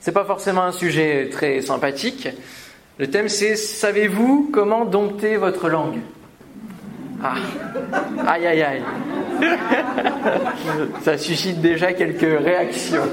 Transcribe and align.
C'est 0.00 0.12
pas 0.12 0.24
forcément 0.24 0.62
un 0.62 0.72
sujet 0.72 1.28
très 1.30 1.60
sympathique. 1.60 2.28
Le 2.98 3.08
thème 3.08 3.28
c'est 3.28 3.54
Savez-vous 3.54 4.50
comment 4.50 4.86
dompter 4.86 5.36
votre 5.36 5.68
langue? 5.68 5.98
Ah 7.22 7.34
Aïe 8.26 8.46
aïe 8.46 8.62
aïe 8.62 8.82
Ça 11.02 11.18
suscite 11.18 11.60
déjà 11.60 11.92
quelques 11.92 12.42
réactions. 12.42 13.08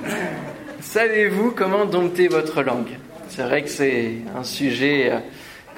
Savez-vous 0.80 1.52
comment 1.52 1.84
dompter 1.84 2.26
votre 2.26 2.62
langue? 2.62 2.98
C'est 3.28 3.42
vrai 3.42 3.62
que 3.62 3.68
c'est 3.68 4.14
un 4.36 4.42
sujet 4.42 5.10
euh, 5.12 5.18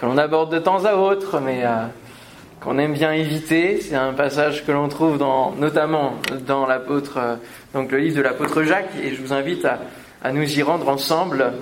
que 0.00 0.06
l'on 0.06 0.16
aborde 0.16 0.52
de 0.52 0.58
temps 0.58 0.84
à 0.86 0.94
autre, 0.94 1.40
mais 1.40 1.64
euh, 1.64 1.84
qu'on 2.62 2.78
aime 2.78 2.94
bien 2.94 3.12
éviter. 3.12 3.80
C'est 3.80 3.96
un 3.96 4.14
passage 4.14 4.64
que 4.64 4.72
l'on 4.72 4.88
trouve 4.88 5.18
dans, 5.18 5.52
notamment 5.52 6.14
dans 6.46 6.66
l'apôtre, 6.66 7.18
euh, 7.18 7.34
donc 7.74 7.92
le 7.92 7.98
livre 7.98 8.16
de 8.16 8.22
l'apôtre 8.22 8.62
Jacques, 8.62 8.92
et 9.02 9.14
je 9.14 9.20
vous 9.20 9.32
invite 9.32 9.64
à, 9.64 9.80
à 10.22 10.32
nous 10.32 10.58
y 10.58 10.62
rendre 10.62 10.88
ensemble. 10.88 11.52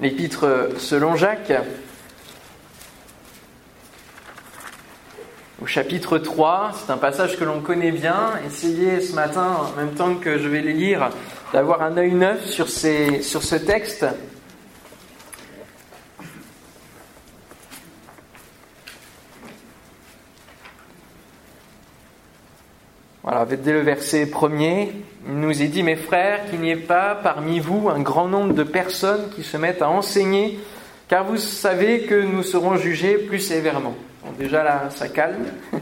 L'épître 0.00 0.70
selon 0.78 1.16
Jacques, 1.16 1.52
au 5.60 5.66
chapitre 5.66 6.18
3, 6.18 6.72
c'est 6.74 6.92
un 6.92 6.98
passage 6.98 7.36
que 7.36 7.44
l'on 7.44 7.60
connaît 7.60 7.90
bien. 7.90 8.38
Essayez 8.46 9.00
ce 9.00 9.14
matin, 9.14 9.56
en 9.74 9.76
même 9.76 9.94
temps 9.94 10.14
que 10.14 10.38
je 10.38 10.46
vais 10.46 10.60
les 10.60 10.72
lire, 10.72 11.10
d'avoir 11.52 11.82
un 11.82 11.96
œil 11.96 12.12
neuf 12.12 12.44
sur, 12.44 12.68
ces, 12.68 13.22
sur 13.22 13.42
ce 13.42 13.56
texte. 13.56 14.06
Voilà, 23.24 23.44
dès 23.46 23.72
le 23.72 23.80
verset 23.80 24.26
premier, 24.26 24.92
il 25.26 25.40
nous 25.40 25.62
est 25.62 25.66
dit, 25.66 25.82
mes 25.82 25.96
frères, 25.96 26.48
qu'il 26.48 26.60
n'y 26.60 26.70
ait 26.70 26.76
pas 26.76 27.14
parmi 27.14 27.60
vous 27.60 27.88
un 27.88 28.00
grand 28.00 28.28
nombre 28.28 28.54
de 28.54 28.62
personnes 28.62 29.28
qui 29.34 29.42
se 29.42 29.56
mettent 29.56 29.82
à 29.82 29.88
enseigner, 29.88 30.58
car 31.08 31.24
vous 31.24 31.36
savez 31.36 32.02
que 32.02 32.14
nous 32.14 32.42
serons 32.42 32.76
jugés 32.76 33.18
plus 33.18 33.40
sévèrement. 33.40 33.94
Bon, 34.24 34.32
déjà 34.38 34.62
là, 34.62 34.88
ça 34.90 35.08
calme. 35.08 35.46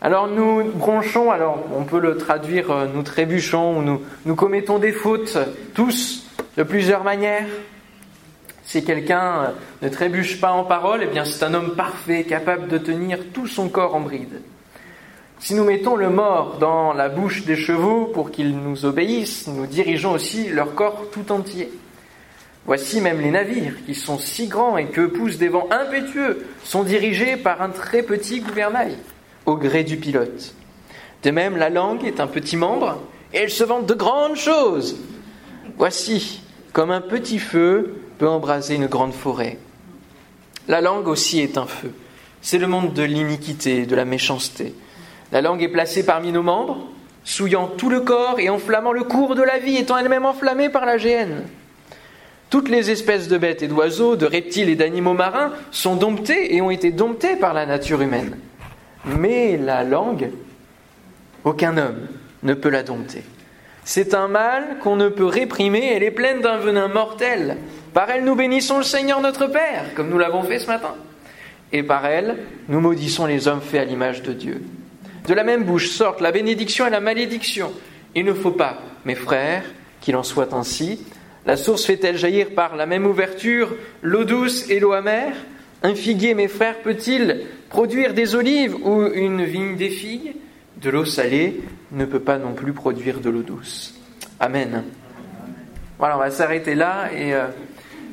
alors 0.00 0.28
nous 0.28 0.64
bronchons, 0.64 1.30
alors 1.30 1.58
on 1.76 1.84
peut 1.84 2.00
le 2.00 2.16
traduire, 2.16 2.70
euh, 2.70 2.86
nous 2.92 3.02
trébuchons, 3.02 3.78
ou 3.78 3.82
nous, 3.82 4.02
nous 4.24 4.36
commettons 4.36 4.78
des 4.78 4.92
fautes, 4.92 5.36
tous, 5.74 6.26
de 6.56 6.62
plusieurs 6.62 7.04
manières. 7.04 7.48
Si 8.64 8.84
quelqu'un 8.84 9.42
euh, 9.42 9.46
ne 9.82 9.88
trébuche 9.88 10.40
pas 10.40 10.52
en 10.52 10.64
parole, 10.64 11.00
eh 11.02 11.06
bien 11.06 11.24
c'est 11.24 11.44
un 11.44 11.54
homme 11.54 11.74
parfait, 11.74 12.24
capable 12.24 12.68
de 12.68 12.78
tenir 12.78 13.18
tout 13.34 13.46
son 13.46 13.68
corps 13.68 13.94
en 13.96 14.00
bride. 14.00 14.40
Si 15.40 15.54
nous 15.54 15.64
mettons 15.64 15.96
le 15.96 16.10
mort 16.10 16.58
dans 16.58 16.92
la 16.92 17.08
bouche 17.08 17.46
des 17.46 17.56
chevaux 17.56 18.04
pour 18.04 18.30
qu'ils 18.30 18.58
nous 18.58 18.84
obéissent, 18.84 19.46
nous 19.46 19.66
dirigeons 19.66 20.12
aussi 20.12 20.48
leur 20.48 20.74
corps 20.74 21.06
tout 21.10 21.32
entier. 21.32 21.72
Voici 22.66 23.00
même 23.00 23.22
les 23.22 23.30
navires, 23.30 23.74
qui 23.86 23.94
sont 23.94 24.18
si 24.18 24.48
grands 24.48 24.76
et 24.76 24.88
que 24.88 25.06
poussent 25.06 25.38
des 25.38 25.48
vents 25.48 25.66
impétueux, 25.70 26.46
sont 26.62 26.82
dirigés 26.82 27.38
par 27.38 27.62
un 27.62 27.70
très 27.70 28.02
petit 28.02 28.40
gouvernail, 28.40 28.98
au 29.46 29.56
gré 29.56 29.82
du 29.82 29.96
pilote. 29.96 30.54
De 31.22 31.30
même, 31.30 31.56
la 31.56 31.70
langue 31.70 32.04
est 32.04 32.20
un 32.20 32.26
petit 32.26 32.58
membre, 32.58 33.00
et 33.32 33.38
elle 33.38 33.50
se 33.50 33.64
vante 33.64 33.86
de 33.86 33.94
grandes 33.94 34.36
choses. 34.36 34.98
Voici, 35.78 36.42
comme 36.74 36.90
un 36.90 37.00
petit 37.00 37.38
feu 37.38 38.02
peut 38.18 38.28
embraser 38.28 38.74
une 38.74 38.88
grande 38.88 39.14
forêt. 39.14 39.58
La 40.68 40.82
langue 40.82 41.08
aussi 41.08 41.40
est 41.40 41.56
un 41.56 41.66
feu. 41.66 41.92
C'est 42.42 42.58
le 42.58 42.66
monde 42.66 42.92
de 42.92 43.02
l'iniquité, 43.02 43.86
de 43.86 43.96
la 43.96 44.04
méchanceté. 44.04 44.74
La 45.32 45.40
langue 45.40 45.62
est 45.62 45.68
placée 45.68 46.04
parmi 46.04 46.32
nos 46.32 46.42
membres, 46.42 46.86
souillant 47.24 47.68
tout 47.68 47.90
le 47.90 48.00
corps 48.00 48.40
et 48.40 48.48
enflammant 48.48 48.92
le 48.92 49.04
cours 49.04 49.34
de 49.34 49.42
la 49.42 49.58
vie, 49.58 49.76
étant 49.76 49.96
elle-même 49.96 50.26
enflammée 50.26 50.68
par 50.68 50.86
la 50.86 50.98
géhenne. 50.98 51.44
Toutes 52.48 52.68
les 52.68 52.90
espèces 52.90 53.28
de 53.28 53.38
bêtes 53.38 53.62
et 53.62 53.68
d'oiseaux, 53.68 54.16
de 54.16 54.26
reptiles 54.26 54.68
et 54.68 54.74
d'animaux 54.74 55.14
marins 55.14 55.52
sont 55.70 55.94
domptées 55.94 56.56
et 56.56 56.60
ont 56.60 56.70
été 56.70 56.90
domptées 56.90 57.36
par 57.36 57.54
la 57.54 57.64
nature 57.64 58.02
humaine. 58.02 58.36
Mais 59.04 59.56
la 59.56 59.84
langue, 59.84 60.30
aucun 61.44 61.76
homme 61.78 62.08
ne 62.42 62.54
peut 62.54 62.68
la 62.68 62.82
dompter. 62.82 63.22
C'est 63.84 64.14
un 64.14 64.28
mal 64.28 64.78
qu'on 64.82 64.96
ne 64.96 65.08
peut 65.08 65.26
réprimer, 65.26 65.92
elle 65.94 66.02
est 66.02 66.10
pleine 66.10 66.40
d'un 66.40 66.58
venin 66.58 66.88
mortel. 66.88 67.56
Par 67.94 68.10
elle, 68.10 68.24
nous 68.24 68.34
bénissons 68.34 68.78
le 68.78 68.84
Seigneur 68.84 69.20
notre 69.20 69.46
Père, 69.46 69.94
comme 69.94 70.10
nous 70.10 70.18
l'avons 70.18 70.42
fait 70.42 70.58
ce 70.58 70.66
matin. 70.66 70.94
Et 71.72 71.84
par 71.84 72.04
elle, 72.04 72.36
nous 72.68 72.80
maudissons 72.80 73.26
les 73.26 73.46
hommes 73.46 73.60
faits 73.60 73.80
à 73.80 73.84
l'image 73.84 74.22
de 74.22 74.32
Dieu. 74.32 74.62
De 75.30 75.34
la 75.36 75.44
même 75.44 75.62
bouche 75.62 75.90
sortent 75.90 76.20
la 76.20 76.32
bénédiction 76.32 76.88
et 76.88 76.90
la 76.90 76.98
malédiction. 76.98 77.70
Il 78.16 78.24
ne 78.24 78.34
faut 78.34 78.50
pas, 78.50 78.80
mes 79.04 79.14
frères, 79.14 79.62
qu'il 80.00 80.16
en 80.16 80.24
soit 80.24 80.52
ainsi. 80.52 81.06
La 81.46 81.56
source 81.56 81.84
fait-elle 81.84 82.18
jaillir 82.18 82.50
par 82.50 82.74
la 82.74 82.84
même 82.84 83.06
ouverture 83.06 83.76
l'eau 84.02 84.24
douce 84.24 84.68
et 84.68 84.80
l'eau 84.80 84.90
amère? 84.90 85.36
Un 85.84 85.94
figuier, 85.94 86.34
mes 86.34 86.48
frères, 86.48 86.80
peut-il 86.80 87.42
produire 87.68 88.12
des 88.12 88.34
olives 88.34 88.74
ou 88.84 89.04
une 89.04 89.44
vigne 89.44 89.76
des 89.76 89.90
figues 89.90 90.34
De 90.82 90.90
l'eau 90.90 91.04
salée 91.04 91.60
ne 91.92 92.06
peut 92.06 92.18
pas 92.18 92.38
non 92.38 92.54
plus 92.54 92.72
produire 92.72 93.20
de 93.20 93.30
l'eau 93.30 93.42
douce. 93.42 93.94
Amen. 94.40 94.82
Voilà, 96.00 96.16
on 96.16 96.18
va 96.18 96.32
s'arrêter 96.32 96.74
là 96.74 97.08
et 97.16 97.34
euh, 97.34 97.46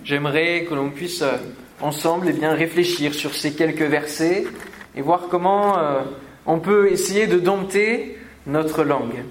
j'aimerais 0.04 0.68
que 0.70 0.76
l'on 0.76 0.92
puisse 0.92 1.24
euh, 1.24 1.38
ensemble 1.82 2.28
eh 2.30 2.34
bien, 2.34 2.54
réfléchir 2.54 3.16
sur 3.16 3.34
ces 3.34 3.54
quelques 3.54 3.82
versets 3.82 4.44
et 4.96 5.02
voir 5.02 5.30
comment... 5.32 5.80
Euh, 5.80 6.02
on 6.48 6.60
peut 6.60 6.92
essayer 6.92 7.28
de 7.28 7.38
dompter 7.38 8.18
notre 8.48 8.84
langue. 8.84 9.24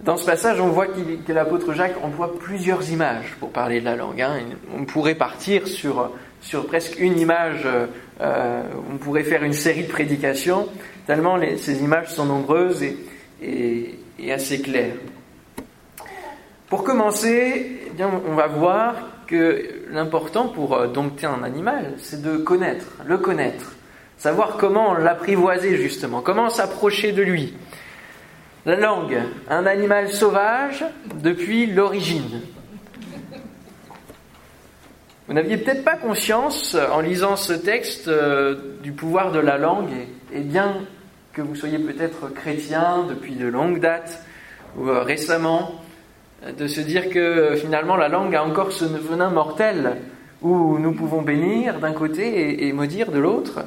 Dans 0.00 0.16
ce 0.16 0.26
passage, 0.26 0.60
on 0.60 0.66
voit 0.66 0.88
que 0.88 1.32
l'apôtre 1.32 1.72
Jacques 1.74 1.94
emploie 2.02 2.36
plusieurs 2.36 2.90
images 2.90 3.36
pour 3.38 3.50
parler 3.50 3.78
de 3.78 3.84
la 3.84 3.94
langue. 3.94 4.20
Hein. 4.20 4.40
On 4.76 4.84
pourrait 4.84 5.14
partir 5.14 5.68
sur, 5.68 6.10
presque 6.66 6.98
une 6.98 7.20
image, 7.20 7.68
euh, 8.20 8.62
on 8.92 8.96
pourrait 8.96 9.22
faire 9.22 9.44
une 9.44 9.52
série 9.52 9.84
de 9.84 9.88
prédications, 9.88 10.68
tellement 11.06 11.38
ces 11.56 11.82
images 11.84 12.08
sont 12.08 12.26
nombreuses 12.26 12.84
et, 13.40 13.94
assez 14.28 14.60
claires. 14.60 14.96
Pour 16.68 16.82
commencer, 16.82 17.80
eh 17.96 18.04
on 18.04 18.34
va 18.34 18.48
voir 18.48 18.94
que 19.28 19.84
l'important 19.90 20.48
pour 20.48 20.74
euh, 20.74 20.88
dompter 20.88 21.26
un 21.26 21.44
animal, 21.44 21.94
c'est 21.98 22.22
de 22.22 22.38
connaître, 22.38 22.86
le 23.06 23.18
connaître 23.18 23.76
savoir 24.22 24.56
comment 24.56 24.94
l'apprivoiser 24.94 25.76
justement, 25.76 26.20
comment 26.20 26.48
s'approcher 26.48 27.10
de 27.10 27.22
lui. 27.22 27.54
La 28.64 28.76
langue, 28.76 29.18
un 29.50 29.66
animal 29.66 30.10
sauvage 30.10 30.84
depuis 31.20 31.66
l'origine. 31.66 32.40
Vous 35.26 35.34
n'aviez 35.34 35.56
peut-être 35.56 35.82
pas 35.82 35.96
conscience, 35.96 36.76
en 36.92 37.00
lisant 37.00 37.34
ce 37.34 37.52
texte, 37.52 38.06
euh, 38.06 38.76
du 38.84 38.92
pouvoir 38.92 39.32
de 39.32 39.40
la 39.40 39.58
langue, 39.58 39.90
et, 40.32 40.42
bien 40.42 40.76
que 41.32 41.42
vous 41.42 41.56
soyez 41.56 41.80
peut-être 41.80 42.32
chrétien 42.32 43.04
depuis 43.08 43.34
de 43.34 43.48
longues 43.48 43.80
dates, 43.80 44.24
ou 44.76 44.88
euh, 44.88 45.02
récemment, 45.02 45.82
de 46.56 46.68
se 46.68 46.80
dire 46.80 47.10
que 47.10 47.56
finalement 47.56 47.96
la 47.96 48.06
langue 48.06 48.36
a 48.36 48.44
encore 48.44 48.70
ce 48.70 48.84
venin 48.84 49.30
mortel 49.30 49.96
où 50.42 50.78
nous 50.78 50.92
pouvons 50.92 51.22
bénir 51.22 51.80
d'un 51.80 51.92
côté 51.92 52.68
et 52.68 52.72
maudire 52.72 53.10
de 53.10 53.18
l'autre. 53.18 53.64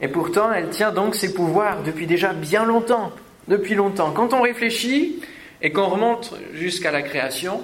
Et 0.00 0.08
pourtant, 0.08 0.52
elle 0.52 0.68
tient 0.68 0.92
donc 0.92 1.14
ses 1.14 1.32
pouvoirs 1.32 1.82
depuis 1.82 2.06
déjà 2.06 2.32
bien 2.32 2.64
longtemps. 2.64 3.12
Depuis 3.48 3.74
longtemps. 3.74 4.10
Quand 4.12 4.34
on 4.34 4.42
réfléchit 4.42 5.22
et 5.62 5.72
qu'on 5.72 5.86
remonte 5.86 6.34
jusqu'à 6.52 6.90
la 6.90 7.02
création, 7.02 7.62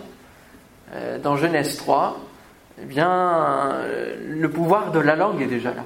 euh, 0.94 1.18
dans 1.18 1.36
Genèse 1.36 1.76
3, 1.76 2.20
eh 2.80 2.84
bien, 2.84 3.10
euh, 3.10 4.16
le 4.28 4.50
pouvoir 4.50 4.92
de 4.92 5.00
la 5.00 5.16
langue 5.16 5.42
est 5.42 5.46
déjà 5.46 5.74
là. 5.74 5.84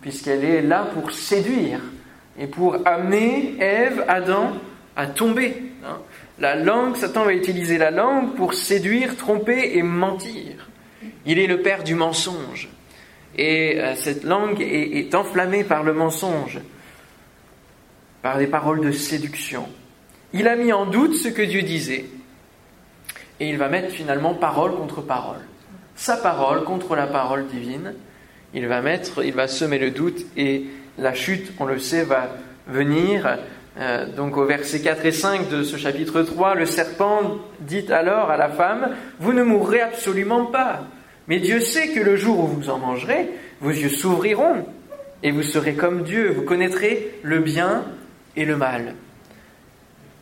Puisqu'elle 0.00 0.44
est 0.44 0.62
là 0.62 0.88
pour 0.94 1.12
séduire 1.12 1.80
et 2.38 2.46
pour 2.46 2.76
amener 2.84 3.56
Ève, 3.60 4.04
Adam 4.08 4.52
à 4.96 5.06
tomber. 5.06 5.62
Hein. 5.86 5.98
La 6.38 6.56
langue, 6.56 6.96
Satan 6.96 7.24
va 7.24 7.32
utiliser 7.32 7.78
la 7.78 7.90
langue 7.90 8.34
pour 8.34 8.54
séduire, 8.54 9.16
tromper 9.16 9.76
et 9.76 9.82
mentir. 9.82 10.68
Il 11.24 11.38
est 11.38 11.46
le 11.46 11.62
père 11.62 11.84
du 11.84 11.94
mensonge. 11.94 12.68
Et 13.36 13.80
euh, 13.80 13.94
cette 13.94 14.24
langue 14.24 14.60
est, 14.60 15.14
enflammée 15.14 15.64
par 15.64 15.82
le 15.82 15.92
mensonge, 15.92 16.60
par 18.20 18.38
des 18.38 18.46
paroles 18.46 18.80
de 18.80 18.92
séduction. 18.92 19.66
Il 20.32 20.48
a 20.48 20.56
mis 20.56 20.72
en 20.72 20.86
doute 20.86 21.14
ce 21.14 21.28
que 21.28 21.42
Dieu 21.42 21.62
disait. 21.62 22.06
Et 23.40 23.48
il 23.48 23.58
va 23.58 23.68
mettre 23.68 23.90
finalement 23.90 24.34
parole 24.34 24.76
contre 24.76 25.00
parole. 25.00 25.40
Sa 25.96 26.16
parole 26.16 26.64
contre 26.64 26.94
la 26.94 27.06
parole 27.06 27.46
divine. 27.46 27.94
Il 28.54 28.66
va 28.66 28.82
mettre, 28.82 29.24
il 29.24 29.32
va 29.32 29.48
semer 29.48 29.78
le 29.78 29.90
doute 29.90 30.26
et 30.36 30.64
la 30.98 31.14
chute, 31.14 31.52
on 31.58 31.64
le 31.64 31.78
sait, 31.78 32.04
va 32.04 32.28
venir. 32.66 33.38
Euh, 33.78 34.06
donc 34.14 34.36
au 34.36 34.44
verset 34.44 34.82
4 34.82 35.06
et 35.06 35.12
5 35.12 35.48
de 35.48 35.62
ce 35.62 35.78
chapitre 35.78 36.22
3, 36.22 36.54
le 36.54 36.66
serpent 36.66 37.38
dit 37.60 37.90
alors 37.90 38.30
à 38.30 38.36
la 38.36 38.50
femme, 38.50 38.94
Vous 39.18 39.32
ne 39.32 39.42
mourrez 39.42 39.80
absolument 39.80 40.46
pas. 40.46 40.82
Mais 41.32 41.40
Dieu 41.40 41.60
sait 41.60 41.88
que 41.88 42.00
le 42.00 42.14
jour 42.14 42.40
où 42.40 42.46
vous 42.46 42.68
en 42.68 42.76
mangerez, 42.76 43.26
vos 43.62 43.70
yeux 43.70 43.88
s'ouvriront 43.88 44.66
et 45.22 45.30
vous 45.30 45.42
serez 45.42 45.72
comme 45.72 46.02
Dieu, 46.02 46.30
vous 46.30 46.42
connaîtrez 46.42 47.14
le 47.22 47.38
bien 47.38 47.86
et 48.36 48.44
le 48.44 48.54
mal. 48.54 48.96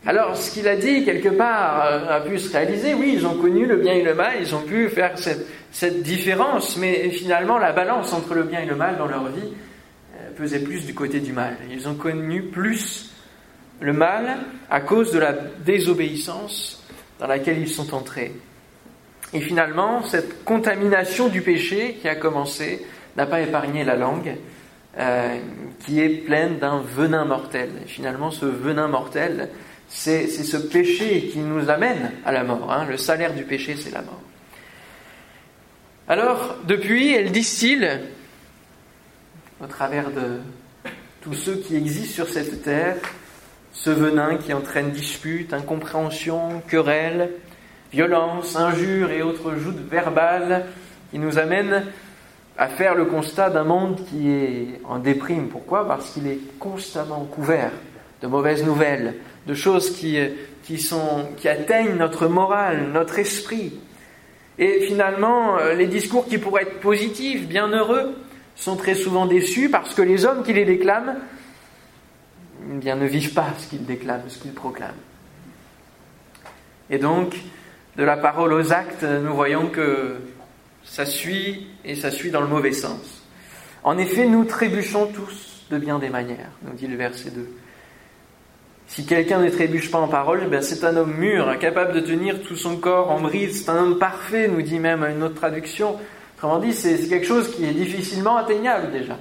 Alors, 0.05 0.37
ce 0.37 0.51
qu'il 0.51 0.69
a 0.69 0.77
dit, 0.77 1.03
quelque 1.03 1.27
part, 1.27 1.85
euh, 1.85 2.15
a 2.15 2.21
pu 2.21 2.39
se 2.39 2.49
réaliser. 2.53 2.93
Oui, 2.93 3.11
ils 3.15 3.27
ont 3.27 3.35
connu 3.35 3.65
le 3.65 3.75
bien 3.75 3.91
et 3.91 4.03
le 4.03 4.13
mal, 4.15 4.35
ils 4.39 4.55
ont 4.55 4.61
pu 4.61 4.87
faire 4.87 5.15
cette, 5.17 6.01
différence, 6.01 6.77
mais 6.77 7.09
finalement, 7.09 7.57
la 7.57 7.73
balance 7.73 8.13
entre 8.13 8.33
le 8.33 8.43
bien 8.43 8.61
et 8.61 8.65
le 8.65 8.77
mal 8.77 8.97
dans 8.97 9.07
leur 9.07 9.27
vie 9.27 9.51
euh, 10.15 10.29
pesait 10.37 10.59
plus 10.59 10.85
du 10.85 10.93
côté 10.93 11.19
du 11.19 11.33
mal. 11.33 11.57
Ils 11.69 11.89
ont 11.89 11.95
connu 11.95 12.43
plus 12.43 13.11
le 13.81 13.91
mal 13.91 14.37
à 14.69 14.79
cause 14.79 15.11
de 15.11 15.19
la 15.19 15.33
désobéissance 15.33 16.87
dans 17.19 17.27
laquelle 17.27 17.59
ils 17.59 17.67
sont 17.67 17.93
entrés. 17.93 18.31
Et 19.33 19.41
finalement, 19.41 20.03
cette 20.03 20.43
contamination 20.43 21.29
du 21.29 21.41
péché 21.41 21.97
qui 22.01 22.07
a 22.07 22.15
commencé 22.15 22.85
n'a 23.15 23.25
pas 23.25 23.41
épargné 23.41 23.83
la 23.83 23.95
langue, 23.95 24.35
euh, 24.97 25.37
qui 25.85 26.01
est 26.01 26.09
pleine 26.09 26.57
d'un 26.59 26.81
venin 26.81 27.25
mortel. 27.25 27.69
Et 27.83 27.87
finalement, 27.87 28.31
ce 28.31 28.45
venin 28.45 28.87
mortel, 28.87 29.49
c'est 29.87 30.27
ce 30.27 30.57
péché 30.57 31.29
qui 31.31 31.39
nous 31.39 31.69
amène 31.69 32.11
à 32.25 32.31
la 32.31 32.43
mort. 32.43 32.71
Hein. 32.71 32.85
Le 32.89 32.97
salaire 32.97 33.33
du 33.33 33.43
péché, 33.43 33.75
c'est 33.77 33.91
la 33.91 34.01
mort. 34.01 34.21
Alors, 36.07 36.57
depuis, 36.65 37.13
elle 37.13 37.31
distille, 37.31 37.89
au 39.61 39.67
travers 39.67 40.11
de 40.11 40.39
tous 41.21 41.33
ceux 41.33 41.55
qui 41.55 41.75
existent 41.75 42.25
sur 42.25 42.27
cette 42.27 42.63
terre, 42.63 42.97
ce 43.71 43.89
venin 43.89 44.37
qui 44.37 44.53
entraîne 44.53 44.91
disputes, 44.91 45.53
incompréhension, 45.53 46.61
querelles, 46.67 47.29
violence, 47.91 48.55
injures 48.55 49.11
et 49.11 49.21
autres 49.21 49.55
joutes 49.55 49.89
verbales 49.89 50.65
qui 51.11 51.19
nous 51.19 51.37
amènent 51.37 51.85
à 52.57 52.67
faire 52.67 52.95
le 52.95 53.05
constat 53.05 53.49
d'un 53.49 53.63
monde 53.63 53.99
qui 54.09 54.29
est 54.29 54.81
en 54.85 54.99
déprime. 54.99 55.47
Pourquoi? 55.49 55.87
Parce 55.87 56.11
qu'il 56.11 56.27
est 56.27 56.39
constamment 56.59 57.25
couvert 57.25 57.71
de 58.21 58.27
mauvaises 58.27 58.63
nouvelles, 58.63 59.15
de 59.47 59.53
choses 59.53 59.95
qui, 59.97 60.17
qui 60.63 61.47
atteignent 61.47 61.95
notre 61.95 62.27
morale, 62.27 62.89
notre 62.93 63.19
esprit. 63.19 63.73
Et 64.59 64.81
finalement, 64.81 65.57
euh, 65.57 65.73
les 65.73 65.87
discours 65.87 66.27
qui 66.27 66.37
pourraient 66.37 66.63
être 66.63 66.79
positifs, 66.81 67.47
bienheureux, 67.47 68.15
sont 68.55 68.75
très 68.75 68.93
souvent 68.93 69.25
déçus 69.25 69.69
parce 69.69 69.95
que 69.95 70.03
les 70.03 70.25
hommes 70.25 70.43
qui 70.43 70.53
les 70.53 70.65
déclament 70.65 71.15
eh 72.69 72.77
bien, 72.77 72.95
ne 72.95 73.07
vivent 73.07 73.33
pas 73.33 73.47
ce 73.57 73.67
qu'ils 73.67 73.85
déclament, 73.85 74.27
ce 74.27 74.37
qu'ils 74.37 74.53
proclament. 74.53 74.91
Et 76.91 76.99
donc, 76.99 77.35
de 77.97 78.03
la 78.03 78.17
parole 78.17 78.53
aux 78.53 78.71
actes, 78.73 79.03
nous 79.03 79.33
voyons 79.33 79.67
que 79.67 80.15
ça 80.83 81.05
suit 81.05 81.67
et 81.85 81.95
ça 81.95 82.11
suit 82.11 82.31
dans 82.31 82.41
le 82.41 82.47
mauvais 82.47 82.71
sens. 82.71 83.23
En 83.83 83.97
effet, 83.97 84.25
nous 84.25 84.45
trébuchons 84.45 85.07
tous 85.07 85.65
de 85.71 85.77
bien 85.77 85.99
des 85.99 86.09
manières, 86.09 86.51
nous 86.63 86.73
dit 86.73 86.87
le 86.87 86.97
verset 86.97 87.31
2. 87.31 87.47
Si 88.87 89.05
quelqu'un 89.05 89.39
ne 89.39 89.49
trébuche 89.49 89.89
pas 89.89 89.99
en 89.99 90.09
parole, 90.09 90.49
ben 90.49 90.61
c'est 90.61 90.83
un 90.83 90.97
homme 90.97 91.15
mûr, 91.15 91.47
incapable 91.47 91.93
de 91.93 92.01
tenir 92.01 92.41
tout 92.41 92.57
son 92.57 92.75
corps 92.75 93.09
en 93.09 93.21
brise. 93.21 93.63
C'est 93.63 93.71
un 93.71 93.77
homme 93.77 93.99
parfait, 93.99 94.49
nous 94.49 94.61
dit 94.61 94.79
même 94.79 95.03
une 95.03 95.23
autre 95.23 95.35
traduction. 95.35 95.97
Autrement 96.35 96.59
dit, 96.59 96.73
c'est 96.73 97.07
quelque 97.07 97.25
chose 97.25 97.55
qui 97.55 97.63
est 97.63 97.73
difficilement 97.73 98.35
atteignable 98.35 98.91
déjà. 98.91 99.17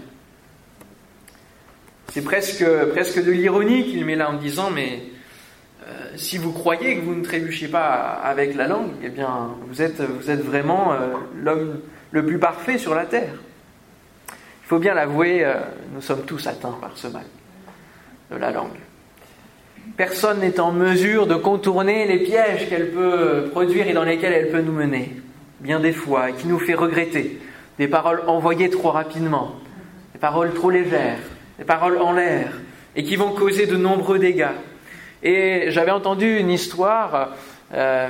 C'est 2.13 2.25
presque, 2.25 2.65
presque 2.91 3.23
de 3.23 3.31
l'ironie 3.31 3.85
qu'il 3.85 4.05
met 4.05 4.17
là 4.17 4.31
en 4.31 4.39
disant, 4.39 4.71
mais 4.71 5.05
si 6.21 6.37
vous 6.37 6.53
croyez 6.53 6.97
que 6.97 7.01
vous 7.01 7.15
ne 7.15 7.25
trébuchez 7.25 7.69
pas 7.69 8.21
avec 8.23 8.55
la 8.55 8.69
langue, 8.69 8.93
eh 9.03 9.09
bien, 9.09 9.51
vous 9.67 9.81
êtes, 9.81 10.01
vraiment 10.01 10.93
euh, 10.93 11.15
l'homme 11.35 11.81
le 12.13 12.27
plus 12.27 12.39
parfait 12.39 12.79
sur 12.79 12.95
la 12.95 13.07
terre. 13.07 13.35
Il 14.29 14.67
faut 14.67 14.79
bien 14.79 14.95
l'avouer, 14.95 15.45
euh, 15.45 15.55
nous 15.95 16.03
sommes 16.03 16.25
tous 16.27 16.47
atteints 16.47 16.77
par 16.81 16.93
ce 16.95 17.09
mal 17.09 17.25
de 18.31 18.37
la 18.37 18.51
langue. 18.51 18.79
Personne 19.97 20.41
n'est 20.41 20.61
en 20.61 20.73
mesure 20.73 21.27
de 21.27 21.35
contourner 21.35 22.07
les 22.07 22.19
pièges 22.19 22.69
qu'elle 22.69 22.91
peut 22.91 23.49
produire 23.51 23.89
et 23.89 23.93
dans 23.93 24.05
lesquels 24.05 24.35
elle 24.35 24.51
peut 24.51 24.61
nous 24.61 24.73
mener, 24.73 25.17
bien 25.61 25.81
des 25.81 25.93
fois, 25.93 26.31
et 26.31 26.33
qui 26.35 26.47
nous 26.47 26.59
fait 26.59 26.75
regretter. 26.75 27.41
Des 27.79 27.89
paroles 27.89 28.23
envoyées 28.27 28.69
trop 28.69 28.91
rapidement, 28.91 29.57
des 30.13 30.21
paroles 30.21 30.53
trop 30.53 30.71
légères, 30.71 31.19
des 31.59 31.65
paroles 31.65 31.99
en 31.99 32.13
l'air, 32.13 32.53
et 32.95 33.05
qui 33.05 33.17
vont 33.17 33.31
causer 33.31 33.67
de 33.67 33.77
nombreux 33.77 34.19
dégâts. 34.19 34.53
Et 35.23 35.67
j'avais 35.69 35.91
entendu 35.91 36.39
une 36.39 36.51
histoire 36.51 37.35
euh, 37.75 38.09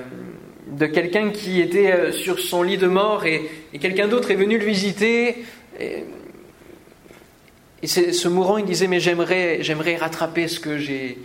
de 0.69 0.87
quelqu'un 0.87 1.31
qui 1.31 1.61
était 1.61 1.91
euh, 1.91 2.13
sur 2.13 2.39
son 2.39 2.63
lit 2.63 2.79
de 2.79 2.87
mort 2.87 3.27
et, 3.27 3.51
quelqu'un 3.81 4.07
d'autre 4.07 4.31
est 4.31 4.37
venu 4.37 4.59
le 4.59 4.65
visiter. 4.65 5.45
Et, 5.81 6.05
ce 7.87 8.29
mourant, 8.29 8.59
il 8.59 8.67
disait 8.67 8.87
Mais 8.87 9.01
j'aimerais, 9.01 9.59
j'aimerais 9.63 9.97
rattraper 9.97 10.47
ce 10.49 10.61
que 10.61 10.79
j'ai, 10.79 11.19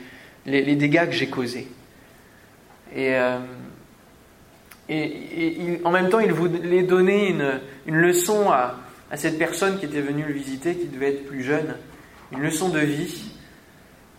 les, 0.46 0.76
dégâts 0.76 1.06
que 1.06 1.12
j'ai 1.12 1.28
causés. 1.28 1.68
Et, 2.96 3.14
euh, 3.14 3.38
en 5.84 5.92
même 5.92 6.10
temps, 6.10 6.20
il 6.20 6.32
voulait 6.32 6.84
donner 6.84 7.30
une, 7.30 7.96
leçon 7.96 8.50
à 8.52 8.78
cette 9.16 9.38
personne 9.38 9.78
qui 9.80 9.86
était 9.86 10.02
venue 10.02 10.24
le 10.24 10.34
visiter, 10.34 10.76
qui 10.76 10.88
devait 10.88 11.10
être 11.10 11.26
plus 11.26 11.44
jeune, 11.44 11.76
une 12.32 12.42
leçon 12.42 12.70
de 12.70 12.80
vie. 12.80 13.35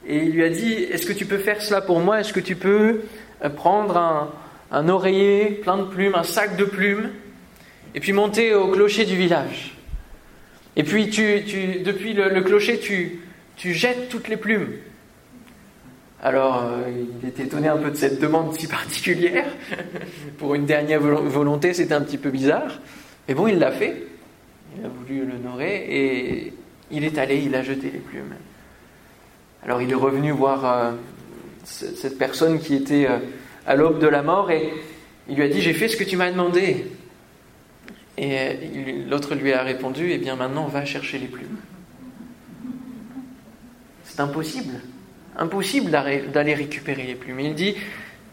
Et 0.08 0.18
il 0.18 0.32
lui 0.32 0.44
a 0.44 0.48
dit, 0.48 0.72
est-ce 0.72 1.06
que 1.06 1.12
tu 1.12 1.26
peux 1.26 1.38
faire 1.38 1.60
cela 1.60 1.80
pour 1.80 2.00
moi? 2.00 2.20
Est-ce 2.20 2.32
que 2.32 2.40
tu 2.40 2.54
peux 2.54 3.02
euh, 3.44 3.48
prendre 3.48 4.30
un, 4.70 4.88
oreiller 4.88 5.46
plein 5.50 5.78
de 5.78 5.84
plumes, 5.84 6.14
un 6.14 6.22
sac 6.22 6.56
de 6.56 6.64
plumes, 6.64 7.10
et 7.94 8.00
puis 8.00 8.12
monter 8.12 8.54
au 8.54 8.68
clocher 8.68 9.04
du 9.04 9.16
village? 9.16 9.76
Et 10.76 10.84
puis 10.84 11.06
depuis 11.06 12.12
le, 12.12 12.40
clocher, 12.42 12.78
tu, 12.78 13.20
tu 13.56 13.72
jettes 13.72 14.08
toutes 14.08 14.28
les 14.28 14.36
plumes. 14.36 14.68
Alors, 16.22 16.64
euh, 16.64 16.90
il 17.22 17.28
était 17.28 17.44
étonné 17.44 17.68
un 17.68 17.76
peu 17.76 17.90
de 17.90 17.96
cette 17.96 18.20
demande 18.20 18.54
si 18.54 18.66
particulière. 18.68 19.46
Pour 20.38 20.54
une 20.54 20.66
dernière 20.66 21.00
volonté, 21.00 21.72
c'était 21.74 21.94
un 21.94 22.00
petit 22.00 22.18
peu 22.18 22.30
bizarre. 22.30 22.80
Mais 23.26 23.34
bon, 23.34 23.46
il 23.48 23.58
l'a 23.58 23.72
fait. 23.72 24.06
Il 24.78 24.84
a 24.84 24.88
voulu 24.88 25.26
l'honorer 25.26 25.86
et 25.88 26.52
il 26.90 27.04
est 27.04 27.18
allé, 27.18 27.42
il 27.44 27.54
a 27.54 27.62
jeté 27.62 27.90
les 27.90 27.98
plumes. 27.98 28.34
Alors 29.66 29.82
il 29.82 29.90
est 29.90 29.96
revenu 29.96 30.30
voir 30.30 30.64
euh, 30.64 30.92
cette 31.64 32.18
personne 32.18 32.60
qui 32.60 32.76
était 32.76 33.08
euh, 33.10 33.18
à 33.66 33.74
l'aube 33.74 33.98
de 33.98 34.06
la 34.06 34.22
mort 34.22 34.52
et 34.52 34.72
il 35.28 35.34
lui 35.34 35.42
a 35.42 35.48
dit 35.48 35.60
J'ai 35.60 35.74
fait 35.74 35.88
ce 35.88 35.96
que 35.96 36.04
tu 36.04 36.16
m'as 36.16 36.30
demandé. 36.30 36.86
Et 38.16 38.38
euh, 38.38 39.08
l'autre 39.10 39.34
lui 39.34 39.52
a 39.52 39.64
répondu 39.64 40.12
Eh 40.12 40.18
bien 40.18 40.36
maintenant, 40.36 40.66
va 40.66 40.84
chercher 40.84 41.18
les 41.18 41.26
plumes. 41.26 41.56
C'est 44.04 44.20
impossible. 44.20 44.74
Impossible 45.36 45.90
d'aller 45.90 46.54
récupérer 46.54 47.02
les 47.02 47.16
plumes. 47.16 47.40
il 47.40 47.54
dit 47.56 47.74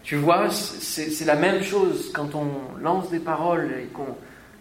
Tu 0.03 0.15
vois, 0.15 0.51
c'est 0.51 1.25
la 1.25 1.35
même 1.35 1.63
chose 1.63 2.11
quand 2.13 2.35
on 2.35 2.79
lance 2.79 3.09
des 3.09 3.19
paroles 3.19 3.71
et 3.81 3.87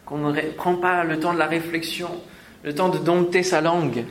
qu'on 0.07 0.17
ne 0.17 0.41
prend 0.57 0.76
pas 0.76 1.05
le 1.05 1.21
temps 1.21 1.35
de 1.35 1.38
la 1.38 1.47
réflexion, 1.49 2.09
le 2.64 2.75
temps 2.75 2.88
de 2.88 2.99
dompter 2.99 3.43
sa 3.43 3.61
langue 3.61 4.07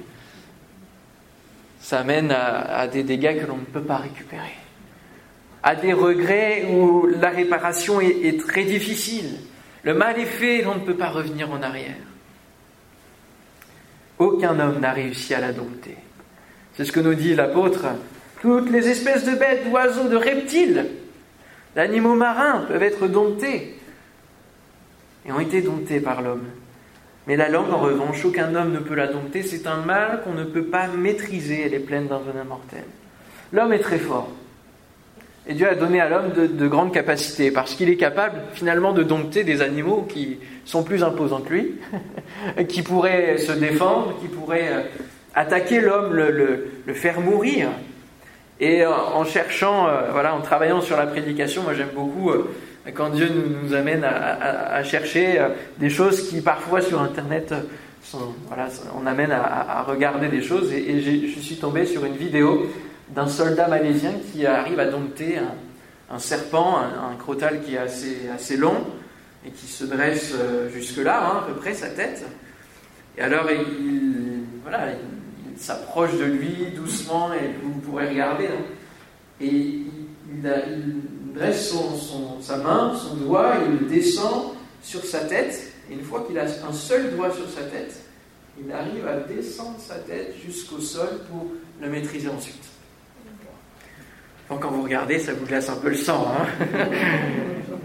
ça 1.82 2.00
amène 2.00 2.32
à, 2.32 2.88
des 2.88 3.04
dégâts 3.04 3.42
que 3.42 3.48
l'on 3.48 3.58
ne 3.58 3.66
peut 3.66 3.82
pas 3.82 3.98
récupérer, 3.98 4.56
à 5.64 5.76
des 5.76 5.94
regrets 5.94 6.66
où 6.72 7.08
la 7.08 7.30
réparation 7.30 8.00
est, 8.00 8.40
très 8.40 8.64
difficile. 8.64 9.40
Le 9.84 9.96
mal 9.96 10.20
est 10.20 10.26
fait, 10.26 10.62
l'on 10.62 10.76
ne 10.76 10.82
peut 10.82 10.96
pas 10.96 11.10
revenir 11.10 11.52
en 11.52 11.62
arrière. 11.62 11.96
Aucun 14.20 14.60
homme 14.60 14.80
n'a 14.80 14.94
réussi 14.94 15.34
à 15.34 15.40
la 15.40 15.52
dompter. 15.52 15.98
C'est 16.78 16.86
ce 16.86 16.92
que 16.92 17.00
nous 17.00 17.16
dit 17.16 17.34
l'apôtre. 17.34 17.88
Toutes 18.42 18.70
les 18.70 18.88
espèces 18.88 19.26
de 19.26 19.36
bêtes, 19.36 19.68
d'oiseaux, 19.68 20.08
de 20.08 20.16
reptiles, 20.16 20.86
d'animaux 21.76 22.16
marins 22.16 22.66
peuvent 22.68 22.84
être 22.84 23.08
domptés 23.08 23.76
et 25.26 25.32
ont 25.32 25.40
été 25.40 25.62
domptés 25.62 26.00
par 26.00 26.22
l'homme. 26.22 26.46
Mais 27.32 27.38
la 27.38 27.48
langue, 27.48 27.72
en 27.72 27.78
revanche, 27.78 28.26
aucun 28.26 28.54
homme 28.56 28.74
ne 28.74 28.80
peut 28.80 28.94
la 28.94 29.08
dompter. 29.08 29.42
C'est 29.42 29.66
un 29.66 29.78
mal 29.78 30.20
qu'on 30.22 30.34
ne 30.34 30.44
peut 30.44 30.66
pas 30.66 30.88
maîtriser. 30.88 31.62
Elle 31.66 31.74
est 31.74 31.80
pleine 31.80 32.08
d'un 32.08 32.18
venin 32.18 32.44
mortel. 32.44 32.84
L'homme 33.54 33.72
est 33.72 33.80
très 33.80 34.00
fort. 34.00 34.30
Et 35.48 35.54
Dieu 35.54 35.66
a 35.70 35.76
donné 35.76 36.02
à 36.02 36.10
l'homme 36.10 36.34
de, 36.34 36.68
grandes 36.68 36.92
capacités, 36.92 37.50
parce 37.50 37.74
qu'il 37.76 37.88
est 37.88 37.96
capable 37.96 38.42
finalement 38.54 38.92
de 38.92 39.02
dompter 39.02 39.46
des 39.46 39.62
animaux 39.62 40.06
qui 40.10 40.40
sont 40.66 40.84
plus 40.84 41.06
imposants 41.06 41.40
que 41.40 41.54
lui, 41.54 41.76
qui 42.68 42.82
pourraient 42.82 43.38
se 43.38 43.54
défendre, 43.54 44.20
qui 44.20 44.28
pourraient 44.28 44.70
euh, 44.70 44.82
attaquer 45.34 45.80
l'homme, 45.80 46.14
le, 46.14 46.94
faire 46.94 47.22
mourir. 47.22 47.70
Et 48.60 48.84
euh, 48.84 48.92
en 48.92 49.24
cherchant, 49.24 49.88
euh, 49.88 50.12
voilà, 50.12 50.36
en 50.36 50.42
travaillant 50.42 50.82
sur 50.82 50.98
la 50.98 51.08
prédication, 51.08 51.64
moi 51.64 51.76
j'aime 51.76 51.92
beaucoup 51.96 52.30
quand 52.94 53.10
Dieu 53.10 53.30
nous, 53.30 53.74
amène 53.74 54.04
à, 54.04 54.84
chercher 54.84 55.40
euh, 55.40 55.50
des 55.78 55.90
choses 55.90 56.30
qui 56.30 56.42
parfois 56.42 56.82
sur 56.82 57.02
Internet 57.02 57.54
euh, 58.16 58.18
voilà, 58.48 58.68
on 59.00 59.06
amène 59.06 59.32
à, 59.32 59.84
regarder 59.84 60.28
des 60.28 60.42
choses. 60.42 60.72
Et, 60.74 61.02
je 61.02 61.40
suis 61.40 61.58
tombé 61.58 61.86
sur 61.86 62.06
une 62.06 62.16
vidéo 62.16 62.68
d'un 63.10 63.28
soldat 63.28 63.68
malaisien 63.68 64.14
qui 64.32 64.46
arrive 64.46 64.80
à 64.80 64.86
dompter 64.86 65.36
un, 66.10 66.20
serpent, 66.20 66.78
un, 66.78 67.16
crotal 67.16 67.62
qui 67.62 67.76
est 67.76 67.80
assez, 67.80 68.30
assez 68.34 68.58
long 68.58 68.86
et 69.46 69.52
qui 69.52 69.68
se 69.68 69.86
dresse 69.86 70.34
euh, 70.36 70.70
jusque 70.70 70.98
là, 70.98 71.24
hein, 71.24 71.44
à 71.44 71.48
peu 71.48 71.54
près 71.54 71.74
sa 71.74 71.90
tête. 71.90 72.26
Et 73.18 73.22
alors, 73.22 73.50
il, 73.52 74.44
voilà, 74.64 74.88
s'approche 75.58 76.18
de 76.18 76.26
lui 76.26 76.72
doucement 76.76 77.34
et 77.34 77.56
vous 77.64 77.80
pourrez 77.80 78.10
regarder. 78.10 78.48
Hein. 78.48 78.64
Et 79.40 79.48
il, 79.48 80.42
dresse 81.34 81.70
son, 81.70 82.42
sa 82.42 82.58
main, 82.58 82.94
son 82.96 83.16
doigt, 83.16 83.54
il 83.68 83.88
descend 83.88 84.54
sur 84.82 85.04
sa 85.04 85.20
tête. 85.20 85.72
Et 85.90 85.94
une 85.94 86.04
fois 86.04 86.26
qu'il 86.28 86.38
a 86.38 86.44
un 86.44 86.74
seul 86.74 87.16
doigt 87.16 87.32
sur 87.32 87.50
sa 87.50 87.64
tête, 87.64 87.96
il 88.64 88.72
arrive 88.72 89.08
à 89.08 89.18
descendre 89.18 89.78
sa 89.80 89.96
tête 89.96 90.36
jusqu'au 90.46 90.80
sol 90.80 91.08
pour 91.30 91.48
le 91.82 91.90
maîtriser 91.90 92.30
ensuite. 92.30 92.64
quand 94.50 94.70
vous 94.70 94.84
regardez, 94.84 95.20
ça 95.20 95.34
vous 95.34 95.46
glace 95.46 95.70
un 95.70 95.76
peu 95.76 95.90
le 95.90 95.96
sang. 95.96 96.28
Hein 96.28 96.66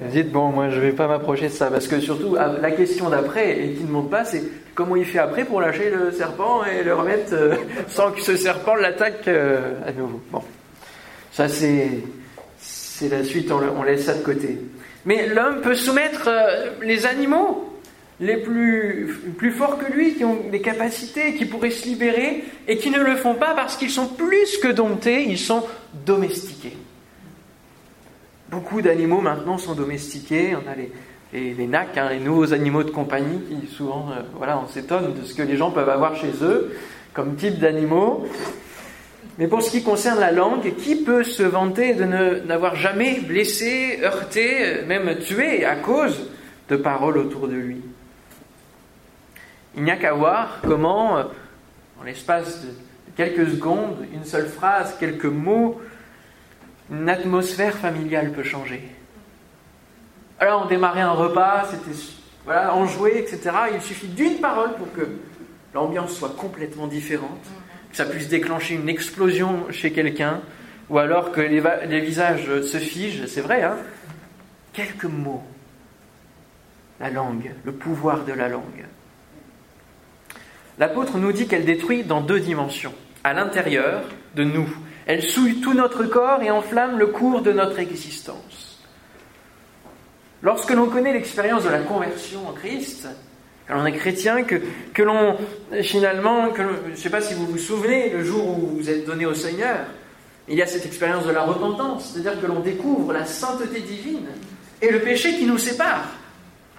vous 0.01 0.11
dites, 0.13 0.31
bon, 0.31 0.49
moi 0.49 0.69
je 0.71 0.77
ne 0.77 0.81
vais 0.83 0.93
pas 0.93 1.09
m'approcher 1.09 1.49
de 1.49 1.53
ça. 1.53 1.71
Parce 1.71 1.89
que 1.89 2.01
surtout, 2.01 2.37
ah, 2.39 2.55
la 2.61 2.71
question 2.71 3.09
d'après, 3.09 3.59
et 3.59 3.73
qui 3.75 3.85
ne 3.85 3.91
monte 3.91 4.11
pas, 4.11 4.25
c'est 4.25 4.43
comment 4.75 4.97
il 4.97 5.05
fait 5.05 5.19
après 5.19 5.45
pour 5.45 5.61
lâcher 5.61 5.91
le 5.91 6.13
serpent 6.13 6.65
et 6.65 6.83
le 6.83 6.95
remettre 6.95 7.33
euh, 7.33 7.55
sans 7.89 8.13
que 8.13 8.21
ce 8.21 8.37
serpent 8.37 8.75
l'attaque 8.75 9.27
euh, 9.29 9.75
à 9.87 9.93
nouveau. 9.93 10.21
Bon. 10.31 10.43
Ça, 11.33 11.49
c'est, 11.49 12.03
c'est 12.99 13.11
la 13.11 13.25
suite, 13.25 13.53
on, 13.53 13.83
laisse 13.83 14.07
ça 14.07 14.15
de 14.15 14.23
côté. 14.23 14.57
Mais 15.05 15.27
l'homme 15.27 15.61
peut 15.61 15.75
soumettre 15.75 16.29
euh, 16.29 16.71
les 16.83 17.05
animaux 17.05 17.71
les 18.21 18.39
plus, 18.39 19.53
forts 19.55 19.77
que 19.77 19.93
lui, 19.93 20.15
qui 20.15 20.25
ont 20.25 20.49
des 20.51 20.63
capacités, 20.63 21.35
qui 21.35 21.45
pourraient 21.45 21.71
se 21.71 21.85
libérer, 21.85 22.45
et 22.67 22.79
qui 22.79 22.89
ne 22.89 22.99
le 22.99 23.15
font 23.17 23.35
pas 23.35 23.53
parce 23.55 23.77
qu'ils 23.77 23.91
sont 23.91 24.07
plus 24.07 24.57
que 24.57 24.69
domptés, 24.69 25.25
ils 25.25 25.39
sont 25.39 25.63
domestiqués. 26.07 26.75
Beaucoup 28.51 28.81
d'animaux 28.81 29.21
maintenant 29.21 29.59
sont 29.59 29.75
domestiqués, 29.75 30.57
on 30.57 30.71
a 30.71 30.75
les, 30.75 30.91
les, 31.35 31.53
les 31.53 31.67
nacs, 31.67 31.99
hein, 31.99 32.09
les 32.09 32.21
nouveaux 32.21 32.55
animaux 32.55 32.85
de 32.85 32.91
compagnie, 32.91 33.43
qui 33.43 33.67
souvent, 33.67 34.09
euh, 34.13 34.23
voilà, 34.39 34.59
on 34.59 34.69
s'étonne 34.69 35.13
de 35.13 35.23
ce 35.23 35.35
que 35.35 35.43
les 35.43 35.59
gens 35.59 35.71
peuvent 35.71 35.91
avoir 35.91 36.17
chez 36.17 36.33
eux 36.41 36.75
comme 37.13 37.37
type 37.37 37.59
d'animaux. 37.59 38.27
Mais 39.39 39.49
pour 39.49 39.63
ce 39.63 39.71
qui 39.71 39.83
concerne 39.83 40.19
la 40.19 40.33
langue, 40.33 40.75
qui 40.77 40.97
peut 40.97 41.25
se 41.25 41.43
vanter 41.43 41.95
de 41.95 42.05
n'avoir 42.05 42.75
jamais 42.75 43.21
blessé, 43.21 43.99
heurté, 44.03 44.83
même 44.87 45.19
tué 45.19 45.65
à 45.65 45.77
cause 45.77 46.31
de 46.69 46.77
paroles 46.77 47.19
autour 47.19 47.49
de 47.49 47.55
lui? 47.55 47.83
Il 49.77 49.85
n'y 49.85 49.91
a 49.91 49.97
qu'à 49.97 50.15
voir 50.15 50.61
comment, 50.63 51.19
euh, 51.19 51.25
en 52.01 52.05
l'espace 52.05 52.63
de 52.63 52.71
quelques 53.15 53.51
secondes, 53.51 54.07
une 54.13 54.25
seule 54.25 54.47
phrase, 54.47 54.97
quelques 54.99 55.27
mots, 55.27 55.81
une 56.91 57.09
atmosphère 57.09 57.75
familiale 57.75 58.33
peut 58.33 58.43
changer. 58.43 58.83
Alors 60.39 60.63
on 60.65 60.69
démarrait 60.69 61.01
un 61.03 61.13
repas, 61.13 61.67
c'était 61.71 61.97
voilà, 62.45 62.75
enjoué, 62.75 63.19
etc. 63.19 63.51
Il 63.75 63.83
suffit 63.83 64.09
d'une 64.09 64.37
parole 64.37 64.75
pour 64.75 64.93
que 64.93 65.09
l'ambiance 65.75 66.13
soit 66.13 66.37
complètement 66.37 66.87
différente, 66.87 67.45
que 67.91 67.97
ça 67.97 68.05
puisse 68.05 68.29
déclencher 68.29 68.75
une 68.75 68.89
explosion 68.89 69.67
chez 69.71 69.93
quelqu'un, 69.93 70.41
ou 70.89 70.99
alors 70.99 71.33
que 71.33 71.41
les, 71.41 72.01
visages 72.01 72.63
se 72.63 72.79
figent, 72.79 73.27
c'est 73.27 73.41
vrai, 73.41 73.63
hein 73.63 73.77
Quelques 74.73 75.05
mots. 75.05 75.43
La 77.01 77.11
langue, 77.11 77.53
le 77.65 77.73
pouvoir 77.73 78.25
de 78.25 78.33
la 78.33 78.49
langue. 78.49 78.87
L'apôtre 80.79 81.19
nous 81.19 81.33
dit 81.33 81.47
qu'elle 81.47 81.65
détruit 81.65 82.05
dans 82.05 82.21
deux 82.21 82.41
dimensions. 82.41 82.95
À 83.25 83.33
l'intérieur 83.33 84.05
de 84.35 84.45
nous, 84.45 84.69
elle 85.07 85.23
souille 85.23 85.61
tout 85.61 85.75
notre 85.75 86.05
corps 86.05 86.43
et 86.43 86.51
enflamme 86.51 86.99
le 86.99 87.07
cours 87.07 87.43
de 87.43 87.53
notre 87.53 87.79
existence. 87.79 88.83
Lorsque 90.43 90.71
l'on 90.71 90.89
connaît 90.89 91.13
l'expérience 91.13 91.65
de 91.65 91.71
la 91.71 91.81
conversion 91.81 92.49
en 92.49 92.53
Christ, 92.53 93.09
quand 93.67 93.81
on 93.81 93.87
est 93.87 93.93
chrétien, 93.93 94.45
que, 94.45 95.03
l'on, 95.03 95.37
finalement, 95.83 96.55
je 96.55 96.91
ne 96.91 96.97
sais 96.97 97.11
pas 97.11 97.21
si 97.21 97.35
vous 97.35 97.47
vous 97.47 97.59
souvenez, 97.59 98.11
le 98.11 98.23
jour 98.25 98.47
où 98.47 98.77
vous 98.77 98.91
êtes 98.91 99.05
donné 99.07 99.27
au 99.27 99.35
Seigneur, 99.35 99.79
il 100.49 100.57
y 100.57 100.63
a 100.63 100.67
cette 100.67 100.87
expérience 100.87 101.27
de 101.27 101.33
la 101.33 101.43
repentance, 101.43 102.13
c'est-à-dire 102.13 102.41
que 102.41 102.47
l'on 102.47 102.61
découvre 102.61 103.13
la 103.13 103.25
sainteté 103.25 103.81
divine 103.81 104.29
et 104.81 104.91
le 104.91 105.01
péché 105.01 105.37
qui 105.37 105.47
nous 105.47 105.59
sépare 105.59 106.07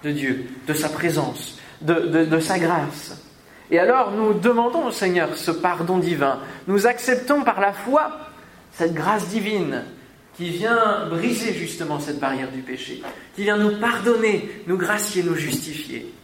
de 0.02 0.12
Dieu, 0.12 0.46
de 0.66 0.72
sa 0.72 0.88
présence, 0.88 1.58
de, 1.82 2.24
de 2.24 2.40
sa 2.40 2.58
grâce. 2.58 3.22
Et 3.70 3.78
alors 3.78 4.12
nous 4.12 4.32
demandons 4.32 4.86
au 4.86 4.90
Seigneur 4.90 5.36
ce 5.36 5.50
pardon 5.50 5.98
divin. 5.98 6.38
Nous 6.66 6.86
acceptons 6.86 7.42
par 7.42 7.60
la 7.60 7.74
foi 7.74 8.18
cette 8.72 8.94
grâce 8.94 9.28
divine 9.28 9.82
qui 10.36 10.50
vient 10.50 11.06
briser 11.10 11.52
justement 11.52 11.98
cette 11.98 12.20
barrière 12.20 12.50
du 12.50 12.62
péché, 12.62 13.02
qui 13.34 13.42
vient 13.42 13.58
nous 13.58 13.78
pardonner, 13.78 14.62
nous 14.66 14.78
gracier, 14.78 15.22
nous 15.22 15.34
justifier. 15.34 16.14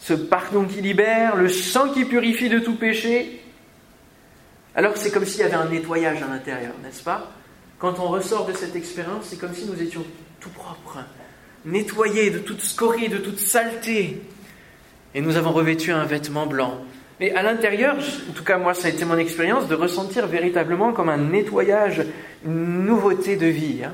Ce 0.00 0.14
pardon 0.14 0.64
qui 0.64 0.80
libère, 0.80 1.36
le 1.36 1.48
sang 1.48 1.90
qui 1.90 2.04
purifie 2.04 2.48
de 2.48 2.58
tout 2.58 2.74
péché. 2.74 3.42
Alors 4.74 4.96
c'est 4.96 5.10
comme 5.10 5.26
s'il 5.26 5.40
y 5.40 5.44
avait 5.44 5.54
un 5.54 5.68
nettoyage 5.68 6.22
à 6.22 6.26
l'intérieur, 6.26 6.72
n'est-ce 6.82 7.02
pas? 7.02 7.30
Quand 7.78 7.98
on 7.98 8.08
ressort 8.08 8.46
de 8.46 8.52
cette 8.52 8.76
expérience, 8.76 9.26
c'est 9.28 9.38
comme 9.38 9.54
si 9.54 9.66
nous 9.66 9.80
étions 9.80 10.04
tout 10.40 10.50
propres, 10.50 10.98
nettoyés 11.64 12.30
de 12.30 12.38
toute 12.38 12.62
scorie, 12.62 13.08
de 13.08 13.18
toute 13.18 13.38
saleté, 13.38 14.22
et 15.14 15.20
nous 15.20 15.36
avons 15.36 15.52
revêtu 15.52 15.92
un 15.92 16.04
vêtement 16.04 16.46
blanc. 16.46 16.80
Mais 17.18 17.32
à 17.32 17.42
l'intérieur, 17.42 17.96
en 17.96 18.32
tout 18.32 18.44
cas 18.44 18.56
moi 18.56 18.72
ça 18.72 18.88
a 18.88 18.90
été 18.90 19.04
mon 19.04 19.18
expérience, 19.18 19.68
de 19.68 19.74
ressentir 19.74 20.26
véritablement 20.26 20.92
comme 20.92 21.10
un 21.10 21.18
nettoyage, 21.18 22.02
une 22.46 22.86
nouveauté 22.86 23.36
de 23.36 23.46
vie. 23.46 23.80
Hein. 23.84 23.92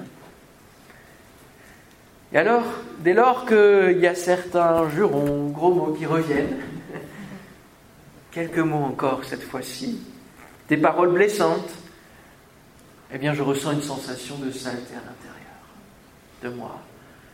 Et 2.37 2.39
alors, 2.39 2.65
dès 2.99 3.15
lors 3.15 3.47
qu'il 3.47 3.99
y 3.99 4.07
a 4.07 4.15
certains 4.15 4.91
jurons, 4.91 5.49
gros 5.49 5.73
mots 5.73 5.95
qui 5.95 6.05
reviennent, 6.05 6.59
quelques 8.31 8.59
mots 8.59 8.85
encore 8.85 9.25
cette 9.25 9.43
fois-ci, 9.43 10.03
des 10.69 10.77
paroles 10.77 11.13
blessantes, 11.13 11.71
eh 13.11 13.17
bien 13.17 13.33
je 13.33 13.41
ressens 13.41 13.73
une 13.73 13.81
sensation 13.81 14.37
de 14.37 14.51
saleté 14.51 14.93
à 14.93 14.97
l'intérieur 14.97 15.57
de 16.43 16.51
moi. 16.51 16.79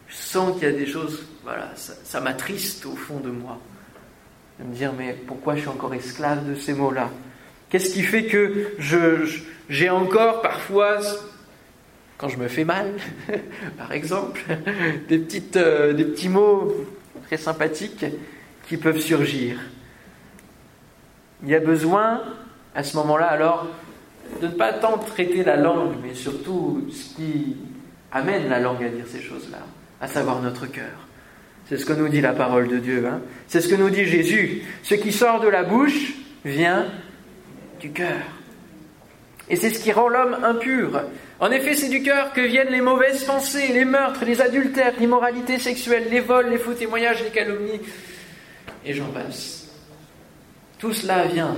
Je 0.06 0.14
sens 0.14 0.54
qu'il 0.54 0.70
y 0.70 0.72
a 0.72 0.78
des 0.78 0.86
choses, 0.86 1.24
voilà, 1.42 1.72
ça 1.74 2.20
m'attriste 2.20 2.86
au 2.86 2.94
fond 2.94 3.18
de 3.18 3.30
moi 3.30 3.58
de 4.60 4.64
me 4.64 4.72
dire 4.72 4.92
mais 4.96 5.14
pourquoi 5.26 5.56
je 5.56 5.62
suis 5.62 5.68
encore 5.68 5.94
esclave 5.94 6.48
de 6.48 6.54
ces 6.54 6.74
mots-là? 6.74 7.10
Qu'est-ce 7.70 7.92
qui 7.92 8.04
fait 8.04 8.26
que 8.26 8.68
j'ai 9.68 9.90
encore 9.90 10.42
parfois, 10.42 11.00
quand 12.18 12.28
je 12.28 12.38
me 12.38 12.48
fais 12.48 12.64
mal, 12.64 12.92
par 13.78 13.92
exemple, 13.92 14.42
des, 15.08 15.18
petites, 15.18 15.56
euh, 15.56 15.92
des 15.92 16.04
petits 16.04 16.28
mots 16.28 16.72
très 17.26 17.36
sympathiques 17.36 18.06
qui 18.68 18.76
peuvent 18.76 19.00
surgir 19.00 19.58
Il 21.42 21.48
y 21.48 21.54
a 21.54 21.60
besoin, 21.60 22.22
à 22.74 22.82
ce 22.82 22.96
moment-là, 22.96 23.26
alors, 23.26 23.66
de 24.40 24.46
ne 24.46 24.52
pas 24.52 24.72
tant 24.72 24.98
traiter 24.98 25.44
la 25.44 25.56
langue, 25.56 25.94
mais 26.02 26.14
surtout 26.14 26.86
ce 26.90 27.14
qui 27.16 27.56
amène 28.12 28.48
la 28.48 28.60
langue 28.60 28.82
à 28.84 28.88
dire 28.88 29.06
ces 29.06 29.20
choses-là, 29.20 29.58
à 30.00 30.06
savoir 30.06 30.40
notre 30.40 30.66
cœur. 30.66 31.08
C'est 31.68 31.78
ce 31.78 31.86
que 31.86 31.92
nous 31.92 32.08
dit 32.08 32.20
la 32.20 32.32
parole 32.32 32.68
de 32.68 32.78
Dieu. 32.78 33.06
Hein. 33.06 33.20
C'est 33.46 33.60
ce 33.60 33.68
que 33.68 33.74
nous 33.74 33.90
dit 33.90 34.04
Jésus. 34.04 34.62
Ce 34.82 34.94
qui 34.94 35.12
sort 35.12 35.40
de 35.40 35.48
la 35.48 35.62
bouche 35.62 36.14
vient 36.44 36.86
du 37.80 37.90
cœur. 37.90 38.20
Et 39.48 39.56
c'est 39.56 39.70
ce 39.70 39.82
qui 39.82 39.92
rend 39.92 40.08
l'homme 40.08 40.36
impur. 40.42 41.02
En 41.42 41.50
effet, 41.50 41.74
c'est 41.74 41.88
du 41.88 42.04
cœur 42.04 42.32
que 42.32 42.40
viennent 42.40 42.70
les 42.70 42.80
mauvaises 42.80 43.24
pensées, 43.24 43.66
les 43.72 43.84
meurtres, 43.84 44.24
les 44.24 44.40
adultères, 44.40 44.92
l'immoralité 45.00 45.58
sexuelle, 45.58 46.06
les 46.08 46.20
vols, 46.20 46.48
les 46.48 46.56
faux 46.56 46.72
témoignages, 46.72 47.20
les 47.20 47.30
calomnies, 47.30 47.80
et 48.84 48.94
j'en 48.94 49.08
passe. 49.08 49.68
Tout 50.78 50.92
cela 50.92 51.26
vient, 51.26 51.56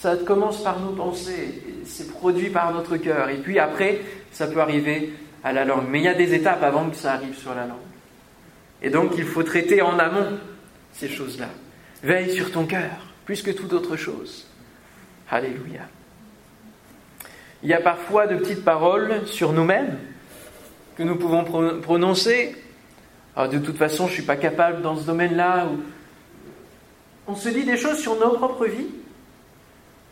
ça, 0.00 0.16
commence 0.16 0.64
par 0.64 0.80
nos 0.80 0.92
pensées, 0.92 1.62
c'est 1.84 2.10
produit 2.10 2.48
par 2.48 2.72
notre 2.72 2.96
cœur, 2.96 3.28
et 3.28 3.36
puis 3.36 3.58
après, 3.58 4.00
ça 4.30 4.46
peut 4.46 4.62
arriver 4.62 5.12
à 5.44 5.52
la 5.52 5.66
langue. 5.66 5.88
Mais 5.90 5.98
il 5.98 6.04
y 6.04 6.08
a 6.08 6.14
des 6.14 6.32
étapes 6.32 6.62
avant 6.62 6.88
que 6.88 6.96
ça 6.96 7.12
arrive 7.12 7.36
sur 7.36 7.54
la 7.54 7.66
langue. 7.66 7.76
Et 8.80 8.88
donc 8.88 9.12
il 9.18 9.26
faut 9.26 9.42
traiter 9.42 9.82
en 9.82 9.98
amont 9.98 10.38
ces 10.94 11.10
choses-là. 11.10 11.50
Veille 12.02 12.34
sur 12.34 12.50
ton 12.50 12.64
cœur, 12.64 13.12
plus 13.26 13.42
que 13.42 13.50
toute 13.50 13.74
autre 13.74 13.94
chose. 13.94 14.46
Alléluia. 15.30 15.82
Il 17.62 17.68
y 17.68 17.74
a 17.74 17.80
parfois 17.80 18.26
de 18.26 18.36
petites 18.36 18.64
paroles 18.64 19.22
sur 19.26 19.52
nous-mêmes 19.52 19.96
que 20.96 21.02
nous 21.02 21.16
pouvons 21.16 21.44
prononcer. 21.80 22.56
De 23.36 23.58
toute 23.58 23.76
façon, 23.76 24.06
je 24.06 24.10
ne 24.10 24.14
suis 24.14 24.22
pas 24.24 24.36
capable 24.36 24.82
dans 24.82 24.96
ce 24.96 25.04
domaine-là. 25.04 25.68
On 27.26 27.36
se 27.36 27.48
dit 27.48 27.64
des 27.64 27.76
choses 27.76 27.98
sur 27.98 28.18
nos 28.18 28.30
propres 28.30 28.66
vies 28.66 28.88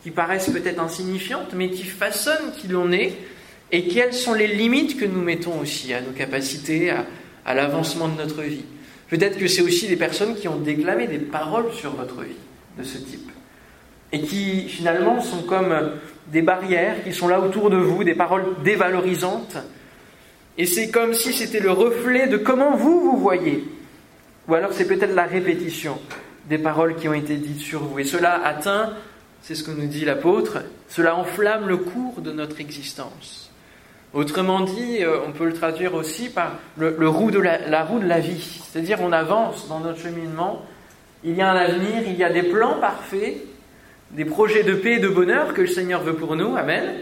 qui 0.01 0.11
paraissent 0.11 0.49
peut-être 0.49 0.79
insignifiantes, 0.79 1.53
mais 1.53 1.69
qui 1.69 1.83
façonnent 1.83 2.53
qui 2.57 2.67
l'on 2.67 2.91
est 2.91 3.13
et 3.71 3.87
quelles 3.87 4.13
sont 4.13 4.33
les 4.33 4.47
limites 4.47 4.97
que 4.99 5.05
nous 5.05 5.21
mettons 5.21 5.59
aussi 5.59 5.93
à 5.93 6.01
nos 6.01 6.11
capacités, 6.11 6.89
à, 6.89 7.05
à 7.45 7.53
l'avancement 7.53 8.07
de 8.07 8.17
notre 8.17 8.41
vie. 8.41 8.65
Peut-être 9.09 9.37
que 9.37 9.47
c'est 9.47 9.61
aussi 9.61 9.87
des 9.87 9.97
personnes 9.97 10.35
qui 10.35 10.47
ont 10.47 10.57
déclamé 10.57 11.05
des 11.05 11.19
paroles 11.19 11.71
sur 11.73 11.91
votre 11.91 12.21
vie 12.21 12.35
de 12.77 12.83
ce 12.83 12.97
type. 12.97 13.29
Et 14.13 14.21
qui 14.21 14.67
finalement 14.67 15.21
sont 15.21 15.43
comme 15.43 15.91
des 16.27 16.41
barrières 16.41 17.03
qui 17.03 17.13
sont 17.13 17.27
là 17.27 17.39
autour 17.39 17.69
de 17.69 17.77
vous, 17.77 18.03
des 18.03 18.15
paroles 18.15 18.45
dévalorisantes. 18.63 19.57
Et 20.57 20.65
c'est 20.65 20.89
comme 20.89 21.13
si 21.13 21.33
c'était 21.33 21.59
le 21.59 21.71
reflet 21.71 22.27
de 22.27 22.37
comment 22.37 22.75
vous 22.75 23.01
vous 23.01 23.17
voyez. 23.17 23.63
Ou 24.47 24.55
alors 24.55 24.73
c'est 24.73 24.87
peut-être 24.87 25.15
la 25.15 25.25
répétition 25.25 25.99
des 26.49 26.57
paroles 26.57 26.95
qui 26.95 27.07
ont 27.07 27.13
été 27.13 27.35
dites 27.35 27.61
sur 27.61 27.83
vous. 27.83 27.99
Et 27.99 28.03
cela 28.03 28.41
atteint 28.43 28.93
c'est 29.41 29.55
ce 29.55 29.63
que 29.63 29.71
nous 29.71 29.87
dit 29.87 30.05
l'apôtre, 30.05 30.59
cela 30.87 31.15
enflamme 31.15 31.67
le 31.67 31.77
cours 31.77 32.21
de 32.21 32.31
notre 32.31 32.61
existence. 32.61 33.49
Autrement 34.13 34.61
dit, 34.61 35.03
euh, 35.03 35.19
on 35.25 35.31
peut 35.31 35.45
le 35.45 35.53
traduire 35.53 35.95
aussi 35.95 36.29
par 36.29 36.59
le, 36.77 37.07
roue 37.07 37.31
de 37.31 37.39
la, 37.39 37.83
roue 37.83 37.99
de 37.99 38.07
la 38.07 38.19
vie. 38.19 38.61
C'est-à-dire, 38.69 38.99
on 39.01 39.11
avance 39.11 39.67
dans 39.67 39.79
notre 39.79 39.99
cheminement, 39.99 40.63
il 41.23 41.35
y 41.35 41.41
a 41.41 41.49
un 41.49 41.55
avenir, 41.55 42.03
il 42.05 42.15
y 42.15 42.23
a 42.23 42.29
des 42.29 42.43
plans 42.43 42.77
parfaits, 42.79 43.37
des 44.13 44.25
projets 44.25 44.63
de 44.63 44.73
paix 44.73 44.93
et 44.93 44.99
de 44.99 45.07
bonheur 45.07 45.53
que 45.53 45.61
le 45.61 45.67
Seigneur 45.67 46.01
veut 46.01 46.15
pour 46.15 46.35
nous. 46.35 46.55
Amen. 46.55 46.95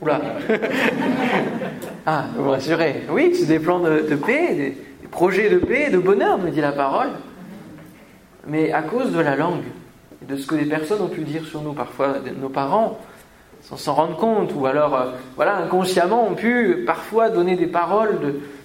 Oula. 0.00 0.20
ah, 2.06 2.24
vous 2.36 2.50
rassurez. 2.50 3.04
Oui, 3.10 3.34
c'est 3.34 3.46
des 3.46 3.58
plans 3.58 3.80
de, 3.80 4.00
paix, 4.16 4.54
des, 4.54 4.70
des 5.02 5.08
projets 5.10 5.48
de 5.48 5.58
paix 5.58 5.86
et 5.88 5.90
de 5.90 5.98
bonheur, 5.98 6.38
me 6.38 6.50
dit 6.50 6.60
la 6.60 6.72
parole. 6.72 7.10
Mais 8.46 8.72
à 8.72 8.82
cause 8.82 9.12
de 9.12 9.20
la 9.20 9.36
langue, 9.36 9.64
de 10.28 10.36
ce 10.36 10.46
que 10.46 10.54
les 10.54 10.66
personnes 10.66 11.02
ont 11.02 11.08
pu 11.08 11.22
dire 11.22 11.44
sur 11.44 11.62
nous, 11.62 11.72
parfois 11.72 12.16
nos 12.40 12.48
parents, 12.48 12.98
sans 13.62 13.76
s'en 13.76 13.94
rendre 13.94 14.16
compte, 14.16 14.52
ou 14.54 14.66
alors, 14.66 14.94
euh, 14.94 15.10
voilà, 15.36 15.56
inconsciemment, 15.56 16.28
ont 16.28 16.34
pu 16.34 16.84
parfois 16.86 17.30
donner 17.30 17.56
des 17.56 17.66
paroles 17.66 18.18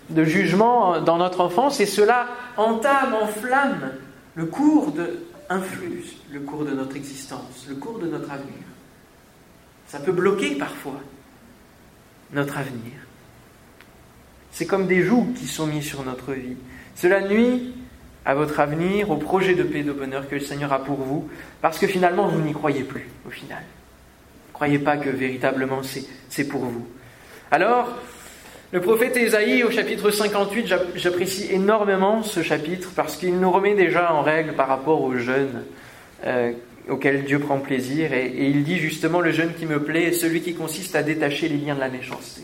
de, 0.09 0.23
jugement 0.23 0.99
dans 0.99 1.17
notre 1.17 1.41
enfance, 1.41 1.79
et 1.79 1.85
cela 1.85 2.25
entame, 2.57 3.13
enflamme 3.21 3.91
le 4.35 4.45
cours 4.45 4.91
de, 4.91 5.19
influe 5.49 6.03
le 6.31 6.39
cours 6.41 6.65
de 6.65 6.71
notre 6.71 6.95
existence, 6.95 7.65
le 7.67 7.75
cours 7.75 7.99
de 7.99 8.07
notre 8.07 8.31
avenir. 8.31 8.63
Ça 9.87 9.99
peut 9.99 10.11
bloquer 10.11 10.55
parfois 10.55 10.99
notre 12.31 12.57
avenir. 12.57 12.93
C'est 14.51 14.65
comme 14.65 14.87
des 14.87 15.03
jougs 15.03 15.33
qui 15.33 15.47
sont 15.47 15.67
mis 15.67 15.81
sur 15.81 16.03
notre 16.03 16.33
vie. 16.33 16.57
Cela 16.95 17.27
nuit 17.27 17.73
à 18.25 18.35
votre 18.35 18.59
avenir, 18.59 19.09
au 19.09 19.17
projet 19.17 19.55
de 19.55 19.63
paix 19.63 19.79
et 19.79 19.83
de 19.83 19.91
bonheur 19.91 20.27
que 20.27 20.35
le 20.35 20.41
Seigneur 20.41 20.71
a 20.73 20.83
pour 20.83 20.97
vous, 20.97 21.29
parce 21.61 21.79
que 21.79 21.87
finalement 21.87 22.27
vous 22.27 22.41
n'y 22.41 22.53
croyez 22.53 22.83
plus 22.83 23.07
au 23.25 23.31
final. 23.31 23.63
Ne 24.49 24.53
croyez 24.53 24.79
pas 24.79 24.97
que 24.97 25.09
véritablement 25.09 25.81
c'est 26.29 26.43
pour 26.47 26.65
vous. 26.65 26.87
Alors, 27.49 27.95
le 28.71 28.81
prophète 28.81 29.17
Ésaïe 29.17 29.63
au 29.63 29.71
chapitre 29.71 30.11
58, 30.11 30.71
j'apprécie 30.95 31.47
énormément 31.51 32.21
ce 32.21 32.43
chapitre 32.43 32.89
parce 32.95 33.15
qu'il 33.15 33.39
nous 33.39 33.49
remet 33.49 33.73
déjà 33.73 34.13
en 34.13 34.21
règle 34.21 34.53
par 34.53 34.67
rapport 34.67 35.01
aux 35.01 35.15
jeunes 35.15 35.63
euh, 36.25 36.51
auxquels 36.87 37.23
Dieu 37.23 37.39
prend 37.39 37.57
plaisir 37.57 38.13
et, 38.13 38.31
il 38.37 38.63
dit 38.63 38.77
justement 38.77 39.21
le 39.21 39.31
jeûne 39.31 39.53
qui 39.57 39.65
me 39.65 39.81
plaît 39.81 40.03
est 40.03 40.11
celui 40.11 40.41
qui 40.41 40.53
consiste 40.53 40.95
à 40.95 41.01
détacher 41.01 41.49
les 41.49 41.57
liens 41.57 41.73
de 41.73 41.79
la 41.79 41.89
méchanceté. 41.89 42.41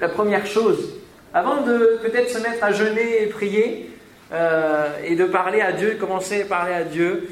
La 0.00 0.08
première 0.08 0.46
chose, 0.46 0.94
avant 1.34 1.60
de 1.60 1.98
peut-être 2.02 2.30
se 2.30 2.38
mettre 2.38 2.64
à 2.64 2.72
jeûner 2.72 3.22
et 3.22 3.26
prier, 3.26 3.90
euh, 4.32 4.88
et 5.04 5.14
de 5.14 5.26
parler 5.26 5.60
à 5.60 5.72
Dieu, 5.72 5.98
commencer 6.00 6.42
à 6.42 6.44
parler 6.46 6.72
à 6.72 6.84
Dieu, 6.84 7.28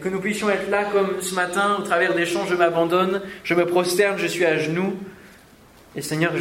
que 0.00 0.08
nous 0.08 0.20
puissions 0.20 0.48
être 0.50 0.70
là 0.70 0.84
comme 0.84 1.20
ce 1.20 1.34
matin, 1.34 1.78
au 1.80 1.82
travers 1.82 2.14
des 2.14 2.26
chants, 2.26 2.46
je 2.46 2.54
m'abandonne, 2.54 3.22
je 3.42 3.54
me 3.54 3.66
prosterne, 3.66 4.18
je 4.18 4.26
suis 4.28 4.44
à 4.44 4.56
genoux. 4.56 4.94
Et 5.94 6.00
Seigneur, 6.00 6.32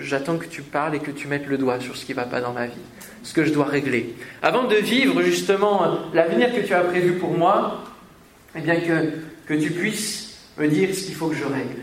j'attends 0.00 0.36
que 0.36 0.46
tu 0.46 0.62
parles 0.62 0.94
et 0.94 0.98
que 0.98 1.10
tu 1.10 1.28
mettes 1.28 1.46
le 1.46 1.56
doigt 1.56 1.80
sur 1.80 1.96
ce 1.96 2.04
qui 2.04 2.12
ne 2.12 2.16
va 2.16 2.24
pas 2.24 2.40
dans 2.40 2.52
ma 2.52 2.66
vie, 2.66 2.74
ce 3.22 3.32
que 3.32 3.44
je 3.44 3.52
dois 3.52 3.64
régler. 3.64 4.14
Avant 4.42 4.64
de 4.64 4.76
vivre 4.76 5.22
justement 5.22 6.10
l'avenir 6.12 6.54
que 6.54 6.60
tu 6.60 6.74
as 6.74 6.82
prévu 6.82 7.14
pour 7.14 7.32
moi, 7.32 7.84
eh 8.54 8.60
bien 8.60 8.76
que, 8.76 9.12
que 9.46 9.54
tu 9.54 9.70
puisses 9.70 10.38
me 10.58 10.68
dire 10.68 10.94
ce 10.94 11.04
qu'il 11.04 11.14
faut 11.14 11.28
que 11.28 11.36
je 11.36 11.44
règle. 11.44 11.82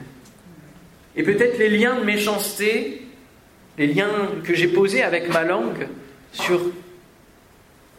Et 1.16 1.24
peut-être 1.24 1.58
les 1.58 1.70
liens 1.70 2.00
de 2.00 2.04
méchanceté, 2.04 3.08
les 3.78 3.88
liens 3.88 4.30
que 4.44 4.54
j'ai 4.54 4.68
posés 4.68 5.02
avec 5.02 5.34
ma 5.34 5.44
langue 5.44 5.88
sur 6.32 6.62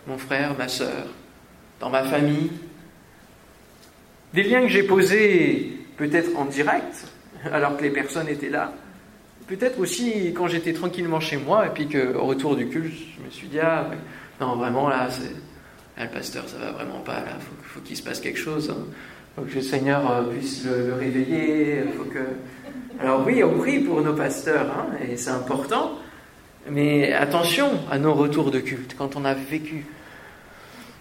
mon 0.06 0.18
frère, 0.18 0.56
ma 0.56 0.68
soeur, 0.68 1.06
dans 1.80 1.90
ma 1.90 2.04
famille. 2.04 2.50
Des 4.34 4.44
liens 4.44 4.62
que 4.62 4.68
j'ai 4.68 4.82
posés 4.84 5.78
peut-être 5.96 6.36
en 6.36 6.44
direct, 6.44 7.06
alors 7.50 7.76
que 7.76 7.82
les 7.82 7.90
personnes 7.90 8.28
étaient 8.28 8.50
là. 8.50 8.72
Peut-être 9.46 9.78
aussi 9.78 10.32
quand 10.34 10.48
j'étais 10.48 10.72
tranquillement 10.72 11.20
chez 11.20 11.36
moi, 11.36 11.66
et 11.66 11.70
puis 11.70 11.88
qu'au 11.88 12.24
retour 12.24 12.56
du 12.56 12.68
culte, 12.68 12.94
je 13.18 13.24
me 13.24 13.30
suis 13.30 13.48
dit, 13.48 13.60
ah, 13.60 13.88
non, 14.40 14.56
vraiment, 14.56 14.88
là, 14.88 15.08
le 15.98 16.08
pasteur, 16.08 16.48
ça 16.48 16.58
va 16.58 16.72
vraiment 16.72 17.00
pas, 17.00 17.20
là, 17.20 17.38
faut, 17.38 17.54
faut 17.62 17.80
qu'il 17.80 17.96
se 17.96 18.02
passe 18.02 18.20
quelque 18.20 18.38
chose. 18.38 18.70
Hein. 18.70 18.84
Faut 19.36 19.42
que 19.42 19.54
le 19.54 19.60
Seigneur 19.60 20.10
euh, 20.10 20.22
puisse 20.24 20.64
le, 20.64 20.94
réveiller. 20.94 21.84
Faut 21.96 22.04
que... 22.04 22.18
Alors 22.98 23.22
oui, 23.26 23.44
on 23.44 23.58
prie 23.58 23.80
pour 23.80 24.00
nos 24.00 24.14
pasteurs, 24.14 24.66
hein, 24.70 24.86
et 25.06 25.18
c'est 25.18 25.30
important. 25.30 25.92
Mais 26.70 27.12
attention 27.12 27.70
à 27.90 27.98
nos 27.98 28.14
retours 28.14 28.50
de 28.50 28.60
culte, 28.60 28.96
quand 28.96 29.14
on 29.14 29.24
a 29.26 29.34
vécu 29.34 29.86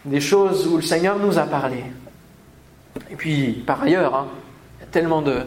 des 0.04 0.20
choses 0.20 0.68
où 0.68 0.76
le 0.76 0.84
Seigneur 0.84 1.18
nous 1.18 1.40
a 1.40 1.44
parlé. 1.44 1.86
Et 3.10 3.16
puis, 3.16 3.64
par 3.66 3.82
ailleurs, 3.84 4.14
hein, 4.14 4.28
il 4.78 4.82
y 4.82 4.84
a 4.84 4.88
tellement 4.92 5.22
de, 5.22 5.40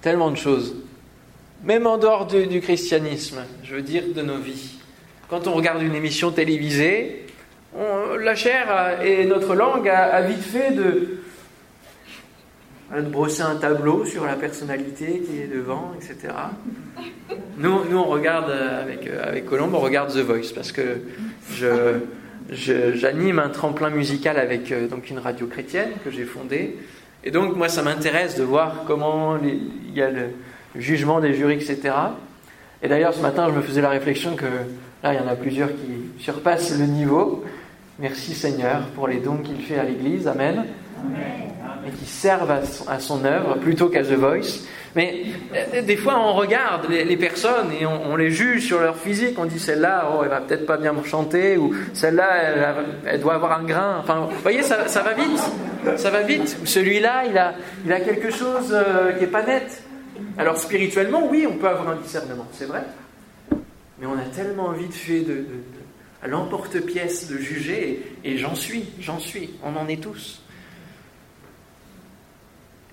tellement 0.00 0.30
de 0.30 0.36
choses, 0.36 0.76
même 1.64 1.86
en 1.86 1.98
dehors 1.98 2.26
du, 2.26 2.60
christianisme, 2.60 3.44
je 3.62 3.74
veux 3.74 3.82
dire, 3.82 4.04
de 4.14 4.22
nos 4.22 4.38
vies. 4.38 4.78
Quand 5.28 5.46
on 5.46 5.52
regarde 5.52 5.82
une 5.82 5.94
émission 5.94 6.30
télévisée, 6.30 7.26
la 8.20 8.34
chair 8.34 8.98
et 9.02 9.24
notre 9.24 9.54
langue 9.54 9.88
a, 9.88 10.20
vite 10.22 10.42
fait 10.42 10.72
de, 10.72 11.18
de 12.94 13.00
brosser 13.02 13.42
un 13.42 13.56
tableau 13.56 14.04
sur 14.04 14.26
la 14.26 14.34
personnalité 14.34 15.22
qui 15.26 15.40
est 15.40 15.46
devant, 15.46 15.92
etc. 15.96 16.34
Nous, 17.56 17.84
nous 17.88 17.96
on 17.96 18.04
regarde 18.04 18.50
avec, 18.50 19.06
avec 19.06 19.46
Colombe, 19.46 19.74
on 19.74 19.80
regarde 19.80 20.12
The 20.12 20.18
Voice 20.18 20.52
parce 20.54 20.72
que 20.72 21.00
je, 21.50 21.98
j'anime 22.50 23.38
un 23.38 23.48
tremplin 23.48 23.90
musical 23.90 24.36
avec 24.36 24.72
euh, 24.72 24.88
donc 24.88 25.10
une 25.10 25.18
radio 25.18 25.46
chrétienne 25.46 25.90
que 26.04 26.10
j'ai 26.10 26.24
fondée. 26.24 26.76
Et 27.24 27.30
donc, 27.30 27.56
moi, 27.56 27.68
ça 27.68 27.82
m'intéresse 27.82 28.36
de 28.36 28.42
voir 28.42 28.84
comment 28.86 29.38
il 29.38 29.94
y 29.94 30.02
a 30.02 30.10
le 30.10 30.30
jugement 30.76 31.20
des 31.20 31.34
jurys, 31.34 31.54
etc. 31.54 31.94
Et 32.82 32.88
d'ailleurs, 32.88 33.14
ce 33.14 33.20
matin, 33.20 33.48
je 33.48 33.54
me 33.54 33.62
faisais 33.62 33.80
la 33.80 33.90
réflexion 33.90 34.34
que 34.34 34.46
là, 35.02 35.14
il 35.14 35.16
y 35.16 35.20
en 35.20 35.28
a 35.28 35.36
plusieurs 35.36 35.70
qui 35.70 36.22
surpassent 36.22 36.76
le 36.78 36.86
niveau. 36.86 37.44
Merci 37.98 38.34
Seigneur 38.34 38.86
pour 38.94 39.06
les 39.06 39.18
dons 39.18 39.38
qu'il 39.38 39.60
fait 39.62 39.78
à 39.78 39.84
l'Église. 39.84 40.26
Amen. 40.26 40.64
Et 41.86 41.90
qui 41.90 42.06
servent 42.06 42.50
à 42.88 43.00
son 43.00 43.24
œuvre 43.24 43.56
plutôt 43.56 43.88
qu'à 43.88 44.02
The 44.02 44.12
Voice. 44.12 44.62
Mais 44.94 45.24
euh, 45.54 45.82
des 45.82 45.96
fois, 45.96 46.18
on 46.18 46.34
regarde 46.34 46.88
les, 46.88 47.16
personnes 47.16 47.70
et 47.80 47.86
on, 47.86 48.14
les 48.16 48.30
juge 48.30 48.66
sur 48.66 48.80
leur 48.80 48.96
physique. 48.96 49.36
On 49.38 49.46
dit 49.46 49.58
celle-là, 49.58 50.10
oh, 50.12 50.20
elle 50.22 50.28
va 50.28 50.40
peut-être 50.40 50.66
pas 50.66 50.76
bien 50.76 50.94
chanter, 51.04 51.56
ou 51.56 51.74
celle-là, 51.94 52.76
elle, 53.06 53.20
doit 53.20 53.34
avoir 53.34 53.58
un 53.58 53.64
grain. 53.64 53.96
Enfin, 54.00 54.28
vous 54.30 54.42
voyez, 54.42 54.62
ça, 54.62 54.76
va 54.76 55.14
vite. 55.14 55.96
Ça 55.96 56.10
va 56.10 56.22
vite. 56.22 56.56
Celui-là, 56.64 57.24
il 57.30 57.38
a, 57.38 57.54
il 57.84 57.92
a 57.92 58.00
quelque 58.00 58.30
chose 58.30 58.72
euh, 58.72 59.12
qui 59.12 59.24
est 59.24 59.28
pas 59.28 59.42
net. 59.42 59.82
Alors 60.38 60.56
spirituellement, 60.56 61.28
oui, 61.28 61.46
on 61.48 61.56
peut 61.56 61.68
avoir 61.68 61.90
un 61.90 61.96
discernement, 61.96 62.46
c'est 62.52 62.66
vrai. 62.66 62.84
Mais 63.98 64.06
on 64.06 64.18
a 64.18 64.24
tellement 64.24 64.72
vite 64.72 64.94
fait 64.94 65.20
de, 65.20 65.44
à 66.22 66.28
l'emporte-pièce 66.28 67.28
de 67.28 67.36
juger, 67.38 68.16
et 68.24 68.38
j'en 68.38 68.54
suis, 68.54 68.84
j'en 69.00 69.18
suis. 69.18 69.50
On 69.62 69.76
en 69.76 69.88
est 69.88 70.02
tous. 70.02 70.42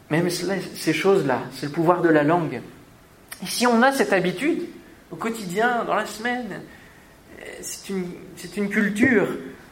Même 0.09 0.29
ces 0.29 0.93
choses-là, 0.93 1.41
c'est 1.53 1.67
le 1.67 1.71
pouvoir 1.71 2.01
de 2.01 2.09
la 2.09 2.23
langue. 2.23 2.61
Et 3.43 3.45
si 3.45 3.67
on 3.67 3.81
a 3.81 3.91
cette 3.91 4.11
habitude, 4.11 4.63
au 5.11 5.15
quotidien, 5.15 5.83
dans 5.85 5.95
la 5.95 6.05
semaine, 6.05 6.61
c'est 7.61 7.89
une, 7.89 8.05
une 8.57 8.69
culture 8.69 9.27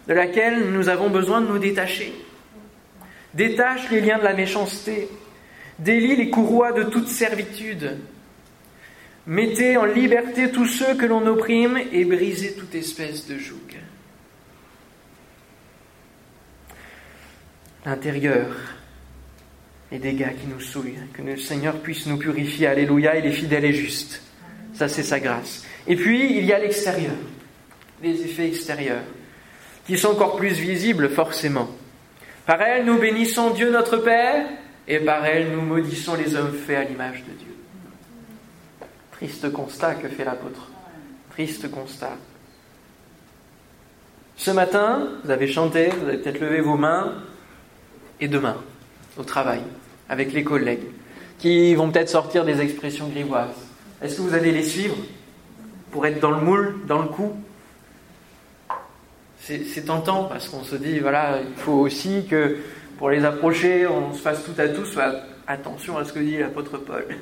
de 0.08 0.14
laquelle 0.14 0.72
nous 0.72 0.90
avons 0.90 1.10
besoin 1.10 1.42
de 1.42 1.48
nous 1.48 1.60
détacher. 1.60 2.14
Détache 3.34 3.90
les 3.92 4.02
liens 4.02 4.20
de 4.20 4.24
la 4.24 4.34
méchanceté, 4.34 5.10
délie 5.80 6.16
les 6.16 6.30
courroies 6.30 6.72
de 6.72 6.84
toute 6.84 7.08
servitude, 7.08 7.98
mettez 9.26 9.78
en 9.78 9.86
liberté 9.86 10.52
tous 10.52 10.66
ceux 10.66 10.96
que 10.96 11.06
l'on 11.06 11.26
opprime 11.28 11.80
et 11.92 12.06
brisez 12.06 12.54
toute 12.54 12.76
espèce 12.76 13.28
de 13.28 13.38
joug. 13.38 13.58
L'intérieur, 17.86 18.48
les 19.92 20.00
dégâts 20.00 20.36
qui 20.40 20.48
nous 20.48 20.60
souillent, 20.60 21.00
que 21.14 21.22
le 21.22 21.38
Seigneur 21.38 21.80
puisse 21.80 22.06
nous 22.06 22.18
purifier. 22.18 22.68
Alléluia, 22.68 23.18
il 23.18 23.26
est 23.26 23.32
fidèle 23.32 23.66
et 23.66 23.74
juste. 23.74 24.22
Ça, 24.74 24.88
c'est 24.90 25.04
sa 25.04 25.20
grâce. 25.20 25.66
Et 25.88 25.96
puis, 25.96 26.38
il 26.38 26.46
y 26.46 26.52
a 26.52 26.60
l'extérieur, 26.60 27.16
les 28.04 28.22
effets 28.22 28.48
extérieurs, 28.48 29.04
qui 29.86 29.98
sont 29.98 30.10
encore 30.10 30.36
plus 30.36 30.60
visibles, 30.60 31.10
forcément. 31.10 31.70
Par 32.46 32.62
elles, 32.62 32.86
nous 32.86 33.00
bénissons 33.00 33.52
Dieu 33.52 33.72
notre 33.72 33.98
Père, 33.98 34.46
et 34.88 35.00
par 35.00 35.26
elles, 35.26 35.52
nous 35.52 35.62
maudissons 35.62 36.16
les 36.16 36.36
hommes 36.36 36.54
faits 36.54 36.78
à 36.78 36.84
l'image 36.84 37.24
de 37.28 37.34
Dieu. 37.34 37.56
Triste 39.12 39.52
constat 39.52 39.96
que 39.96 40.08
fait 40.08 40.24
l'apôtre. 40.24 40.70
Triste 41.32 41.70
constat. 41.72 42.18
Ce 44.38 44.52
matin, 44.52 45.10
vous 45.24 45.32
avez 45.32 45.48
chanté, 45.48 45.90
vous 45.90 46.08
avez 46.08 46.20
peut-être 46.20 46.40
levé 46.40 46.62
vos 46.62 46.78
mains, 46.78 47.16
et 48.20 48.28
demain, 48.28 48.58
au 49.18 49.24
travail, 49.24 49.62
avec 50.10 50.32
les 50.34 50.44
collègues, 50.44 50.86
qui 51.40 51.76
vont 51.76 51.92
peut-être 51.92 52.10
sortir 52.10 52.46
des 52.46 52.62
expressions 52.62 53.08
grivoises. 53.08 53.68
Est-ce 54.02 54.18
que 54.18 54.22
vous 54.22 54.36
allez 54.36 54.52
les 54.52 54.64
suivre 54.64 54.96
pour 55.92 56.06
être 56.06 56.20
dans 56.20 56.32
le 56.32 56.42
moule, 56.42 56.86
dans 56.88 57.02
le 57.02 57.08
coup? 57.08 57.36
C'est 59.40 59.86
tentant 59.86 60.26
parce 60.26 60.50
qu'on 60.50 60.64
se 60.64 60.76
dit, 60.76 61.00
voilà, 61.00 61.40
il 61.42 61.56
faut 61.56 61.80
aussi 61.80 62.26
que 62.30 62.58
pour 62.98 63.10
les 63.10 63.24
approcher, 63.24 63.86
on 63.88 64.14
se 64.14 64.22
fasse 64.22 64.44
tout 64.44 64.60
à 64.60 64.68
tous. 64.68 64.98
Attention 65.48 65.98
à 65.98 66.06
ce 66.06 66.14
que 66.14 66.20
dit 66.20 66.38
l'apôtre 66.38 66.78
Paul. 66.78 67.06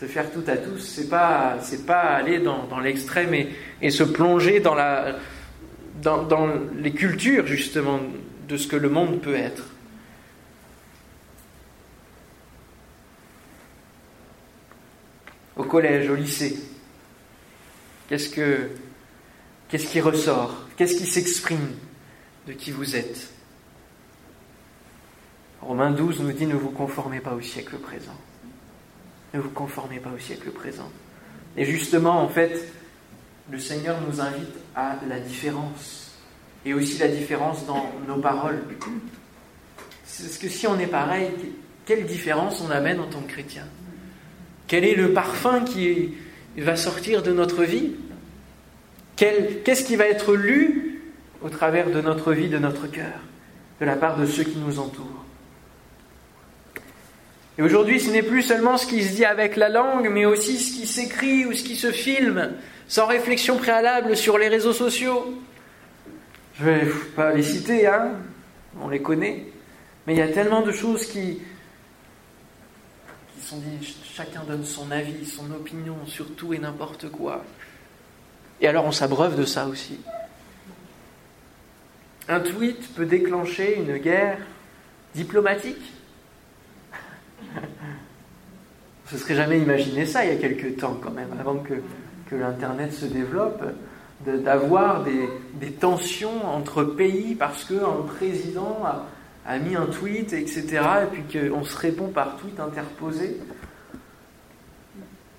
se 0.00 0.04
faire 0.04 0.30
tout 0.30 0.44
à 0.46 0.56
tous, 0.56 0.78
c'est 0.78 1.08
pas, 1.08 1.56
c'est 1.62 1.86
pas 1.86 2.00
aller 2.00 2.38
dans, 2.38 2.80
l'extrême 2.80 3.34
et, 3.80 3.90
se 3.90 4.02
plonger 4.02 4.60
dans, 4.60 4.74
les 6.76 6.92
cultures 6.92 7.46
justement 7.46 8.00
de 8.46 8.56
ce 8.56 8.68
que 8.68 8.76
le 8.76 8.90
monde 8.90 9.20
peut 9.22 9.34
être. 9.34 9.64
Au 15.56 15.64
collège, 15.64 16.10
au 16.10 16.14
lycée, 16.14 16.58
qu'est-ce 18.08 18.28
que 18.28 18.68
qu'est-ce 19.68 19.86
qui 19.86 20.02
ressort? 20.02 20.66
Qu'est-ce 20.76 20.96
qui 20.96 21.06
s'exprime 21.06 21.70
de 22.46 22.52
qui 22.52 22.70
vous 22.70 22.94
êtes? 22.94 23.35
Romains 25.62 25.90
12 25.90 26.20
nous 26.20 26.32
dit 26.32 26.46
ne 26.46 26.54
vous 26.54 26.70
conformez 26.70 27.20
pas 27.20 27.34
au 27.34 27.40
siècle 27.40 27.76
présent. 27.76 28.16
Ne 29.34 29.40
vous 29.40 29.50
conformez 29.50 29.98
pas 29.98 30.10
au 30.14 30.18
siècle 30.18 30.50
présent. 30.50 30.90
Et 31.56 31.64
justement, 31.64 32.22
en 32.22 32.28
fait, 32.28 32.72
le 33.50 33.58
Seigneur 33.58 33.96
nous 34.08 34.20
invite 34.20 34.54
à 34.74 34.96
la 35.08 35.18
différence. 35.18 36.14
Et 36.64 36.74
aussi 36.74 36.98
la 36.98 37.08
différence 37.08 37.64
dans 37.66 37.90
nos 38.08 38.16
paroles. 38.16 38.62
Parce 40.02 40.38
que 40.38 40.48
si 40.48 40.66
on 40.66 40.78
est 40.78 40.88
pareil, 40.88 41.30
quelle 41.84 42.06
différence 42.06 42.60
on 42.60 42.70
amène 42.70 42.98
en 43.00 43.06
tant 43.06 43.20
que 43.20 43.28
chrétien? 43.28 43.64
Quel 44.66 44.84
est 44.84 44.96
le 44.96 45.12
parfum 45.12 45.64
qui 45.64 46.14
va 46.58 46.74
sortir 46.74 47.22
de 47.22 47.32
notre 47.32 47.62
vie? 47.62 47.92
Qu'est-ce 49.14 49.84
qui 49.84 49.96
va 49.96 50.06
être 50.06 50.34
lu 50.34 51.02
au 51.42 51.48
travers 51.48 51.90
de 51.90 52.00
notre 52.00 52.32
vie, 52.32 52.48
de 52.48 52.58
notre 52.58 52.88
cœur, 52.88 53.20
de 53.80 53.86
la 53.86 53.94
part 53.94 54.18
de 54.18 54.26
ceux 54.26 54.42
qui 54.44 54.58
nous 54.58 54.80
entourent 54.80 55.25
et 57.58 57.62
aujourd'hui, 57.62 58.00
ce 58.00 58.10
n'est 58.10 58.22
plus 58.22 58.42
seulement 58.42 58.76
ce 58.76 58.86
qui 58.86 59.02
se 59.02 59.14
dit 59.14 59.24
avec 59.24 59.56
la 59.56 59.70
langue, 59.70 60.10
mais 60.10 60.26
aussi 60.26 60.58
ce 60.58 60.74
qui 60.74 60.86
s'écrit 60.86 61.46
ou 61.46 61.54
ce 61.54 61.62
qui 61.62 61.76
se 61.76 61.90
filme, 61.90 62.52
sans 62.86 63.06
réflexion 63.06 63.56
préalable 63.56 64.16
sur 64.16 64.36
les 64.36 64.48
réseaux 64.48 64.74
sociaux. 64.74 65.40
Je 66.60 66.64
ne 66.64 66.70
vais 66.70 66.90
pas 67.14 67.32
les 67.32 67.42
citer, 67.42 67.86
hein, 67.86 68.12
on 68.80 68.88
les 68.88 69.00
connaît, 69.00 69.46
mais 70.06 70.14
il 70.14 70.18
y 70.18 70.22
a 70.22 70.28
tellement 70.28 70.60
de 70.60 70.72
choses 70.72 71.06
qui, 71.06 71.40
qui 73.34 73.46
sont 73.46 73.58
dites, 73.58 73.96
chacun 74.04 74.42
donne 74.44 74.64
son 74.64 74.90
avis, 74.90 75.26
son 75.26 75.50
opinion 75.50 75.96
sur 76.06 76.34
tout 76.34 76.52
et 76.52 76.58
n'importe 76.58 77.10
quoi. 77.10 77.42
Et 78.60 78.68
alors 78.68 78.84
on 78.84 78.92
s'abreuve 78.92 79.36
de 79.36 79.44
ça 79.44 79.66
aussi. 79.66 79.98
Un 82.28 82.40
tweet 82.40 82.94
peut 82.94 83.06
déclencher 83.06 83.76
une 83.76 83.96
guerre 83.98 84.38
diplomatique? 85.14 85.95
On 89.10 89.14
ne 89.14 89.20
serait 89.20 89.34
jamais 89.34 89.58
imaginé 89.58 90.04
ça 90.04 90.24
il 90.24 90.32
y 90.32 90.36
a 90.36 90.40
quelques 90.40 90.78
temps 90.78 90.98
quand 91.00 91.12
même, 91.12 91.28
avant 91.38 91.56
que, 91.56 91.74
l'Internet 92.34 92.92
se 92.92 93.06
développe, 93.06 93.62
d'avoir 94.26 95.04
des, 95.04 95.70
tensions 95.70 96.44
entre 96.44 96.82
pays 96.82 97.36
parce 97.36 97.64
qu'un 97.64 98.02
président 98.16 98.82
a, 99.46 99.58
mis 99.58 99.76
un 99.76 99.86
tweet, 99.86 100.32
etc., 100.32 100.66
et 101.04 101.06
puis 101.12 101.22
qu'on 101.38 101.62
se 101.62 101.76
répond 101.76 102.08
par 102.08 102.36
tweet 102.36 102.58
interposé. 102.58 103.36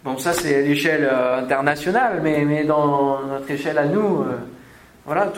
Bon, 0.05 0.17
ça 0.17 0.31
c'est 0.31 0.55
à 0.55 0.61
l'échelle 0.61 1.09
euh, 1.11 1.39
internationale, 1.39 2.21
mais, 2.23 2.63
dans 2.63 3.25
notre 3.25 3.51
échelle 3.51 3.77
à 3.77 3.85
nous, 3.85 4.21
euh, 4.21 4.37
voilà, 5.05 5.33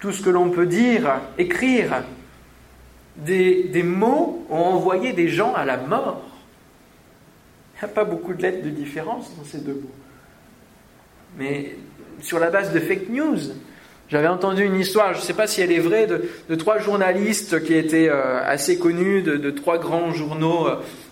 tout, 0.00 0.10
ce 0.10 0.20
que 0.20 0.30
l'on 0.30 0.50
peut 0.50 0.66
dire, 0.66 1.20
écrire, 1.38 2.02
des 3.18 3.82
mots 3.84 4.44
ont 4.50 4.64
envoyé 4.64 5.12
des 5.12 5.28
gens 5.28 5.54
à 5.54 5.64
la 5.64 5.76
mort. 5.76 6.31
N'y 7.82 7.88
a 7.88 7.92
pas 7.92 8.04
beaucoup 8.04 8.32
de 8.32 8.40
lettres 8.40 8.62
de 8.62 8.70
différence 8.70 9.36
dans 9.36 9.44
ces 9.44 9.58
deux 9.58 9.74
mots. 9.74 9.90
Mais 11.36 11.74
sur 12.20 12.38
la 12.38 12.48
base 12.48 12.72
de 12.72 12.78
fake 12.78 13.08
news, 13.08 13.38
j'avais 14.08 14.28
entendu 14.28 14.64
une 14.64 14.78
histoire, 14.78 15.14
je 15.14 15.18
ne 15.18 15.24
sais 15.24 15.34
pas 15.34 15.48
si 15.48 15.62
elle 15.62 15.72
est 15.72 15.80
vraie, 15.80 16.06
de, 16.06 16.54
trois 16.54 16.78
journalistes 16.78 17.64
qui 17.64 17.74
étaient 17.74 18.08
euh, 18.08 18.40
assez 18.44 18.78
connus, 18.78 19.22
de, 19.22 19.50
trois 19.50 19.78
grands 19.78 20.12
journaux 20.12 20.68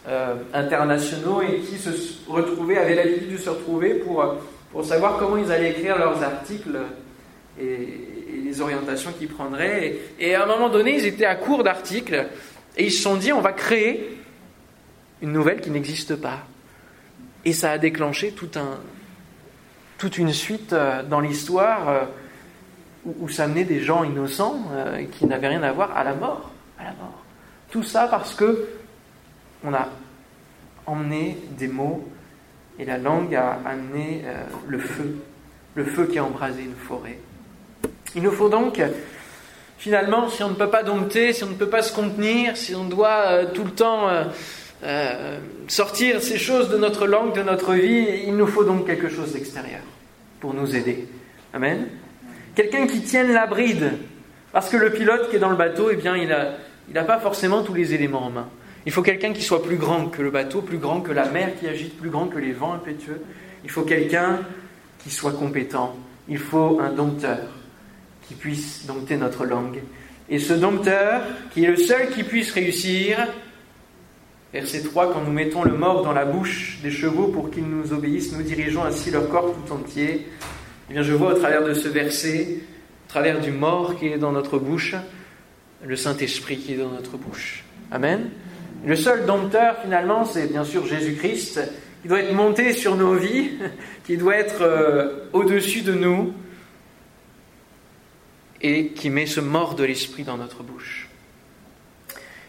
euh, 0.07 0.35
internationaux 0.55 1.43
et 1.43 1.59
qui 1.59 1.77
se 1.77 1.91
retrouvaient, 2.29 2.79
avaient 2.79 2.95
l'habitude 2.95 3.33
de 3.33 3.37
se 3.37 3.51
retrouver 3.51 3.95
pour, 3.95 4.25
pour 4.71 4.85
savoir 4.85 5.19
comment 5.19 5.39
ils 5.39 5.51
allaient 5.51 5.71
écrire 5.71 5.99
leurs 5.99 6.23
articles 6.23 6.79
et, 7.61 7.89
les 8.45 8.61
orientations 8.61 9.11
qu'ils 9.19 9.29
prendraient. 9.29 9.97
Et, 10.21 10.37
à 10.37 10.45
un 10.45 10.47
moment 10.47 10.69
donné, 10.69 10.95
ils 10.99 11.07
étaient 11.07 11.25
à 11.25 11.35
court 11.35 11.65
d'articles 11.65 12.27
et 12.77 12.85
ils 12.85 12.93
se 12.93 13.03
sont 13.03 13.17
dit 13.17 13.33
on 13.33 13.41
va 13.41 13.53
créer 13.53 14.19
une 15.21 15.33
nouvelle 15.33 15.61
qui 15.61 15.71
n'existe 15.71 16.15
pas. 16.15 16.47
Et 17.44 17.53
ça 17.53 17.72
a 17.72 17.79
déclenché 17.79 18.33
toute 18.33 20.18
une 20.18 20.33
suite 20.33 20.72
euh, 20.72 21.03
dans 21.03 21.20
l'histoire 21.20 21.88
euh, 21.88 22.05
où, 23.07 23.29
ça 23.29 23.46
menait 23.46 23.64
des 23.64 23.81
gens 23.81 24.05
innocents 24.05 24.62
euh, 24.72 25.05
qui 25.11 25.24
n'avaient 25.26 25.48
rien 25.48 25.62
à 25.62 25.72
voir 25.72 25.96
à 25.96 26.05
la 26.05 26.14
mort. 26.14 26.50
À 26.79 26.85
la 26.85 26.90
mort. 26.90 27.24
Tout 27.70 27.83
ça 27.83 28.09
parce 28.09 28.35
que 28.35 28.68
on 29.64 29.72
a 29.72 29.88
emmené 30.87 31.38
des 31.57 31.68
mots 31.68 32.09
et 32.79 32.85
la 32.85 32.98
langue 32.98 33.35
a 33.35 33.59
amené 33.66 34.24
le 34.66 34.79
feu, 34.79 35.18
le 35.74 35.85
feu 35.85 36.07
qui 36.07 36.18
a 36.18 36.24
embrasé 36.24 36.62
une 36.62 36.74
forêt. 36.74 37.18
Il 38.14 38.22
nous 38.22 38.33
faut 38.33 38.48
donc, 38.48 38.83
finalement, 39.76 40.31
si 40.31 40.42
on 40.42 40.48
ne 40.48 40.55
peut 40.55 40.70
pas 40.70 40.83
dompter, 40.83 41.35
si 41.35 41.44
on 41.44 41.50
ne 41.50 41.55
peut 41.55 41.68
pas 41.68 41.83
se 41.83 41.92
contenir, 41.92 42.57
si 42.57 42.74
on 42.74 42.85
doit 42.85 43.44
tout 43.53 43.64
le 43.64 43.70
temps 43.70 44.09
euh, 44.83 45.38
sortir 45.69 46.23
ces 46.23 46.38
choses 46.38 46.71
de 46.71 46.79
notre 46.79 47.07
langue, 47.07 47.35
de 47.35 47.43
notre 47.43 47.75
vie, 47.75 48.07
il 48.27 48.37
nous 48.37 48.47
faut 48.47 48.64
donc 48.64 48.87
quelque 48.87 49.09
chose 49.09 49.33
d'extérieur 49.33 49.83
pour 50.40 50.55
nous 50.55 50.75
aider. 50.75 51.07
Amen. 51.53 51.87
Quelqu'un 52.55 52.87
qui 52.87 53.03
tienne 53.03 53.33
la 53.33 53.47
bride, 53.47 53.93
parce 54.53 54.69
que 54.69 54.77
le 54.77 54.90
pilote 54.90 55.29
qui 55.31 55.37
est 55.37 55.40
dans 55.40 55.51
le 55.51 55.57
bateau, 55.57 55.90
eh 55.93 55.97
bien, 55.97 56.16
il 56.16 56.29
n'a 56.29 56.55
il 56.88 56.95
pas 57.05 57.21
forcément 57.21 57.62
tous 57.62 57.75
les 57.75 57.95
éléments 57.95 58.25
en 58.25 58.31
main. 58.31 58.49
Il 58.87 58.93
faut 58.93 59.03
quelqu'un 59.03 59.33
qui 59.33 59.43
soit 59.43 59.62
plus 59.62 59.77
grand 59.77 60.07
que 60.07 60.23
le 60.23 60.31
bateau, 60.31 60.62
plus 60.62 60.79
grand 60.79 61.01
que 61.03 61.12
la 61.12 61.29
mer 61.29 61.51
qui 61.59 61.69
agite, 61.69 61.99
plus 61.99 62.11
grand 62.11 62.27
que 62.27 62.38
les 62.38 62.53
vents 62.53 62.73
impétueux. 62.73 63.21
Il 63.62 63.71
faut 63.71 63.83
quelqu'un 63.83 64.40
qui 64.99 65.11
soit 65.11 65.33
compétent. 65.33 65.95
Il 66.29 66.38
faut 66.38 66.81
un 66.81 66.90
dompteur 66.90 67.40
qui 68.27 68.35
puisse 68.35 68.87
dompter 68.87 69.16
notre 69.16 69.45
langue. 69.45 69.83
Et 70.31 70.38
ce 70.38 70.55
dompteur, 70.55 71.23
qui 71.53 71.64
est 71.64 71.69
le 71.69 71.77
seul 71.77 72.11
qui 72.11 72.23
puisse 72.23 72.53
réussir, 72.53 73.27
verset 74.53 74.83
3, 74.83 75.13
quand 75.13 75.23
nous 75.23 75.33
mettons 75.33 75.63
le 75.63 75.73
mort 75.73 76.03
dans 76.03 76.13
la 76.13 76.25
bouche 76.25 76.79
des 76.83 76.91
chevaux 76.91 77.29
pour 77.29 77.51
qu'ils 77.51 77.67
nous 77.67 77.93
obéissent, 77.93 78.33
nous 78.33 78.43
dirigeons 78.43 78.85
ainsi 78.85 79.11
leur 79.11 79.29
corps 79.29 79.55
tout 79.55 79.73
entier. 79.73 80.27
Eh 80.89 80.93
bien, 80.93 81.03
je 81.03 81.13
vois 81.13 81.35
au 81.35 81.39
travers 81.39 81.65
de 81.65 81.75
ce 81.75 81.89
verset, 81.89 82.61
au 83.07 83.09
travers 83.09 83.41
du 83.41 83.53
mort 83.53 83.97
qui 83.97 84.09
est 84.09 84.19
dans 84.19 84.33
notre 84.33 84.59
bouche, 84.59 84.95
le 85.85 85.97
Saint-Esprit 85.97 86.59
qui 86.59 86.75
est 86.75 86.79
dans 86.79 86.91
notre 86.91 87.17
bouche. 87.17 87.65
Amen. 87.91 88.31
Le 88.85 88.97
seul 88.97 89.27
dompteur, 89.27 89.77
finalement, 89.83 90.25
c'est 90.25 90.47
bien 90.47 90.65
sûr 90.65 90.87
Jésus-Christ, 90.87 91.61
qui 92.03 92.09
doit 92.09 92.21
être 92.21 92.33
monté 92.33 92.73
sur 92.73 92.97
nos 92.97 93.15
vies, 93.15 93.51
qui 94.07 94.17
doit 94.17 94.37
être 94.37 94.63
euh, 94.63 95.27
au-dessus 95.33 95.83
de 95.83 95.93
nous, 95.93 96.33
et 98.63 98.89
qui 98.89 99.11
met 99.11 99.27
ce 99.27 99.41
mort 99.41 99.75
de 99.75 99.85
l'esprit 99.85 100.25
dans 100.25 100.37
notre 100.37 100.63
bouche. 100.63 101.10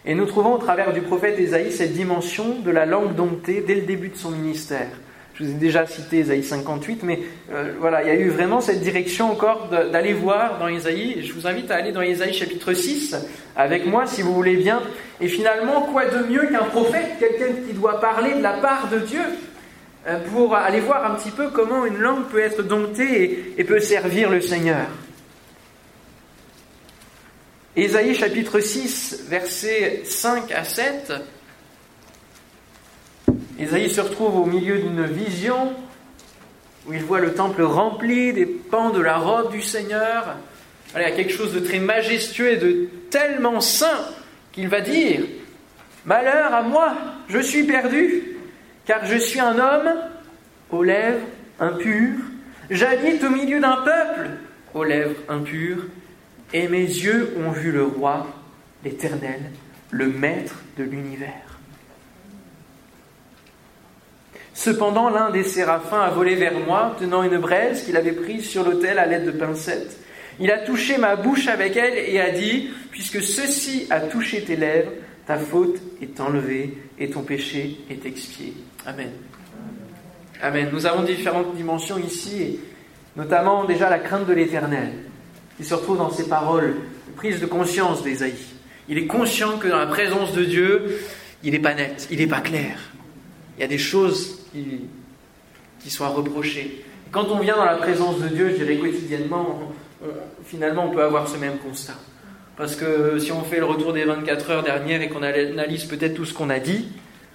Et 0.05 0.15
nous 0.15 0.25
trouvons 0.25 0.55
au 0.55 0.57
travers 0.57 0.93
du 0.93 1.01
prophète 1.01 1.37
Ésaïe 1.37 1.71
cette 1.71 1.93
dimension 1.93 2.59
de 2.59 2.71
la 2.71 2.87
langue 2.87 3.13
domptée 3.13 3.63
dès 3.65 3.75
le 3.75 3.81
début 3.81 4.09
de 4.09 4.17
son 4.17 4.31
ministère. 4.31 4.87
Je 5.35 5.43
vous 5.43 5.51
ai 5.51 5.53
déjà 5.53 5.85
cité 5.85 6.19
Ésaïe 6.19 6.43
58, 6.43 7.03
mais 7.03 7.19
euh, 7.51 7.73
voilà, 7.79 8.01
il 8.01 8.07
y 8.07 8.11
a 8.11 8.15
eu 8.15 8.29
vraiment 8.29 8.61
cette 8.61 8.81
direction 8.81 9.31
encore 9.31 9.69
d'aller 9.69 10.13
voir 10.13 10.57
dans 10.59 10.67
Ésaïe. 10.67 11.21
Je 11.23 11.33
vous 11.33 11.47
invite 11.47 11.69
à 11.69 11.75
aller 11.75 11.91
dans 11.91 12.01
Ésaïe 12.01 12.33
chapitre 12.33 12.73
6 12.73 13.15
avec 13.55 13.85
moi 13.85 14.07
si 14.07 14.23
vous 14.23 14.33
voulez 14.33 14.55
bien. 14.55 14.81
Et 15.21 15.27
finalement, 15.27 15.81
quoi 15.81 16.05
de 16.05 16.25
mieux 16.27 16.47
qu'un 16.47 16.65
prophète, 16.65 17.17
quelqu'un 17.19 17.53
qui 17.67 17.73
doit 17.73 17.99
parler 17.99 18.33
de 18.33 18.41
la 18.41 18.53
part 18.53 18.89
de 18.89 18.99
Dieu 18.99 19.21
euh, 20.07 20.17
pour 20.33 20.55
aller 20.55 20.79
voir 20.79 21.11
un 21.11 21.15
petit 21.15 21.31
peu 21.31 21.49
comment 21.49 21.85
une 21.85 21.99
langue 21.99 22.25
peut 22.31 22.39
être 22.39 22.63
domptée 22.63 23.53
et 23.55 23.63
peut 23.63 23.79
servir 23.79 24.31
le 24.31 24.41
Seigneur? 24.41 24.87
Ésaïe 27.77 28.13
chapitre 28.15 28.59
6, 28.59 29.27
versets 29.29 30.01
5 30.03 30.51
à 30.51 30.65
7. 30.65 31.13
Ésaïe 33.57 33.89
se 33.89 34.01
retrouve 34.01 34.39
au 34.39 34.45
milieu 34.45 34.79
d'une 34.79 35.05
vision 35.05 35.73
où 36.85 36.91
il 36.91 37.01
voit 37.01 37.21
le 37.21 37.33
temple 37.33 37.61
rempli 37.61 38.33
des 38.33 38.45
pans 38.45 38.89
de 38.89 38.99
la 38.99 39.17
robe 39.17 39.53
du 39.53 39.61
Seigneur. 39.61 40.35
il 40.95 41.01
y 41.01 41.05
a 41.05 41.11
quelque 41.11 41.31
chose 41.31 41.53
de 41.53 41.61
très 41.61 41.79
majestueux 41.79 42.49
et 42.49 42.57
de 42.57 42.89
tellement 43.09 43.61
saint 43.61 44.05
qu'il 44.51 44.67
va 44.67 44.81
dire 44.81 45.21
Malheur 46.03 46.53
à 46.53 46.63
moi, 46.63 46.93
je 47.29 47.39
suis 47.39 47.63
perdu, 47.63 48.35
car 48.85 49.05
je 49.05 49.15
suis 49.15 49.39
un 49.39 49.57
homme 49.57 49.93
aux 50.71 50.83
lèvres 50.83 51.25
impures. 51.57 52.19
J'habite 52.69 53.23
au 53.23 53.29
milieu 53.29 53.61
d'un 53.61 53.77
peuple 53.77 54.31
aux 54.73 54.83
lèvres 54.83 55.21
impures 55.29 55.85
et 56.53 56.67
mes 56.67 56.83
yeux 56.83 57.35
ont 57.37 57.51
vu 57.51 57.71
le 57.71 57.83
roi, 57.83 58.27
l'Éternel, 58.83 59.51
le 59.89 60.07
Maître 60.07 60.55
de 60.77 60.83
l'univers. 60.83 61.59
Cependant, 64.53 65.09
l'un 65.09 65.31
des 65.31 65.43
séraphins 65.43 66.01
a 66.01 66.09
volé 66.09 66.35
vers 66.35 66.59
moi, 66.59 66.95
tenant 66.99 67.23
une 67.23 67.37
braise 67.37 67.83
qu'il 67.83 67.97
avait 67.97 68.11
prise 68.11 68.45
sur 68.47 68.63
l'autel 68.63 68.99
à 68.99 69.05
l'aide 69.05 69.25
de 69.25 69.31
pincettes. 69.31 69.97
Il 70.39 70.51
a 70.51 70.59
touché 70.59 70.97
ma 70.97 71.15
bouche 71.15 71.47
avec 71.47 71.77
elle 71.77 71.97
et 71.97 72.19
a 72.19 72.31
dit, 72.31 72.69
puisque 72.91 73.21
ceci 73.21 73.87
a 73.89 74.01
touché 74.01 74.43
tes 74.43 74.55
lèvres, 74.55 74.91
ta 75.25 75.37
faute 75.37 75.81
est 76.01 76.19
enlevée 76.19 76.77
et 76.99 77.09
ton 77.09 77.21
péché 77.21 77.77
est 77.89 78.05
expié. 78.05 78.53
Amen. 78.85 79.11
Amen. 80.41 80.69
Nous 80.71 80.85
avons 80.85 81.03
différentes 81.03 81.55
dimensions 81.55 81.97
ici, 81.97 82.59
notamment 83.15 83.65
déjà 83.65 83.89
la 83.89 83.99
crainte 83.99 84.27
de 84.27 84.33
l'éternel, 84.33 84.91
qui 85.61 85.67
se 85.67 85.75
retrouve 85.75 85.99
dans 85.99 86.09
ces 86.09 86.27
paroles, 86.27 86.75
prise 87.15 87.39
de 87.39 87.45
conscience 87.45 88.01
d'Ésaïe. 88.01 88.33
Il 88.89 88.97
est 88.97 89.05
conscient 89.05 89.59
que 89.59 89.67
dans 89.67 89.77
la 89.77 89.85
présence 89.85 90.33
de 90.33 90.43
Dieu, 90.43 90.99
il 91.43 91.51
n'est 91.51 91.59
pas 91.59 91.75
net, 91.75 92.07
il 92.09 92.17
n'est 92.17 92.27
pas 92.27 92.41
clair. 92.41 92.79
Il 93.57 93.61
y 93.61 93.63
a 93.63 93.67
des 93.67 93.77
choses 93.77 94.39
qui, 94.51 94.81
qui 95.79 95.91
soient 95.91 96.07
reprochées. 96.07 96.83
Quand 97.11 97.25
on 97.25 97.39
vient 97.39 97.57
dans 97.57 97.65
la 97.65 97.75
présence 97.75 98.19
de 98.19 98.27
Dieu, 98.29 98.49
je 98.49 98.63
dirais 98.63 98.77
quotidiennement, 98.77 99.71
finalement, 100.45 100.87
on 100.87 100.89
peut 100.89 101.03
avoir 101.03 101.27
ce 101.27 101.37
même 101.37 101.59
constat. 101.59 101.93
Parce 102.57 102.75
que 102.75 103.19
si 103.19 103.31
on 103.31 103.43
fait 103.43 103.59
le 103.59 103.65
retour 103.65 103.93
des 103.93 104.03
24 104.03 104.49
heures 104.49 104.63
dernières 104.63 105.03
et 105.03 105.09
qu'on 105.09 105.21
analyse 105.21 105.85
peut-être 105.85 106.15
tout 106.15 106.25
ce 106.25 106.33
qu'on 106.33 106.49
a 106.49 106.59
dit, 106.59 106.87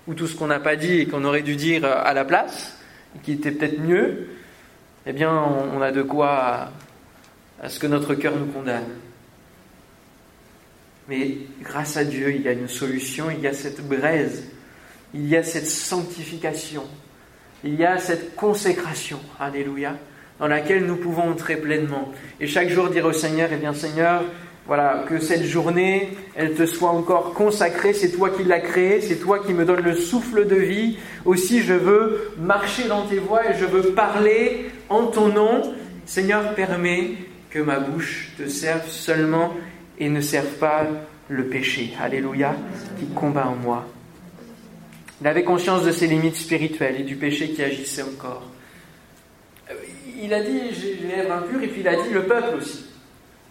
ou 0.08 0.14
tout 0.14 0.26
ce 0.26 0.34
qu'on 0.34 0.48
n'a 0.48 0.60
pas 0.60 0.74
dit 0.74 1.00
et 1.00 1.06
qu'on 1.06 1.24
aurait 1.24 1.42
dû 1.42 1.54
dire 1.54 1.84
à 1.84 2.12
la 2.12 2.24
place, 2.24 2.76
qui 3.22 3.32
était 3.32 3.52
peut-être 3.52 3.78
mieux, 3.80 4.30
eh 5.06 5.12
bien, 5.12 5.32
on 5.32 5.80
a 5.80 5.92
de 5.92 6.02
quoi 6.02 6.72
à, 7.62 7.68
ce 7.68 7.78
que 7.78 7.86
notre 7.86 8.14
cœur 8.14 8.36
nous 8.36 8.46
condamne. 8.46 8.84
Mais 11.08 11.36
grâce 11.62 11.96
à 11.96 12.04
Dieu, 12.04 12.34
il 12.34 12.42
y 12.42 12.48
a 12.48 12.52
une 12.52 12.68
solution, 12.68 13.30
il 13.30 13.40
y 13.40 13.46
a 13.46 13.52
cette 13.52 13.86
braise, 13.86 14.44
il 15.14 15.28
y 15.28 15.36
a 15.36 15.42
cette 15.42 15.68
sanctification, 15.68 16.82
il 17.62 17.74
y 17.74 17.84
a 17.84 17.98
cette 17.98 18.34
consécration, 18.34 19.20
alléluia, 19.38 19.96
dans 20.40 20.48
laquelle 20.48 20.84
nous 20.84 20.96
pouvons 20.96 21.30
entrer 21.30 21.56
pleinement. 21.56 22.12
Et 22.40 22.46
chaque 22.46 22.68
jour 22.68 22.90
dire 22.90 23.06
au 23.06 23.12
Seigneur, 23.12 23.48
eh 23.52 23.56
bien 23.56 23.72
Seigneur, 23.72 24.24
voilà, 24.66 25.04
que 25.08 25.20
cette 25.20 25.44
journée, 25.44 26.10
elle 26.34 26.54
te 26.54 26.66
soit 26.66 26.90
encore 26.90 27.34
consacrée, 27.34 27.92
c'est 27.92 28.10
toi 28.10 28.30
qui 28.30 28.42
l'as 28.42 28.58
créée, 28.58 29.00
c'est 29.00 29.16
toi 29.16 29.38
qui 29.38 29.54
me 29.54 29.64
donnes 29.64 29.84
le 29.84 29.94
souffle 29.94 30.46
de 30.48 30.56
vie. 30.56 30.98
Aussi, 31.24 31.62
je 31.62 31.74
veux 31.74 32.32
marcher 32.36 32.88
dans 32.88 33.06
tes 33.06 33.18
voies 33.18 33.48
et 33.48 33.56
je 33.56 33.64
veux 33.64 33.92
parler 33.92 34.72
en 34.88 35.06
ton 35.06 35.28
nom. 35.28 35.72
Seigneur, 36.04 36.54
permets 36.54 37.12
que 37.56 37.62
ma 37.62 37.78
bouche 37.78 38.32
te 38.36 38.48
serve 38.48 38.86
seulement 38.90 39.54
et 39.98 40.10
ne 40.10 40.20
serve 40.20 40.58
pas 40.58 40.86
le 41.30 41.46
péché. 41.46 41.94
Alléluia, 41.98 42.54
qui 42.98 43.06
combat 43.06 43.46
en 43.48 43.54
moi. 43.54 43.86
Il 45.22 45.26
avait 45.26 45.42
conscience 45.42 45.82
de 45.82 45.90
ses 45.90 46.06
limites 46.06 46.36
spirituelles 46.36 47.00
et 47.00 47.02
du 47.02 47.16
péché 47.16 47.48
qui 47.52 47.62
agissait 47.62 48.02
encore. 48.02 48.42
Euh, 49.70 49.74
il 50.22 50.34
a 50.34 50.42
dit 50.42 50.60
j'ai 50.78 50.96
les 50.96 51.16
lèvres 51.16 51.32
impures 51.32 51.62
et 51.62 51.68
puis 51.68 51.80
il 51.80 51.88
a 51.88 51.96
dit 51.96 52.10
le 52.12 52.24
peuple 52.24 52.58
aussi. 52.58 52.84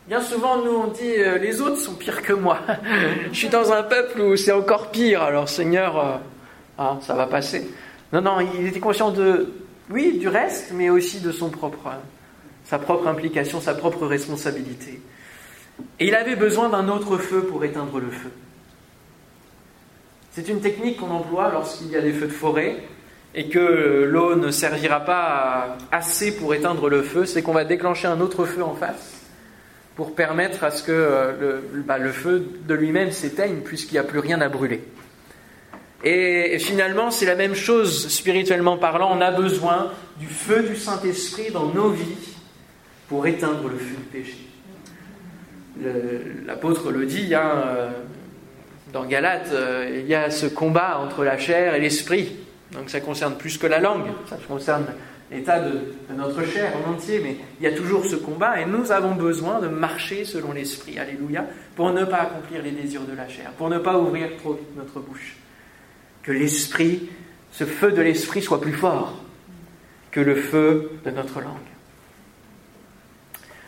Bien 0.08 0.22
souvent, 0.22 0.64
nous, 0.64 0.76
on 0.76 0.88
dit 0.88 1.16
euh, 1.18 1.40
les 1.40 1.60
autres 1.62 1.78
sont 1.78 1.96
pires 1.96 2.22
que 2.22 2.34
moi. 2.34 2.60
Je 3.32 3.36
suis 3.36 3.50
dans 3.50 3.72
un 3.72 3.82
peuple 3.82 4.22
où 4.22 4.38
c'est 4.38 4.52
encore 4.52 4.92
pire, 4.92 5.24
alors 5.24 5.50
Seigneur, 5.50 5.98
euh, 5.98 6.18
ah, 6.78 7.00
ça 7.02 7.16
va 7.16 7.26
passer. 7.26 7.68
Non, 8.14 8.22
non, 8.22 8.38
il 8.60 8.68
était 8.68 8.80
conscient 8.80 9.10
de, 9.10 9.52
oui, 9.90 10.20
du 10.20 10.28
reste, 10.28 10.74
mais 10.76 10.92
aussi 10.92 11.22
de 11.22 11.32
son 11.32 11.50
propre, 11.50 11.90
sa 12.66 12.80
propre 12.80 13.08
implication, 13.08 13.62
sa 13.62 13.74
propre 13.74 14.06
responsabilité. 14.06 15.00
Et 16.00 16.08
il 16.08 16.16
avait 16.16 16.36
besoin 16.36 16.70
d'un 16.70 16.90
autre 16.90 17.18
feu 17.18 17.44
pour 17.44 17.64
éteindre 17.64 18.00
le 18.00 18.10
feu. 18.10 18.32
C'est 20.32 20.50
une 20.50 20.60
technique 20.60 20.98
qu'on 20.98 21.12
emploie 21.12 21.50
lorsqu'il 21.52 21.88
y 21.88 21.96
a 21.96 22.02
des 22.02 22.12
feux 22.12 22.28
de 22.28 22.32
forêt 22.32 22.78
et 23.34 23.48
que 23.50 24.06
l'eau 24.10 24.36
ne 24.36 24.52
servira 24.52 25.02
pas 25.02 25.78
assez 25.92 26.36
pour 26.36 26.54
éteindre 26.54 26.90
le 26.90 27.04
feu, 27.04 27.26
c'est 27.26 27.42
qu'on 27.42 27.54
va 27.54 27.66
déclencher 27.66 28.08
un 28.08 28.20
autre 28.20 28.46
feu 28.46 28.64
en 28.64 28.76
face 28.76 29.22
pour 29.96 30.14
permettre 30.14 30.64
à 30.64 30.72
ce 30.72 30.84
que 30.84 30.92
euh, 30.92 31.60
bah, 31.86 31.98
le, 31.98 32.12
feu 32.12 32.46
de 32.68 32.74
lui-même 32.74 33.12
s'éteigne 33.12 33.62
puisqu'il 33.62 33.94
n'y 33.94 34.00
a 34.00 34.04
plus 34.04 34.20
rien 34.20 34.42
à 34.42 34.50
brûler. 34.50 34.84
Et, 36.04 36.60
finalement, 36.60 37.12
c'est 37.12 37.26
la 37.26 37.36
même 37.36 37.56
chose 37.56 38.10
spirituellement 38.10 38.78
parlant. 38.78 39.10
On 39.12 39.22
a 39.22 39.32
besoin 39.32 39.92
du 40.18 40.28
feu 40.28 40.64
du 40.64 40.76
Saint-Esprit 40.76 41.52
dans 41.52 41.68
nos 41.68 41.90
vies 41.90 42.35
pour 43.08 43.26
éteindre 43.28 43.68
le 43.70 43.78
feu 43.78 43.96
du 43.96 44.04
péché. 44.04 44.38
L'apôtre 46.46 46.92
le 46.92 47.06
dit, 47.06 47.36
hein, 47.36 47.64
euh, 47.68 47.90
dans 48.94 49.06
Galate, 49.06 49.50
euh, 49.52 50.00
il 50.02 50.08
y 50.08 50.16
a 50.16 50.30
ce 50.30 50.46
combat 50.46 51.00
entre 51.00 51.24
la 51.24 51.38
chair 51.38 51.76
et 51.76 51.80
l'esprit. 51.80 52.38
Donc 52.72 52.90
ça 52.90 53.02
concerne 53.02 53.36
plus 53.36 53.58
que 53.58 53.68
la 53.68 53.80
langue, 53.80 54.08
ça 54.28 54.38
concerne 54.48 54.86
l'état 55.32 55.60
de, 55.60 55.94
notre 56.16 56.46
chair 56.46 56.72
en 56.78 56.92
entier, 56.92 57.20
mais 57.22 57.38
il 57.60 57.64
y 57.64 57.68
a 57.68 57.76
toujours 57.76 58.06
ce 58.06 58.16
combat 58.16 58.62
et 58.62 58.66
nous 58.66 58.92
avons 58.92 59.16
besoin 59.16 59.60
de 59.60 59.68
marcher 59.68 60.24
selon 60.24 60.54
l'esprit, 60.54 60.98
alléluia, 60.98 61.46
pour 61.76 61.92
ne 61.92 62.06
pas 62.06 62.22
accomplir 62.22 62.62
les 62.62 62.72
désirs 62.72 63.02
de 63.02 63.16
la 63.16 63.28
chair, 63.28 63.52
pour 63.58 63.70
ne 63.70 63.80
pas 63.80 63.98
ouvrir 63.98 64.30
trop 64.38 64.54
vite 64.54 64.76
notre 64.78 65.00
bouche. 65.00 65.36
Que 66.24 66.32
l'esprit, 66.32 67.10
ce 67.52 67.66
feu 67.66 67.92
de 67.92 68.02
l'esprit 68.02 68.42
soit 68.42 68.62
plus 68.62 68.74
fort 68.74 69.22
que 70.12 70.20
le 70.22 70.36
feu 70.36 70.92
de 71.04 71.12
notre 71.12 71.42
langue. 71.42 71.75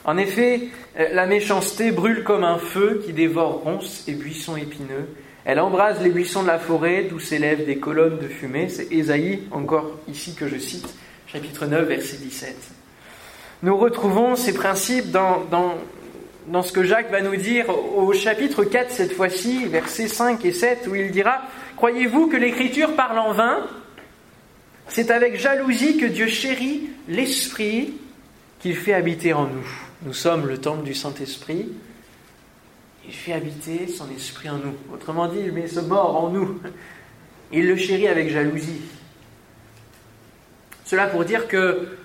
En 0.08 0.16
effet, 0.16 0.62
euh, 0.98 1.10
la 1.12 1.26
méchanceté 1.26 1.92
brûle 1.92 2.24
comme 2.24 2.46
un 2.46 2.58
feu 2.58 3.04
qui 3.06 3.12
dévore 3.12 3.62
ronces 3.64 4.06
et 4.08 4.14
buissons 4.14 4.56
épineux. 4.56 5.10
Elle 5.44 5.60
embrase 5.60 6.02
les 6.02 6.10
buissons 6.10 6.44
de 6.44 6.48
la 6.48 6.60
forêt, 6.60 7.04
d'où 7.10 7.20
s'élèvent 7.20 7.66
des 7.66 7.78
colonnes 7.78 8.18
de 8.18 8.28
fumée. 8.28 8.70
C'est 8.70 8.90
Ésaïe, 8.90 9.44
encore 9.52 9.92
ici 10.08 10.34
que 10.34 10.48
je 10.48 10.58
cite, 10.58 10.88
chapitre 11.28 11.66
9, 11.66 11.88
verset 11.88 12.18
17. 12.18 12.56
Nous 13.64 13.76
retrouvons 13.76 14.38
ces 14.38 14.54
principes 14.54 15.12
dans, 15.12 15.44
dans, 15.52 16.64
ce 16.64 16.72
que 16.72 16.84
Jacques 16.84 17.12
va 17.12 17.22
nous 17.22 17.36
dire 17.36 17.66
au 17.70 18.14
chapitre 18.14 18.64
4 18.64 18.92
cette 18.92 19.14
fois-ci, 19.14 19.66
versets 19.66 20.08
5 20.08 20.44
et 20.46 20.54
7, 20.54 20.88
où 20.88 20.96
il 20.96 21.12
dira 21.12 21.42
Croyez-vous 21.76 22.28
que 22.28 22.38
l'Écriture 22.38 22.96
parle 22.96 23.20
en 23.20 23.34
vain? 23.34 23.68
C'est 24.88 25.12
avec 25.12 25.38
jalousie 25.38 25.98
que 25.98 26.06
Dieu 26.06 26.28
chérit 26.28 26.90
l'Esprit 27.10 27.94
qu'il 28.60 28.76
fait 28.76 28.94
habiter 28.94 29.34
en 29.34 29.48
nous. 29.48 29.87
Nous 30.04 30.14
sommes 30.14 30.48
le 30.48 30.60
temple 30.60 30.84
du 30.84 30.94
Saint-Esprit. 30.94 31.70
Il 33.06 33.14
fait 33.14 33.34
habiter 33.34 33.88
son 33.88 34.10
esprit 34.12 34.50
en 34.50 34.58
nous. 34.58 34.76
Autrement 34.94 35.28
dit, 35.28 35.40
il 35.40 35.52
met 35.52 35.68
ce 35.68 35.80
mort 35.80 36.24
en 36.24 36.30
nous. 36.30 36.60
Il 37.52 37.68
le 37.68 37.78
chérit 37.78 38.08
avec 38.08 38.30
jalousie. 38.30 38.82
Cela 40.86 41.08
pour 41.08 41.26
dire 41.26 41.48
que 41.48 41.98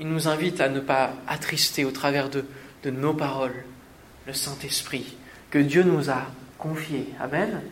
il 0.00 0.08
nous 0.08 0.28
invite 0.28 0.60
à 0.60 0.68
ne 0.68 0.80
pas 0.80 1.12
attrister 1.26 1.84
au 1.84 1.90
travers 1.90 2.30
de, 2.30 2.44
de 2.84 2.90
nos 2.90 3.14
paroles 3.14 3.64
le 4.26 4.32
Saint-Esprit 4.32 5.16
que 5.50 5.58
Dieu 5.58 5.82
nous 5.82 6.10
a 6.10 6.26
confié. 6.58 7.08
Amen. 7.20 7.62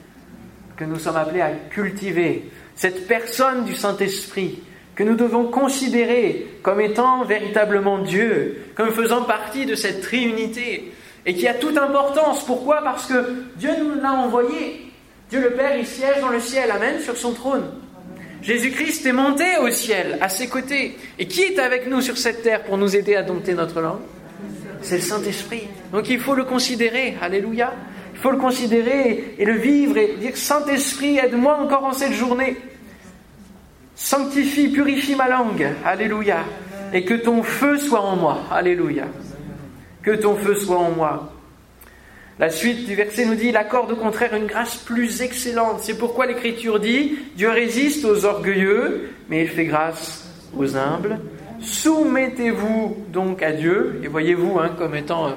Que 0.76 0.85
nous 0.85 0.98
sommes 0.98 1.16
appelés 1.16 1.40
à 1.40 1.52
cultiver 1.52 2.50
cette 2.74 3.07
personne 3.07 3.64
du 3.64 3.74
Saint-Esprit 3.74 4.61
que 4.96 5.04
nous 5.04 5.14
devons 5.14 5.44
considérer 5.44 6.46
comme 6.62 6.80
étant 6.80 7.22
véritablement 7.24 7.98
Dieu, 7.98 8.64
comme 8.74 8.90
faisant 8.90 9.22
partie 9.22 9.66
de 9.66 9.74
cette 9.74 10.00
trinité, 10.00 10.90
et 11.26 11.35
qui 11.35 11.46
a 11.46 11.54
toute 11.54 11.76
importance. 11.76 12.44
Pourquoi? 12.44 12.82
Parce 12.82 13.06
que 13.06 13.44
Dieu 13.56 13.70
nous 13.78 14.00
l'a 14.00 14.12
envoyé. 14.12 14.90
Dieu 15.28 15.40
le 15.40 15.50
Père, 15.50 15.76
il 15.76 15.87
siège 15.87 16.20
dans 16.20 16.30
le 16.30 16.40
ciel, 16.40 16.70
Amen, 16.70 16.98
sur 17.00 17.16
son 17.16 17.32
trône. 17.32 17.66
Jésus-Christ 18.42 19.04
est 19.06 19.12
monté 19.12 19.44
au 19.61 19.70
ciel, 19.70 20.18
à 20.20 20.28
ses 20.28 20.48
côtés. 20.48 20.96
Et 21.18 21.26
qui 21.26 21.42
est 21.42 21.59
avec 21.59 21.88
nous 21.88 22.00
sur 22.00 22.16
cette 22.16 22.42
terre 22.42 22.62
pour 22.62 22.78
nous 22.78 22.96
aider 22.96 23.16
à 23.16 23.22
dompter 23.22 23.54
notre 23.54 23.80
langue? 23.80 24.00
C'est 24.82 24.96
le 24.96 25.02
Saint-Esprit. 25.02 25.64
Donc 25.92 26.09
il 26.09 26.20
faut 26.20 26.35
le 26.35 26.44
considérer. 26.44 27.16
Alléluia. 27.20 27.74
Il 28.14 28.20
faut 28.20 28.30
le 28.30 28.38
considérer 28.38 29.35
et 29.37 29.44
le 29.44 29.54
vivre 29.54 29.98
et 29.98 30.14
dire 30.18 30.37
Saint-Esprit, 30.37 31.18
aide-moi 31.18 31.59
encore 31.59 31.85
en 31.85 31.92
cette 31.92 32.12
journée. 32.12 32.56
Sanctifie, 33.96 34.68
purifie 34.68 35.14
ma 35.14 35.28
langue. 35.28 35.66
Alléluia. 35.85 36.44
Et 36.92 37.04
que 37.04 37.14
ton 37.14 37.42
feu 37.42 37.78
soit 37.78 38.02
en 38.02 38.14
moi. 38.14 38.42
Alléluia. 38.52 39.06
Que 40.02 40.11
ton 40.11 40.37
feu 40.37 40.54
soit 40.54 40.78
en 40.78 40.90
moi. 40.90 41.32
La 42.38 42.50
suite 42.50 42.87
du 42.87 42.94
verset 42.94 43.24
nous 43.24 43.35
dit, 43.35 43.48
il 43.48 43.56
accorde 43.56 43.90
au 43.90 43.96
contraire 43.96 44.35
une 44.35 44.46
grâce 44.46 44.76
plus 44.76 45.22
excellente. 45.22 45.80
C'est 45.80 45.96
pourquoi 45.96 46.26
l'Écriture 46.26 46.78
dit, 46.78 47.16
Dieu 47.35 47.48
résiste 47.48 48.04
aux 48.04 48.26
orgueilleux, 48.26 49.09
mais 49.30 49.44
il 49.44 49.48
fait 49.48 49.64
grâce 49.64 50.28
aux 50.54 50.76
humbles. 50.76 51.18
Soumettez-vous 51.62 53.06
donc 53.11 53.42
à 53.42 53.52
Dieu, 53.52 54.02
et 54.04 54.09
voyez-vous 54.09 54.59
hein, 54.59 54.72
comme 54.76 54.94
étant 54.94 55.28
euh, 55.28 55.30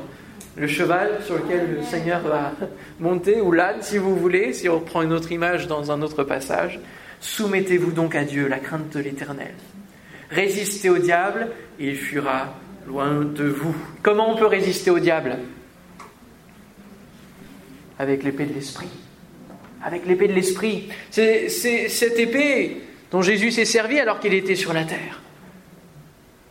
le 0.57 0.67
cheval 0.67 1.19
sur 1.25 1.35
lequel 1.35 1.77
le 1.77 1.83
Seigneur 1.83 2.19
va 2.19 2.51
monter, 2.99 3.39
ou 3.39 3.53
l'âne 3.53 3.77
si 3.79 3.97
vous 3.97 4.17
voulez, 4.17 4.51
si 4.51 4.67
on 4.67 4.75
reprend 4.75 5.01
une 5.01 5.13
autre 5.13 5.31
image 5.31 5.67
dans 5.67 5.93
un 5.93 6.01
autre 6.01 6.25
passage. 6.25 6.81
Soumettez-vous 7.21 7.91
donc 7.91 8.15
à 8.15 8.23
Dieu, 8.23 8.47
la 8.47 8.59
crainte 8.59 8.93
de 8.93 8.99
l'Éternel. 8.99 9.53
Résistez 10.29 10.89
au 10.89 10.97
diable, 10.97 11.49
et 11.79 11.89
il 11.89 11.95
fuira 11.95 12.55
loin 12.87 13.21
de 13.21 13.45
vous. 13.45 13.75
Comment 14.01 14.31
on 14.31 14.37
peut 14.37 14.45
résister 14.45 14.89
au 14.89 14.99
diable? 14.99 15.37
Avec 17.97 18.23
l'épée 18.23 18.45
de 18.45 18.53
l'esprit. 18.53 18.89
Avec 19.83 20.05
l'épée 20.05 20.27
de 20.27 20.33
l'esprit. 20.33 20.89
C'est 21.09 21.49
cette 21.49 22.19
épée 22.19 22.81
dont 23.11 23.21
Jésus 23.21 23.51
s'est 23.51 23.65
servi 23.65 23.99
alors 23.99 24.19
qu'il 24.19 24.33
était 24.33 24.55
sur 24.55 24.71
la 24.71 24.85
terre. 24.85 25.21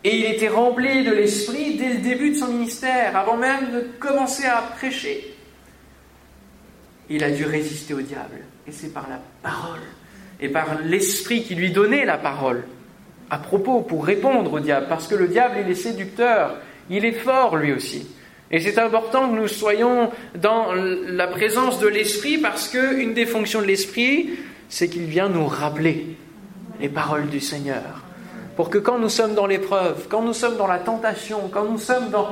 Et 0.04 0.16
il 0.16 0.24
était 0.26 0.48
rempli 0.48 1.04
de 1.04 1.12
l'esprit 1.12 1.76
dès 1.76 1.94
le 1.94 2.00
début 2.00 2.30
de 2.30 2.36
son 2.36 2.48
ministère, 2.48 3.16
avant 3.16 3.36
même 3.36 3.72
de 3.72 3.80
commencer 3.98 4.44
à 4.44 4.62
prêcher. 4.76 5.34
Il 7.10 7.24
a 7.24 7.30
dû 7.30 7.44
résister 7.44 7.94
au 7.94 8.00
diable. 8.00 8.40
Et 8.66 8.72
c'est 8.72 8.92
par 8.92 9.08
la 9.08 9.20
parole 9.42 9.80
et 10.40 10.48
par 10.48 10.78
l'esprit 10.84 11.42
qui 11.42 11.54
lui 11.54 11.70
donnait 11.70 12.04
la 12.04 12.18
parole 12.18 12.64
à 13.30 13.38
propos 13.38 13.80
pour 13.80 14.04
répondre 14.04 14.52
au 14.52 14.60
diable. 14.60 14.86
Parce 14.88 15.06
que 15.06 15.14
le 15.14 15.28
diable, 15.28 15.56
il 15.64 15.70
est 15.70 15.74
séducteur. 15.74 16.56
Il 16.90 17.04
est 17.04 17.12
fort 17.12 17.56
lui 17.56 17.72
aussi. 17.72 18.06
Et 18.50 18.60
c'est 18.60 18.78
important 18.78 19.28
que 19.28 19.36
nous 19.36 19.48
soyons 19.48 20.10
dans 20.34 20.72
la 20.72 21.26
présence 21.26 21.80
de 21.80 21.86
l'Esprit 21.86 22.38
parce 22.38 22.68
qu'une 22.68 23.12
des 23.12 23.26
fonctions 23.26 23.60
de 23.60 23.66
l'Esprit, 23.66 24.30
c'est 24.70 24.88
qu'il 24.88 25.04
vient 25.04 25.28
nous 25.28 25.46
rappeler 25.46 26.16
les 26.80 26.88
paroles 26.88 27.28
du 27.28 27.40
Seigneur. 27.40 28.04
Pour 28.56 28.70
que 28.70 28.78
quand 28.78 28.98
nous 28.98 29.10
sommes 29.10 29.34
dans 29.34 29.46
l'épreuve, 29.46 30.06
quand 30.08 30.22
nous 30.22 30.32
sommes 30.32 30.56
dans 30.56 30.66
la 30.66 30.78
tentation, 30.78 31.48
quand 31.52 31.64
nous 31.64 31.78
sommes 31.78 32.10
dans, 32.10 32.30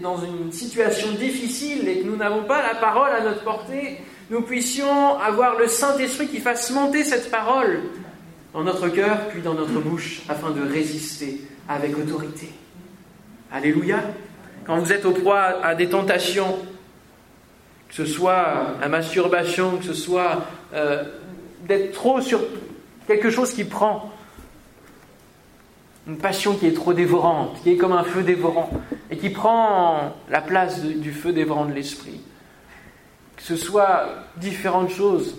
dans 0.00 0.16
une 0.18 0.52
situation 0.52 1.10
difficile 1.12 1.86
et 1.88 1.98
que 1.98 2.06
nous 2.06 2.16
n'avons 2.16 2.44
pas 2.44 2.62
la 2.62 2.76
parole 2.76 3.10
à 3.10 3.20
notre 3.20 3.42
portée, 3.42 3.98
nous 4.30 4.42
puissions 4.42 5.18
avoir 5.18 5.58
le 5.58 5.66
Saint-Esprit 5.66 6.28
qui 6.28 6.38
fasse 6.38 6.70
monter 6.70 7.02
cette 7.02 7.30
parole 7.30 7.80
dans 8.54 8.62
notre 8.62 8.88
cœur 8.88 9.28
puis 9.28 9.42
dans 9.42 9.54
notre 9.54 9.80
bouche 9.80 10.22
afin 10.28 10.50
de 10.50 10.62
résister 10.62 11.40
avec 11.68 11.98
autorité. 11.98 12.48
Alléluia. 13.52 13.98
Quand 14.64 14.78
vous 14.78 14.92
êtes 14.92 15.04
au 15.04 15.10
proie 15.10 15.64
à 15.64 15.74
des 15.74 15.88
tentations, 15.88 16.58
que 17.88 17.94
ce 17.94 18.06
soit 18.06 18.76
la 18.80 18.88
masturbation, 18.88 19.78
que 19.78 19.84
ce 19.84 19.94
soit 19.94 20.44
euh, 20.74 21.02
d'être 21.66 21.92
trop 21.92 22.20
sur 22.20 22.40
quelque 23.08 23.30
chose 23.30 23.52
qui 23.52 23.64
prend, 23.64 24.12
une 26.06 26.18
passion 26.18 26.54
qui 26.54 26.66
est 26.66 26.72
trop 26.72 26.92
dévorante, 26.92 27.60
qui 27.62 27.70
est 27.70 27.76
comme 27.76 27.92
un 27.92 28.04
feu 28.04 28.22
dévorant, 28.22 28.70
et 29.10 29.16
qui 29.16 29.30
prend 29.30 30.14
la 30.28 30.40
place 30.40 30.82
du 30.82 31.12
feu 31.12 31.32
dévorant 31.32 31.66
de 31.66 31.72
l'esprit. 31.72 32.20
Que 33.40 33.46
ce 33.46 33.56
soit 33.56 34.06
différentes 34.36 34.90
choses, 34.90 35.34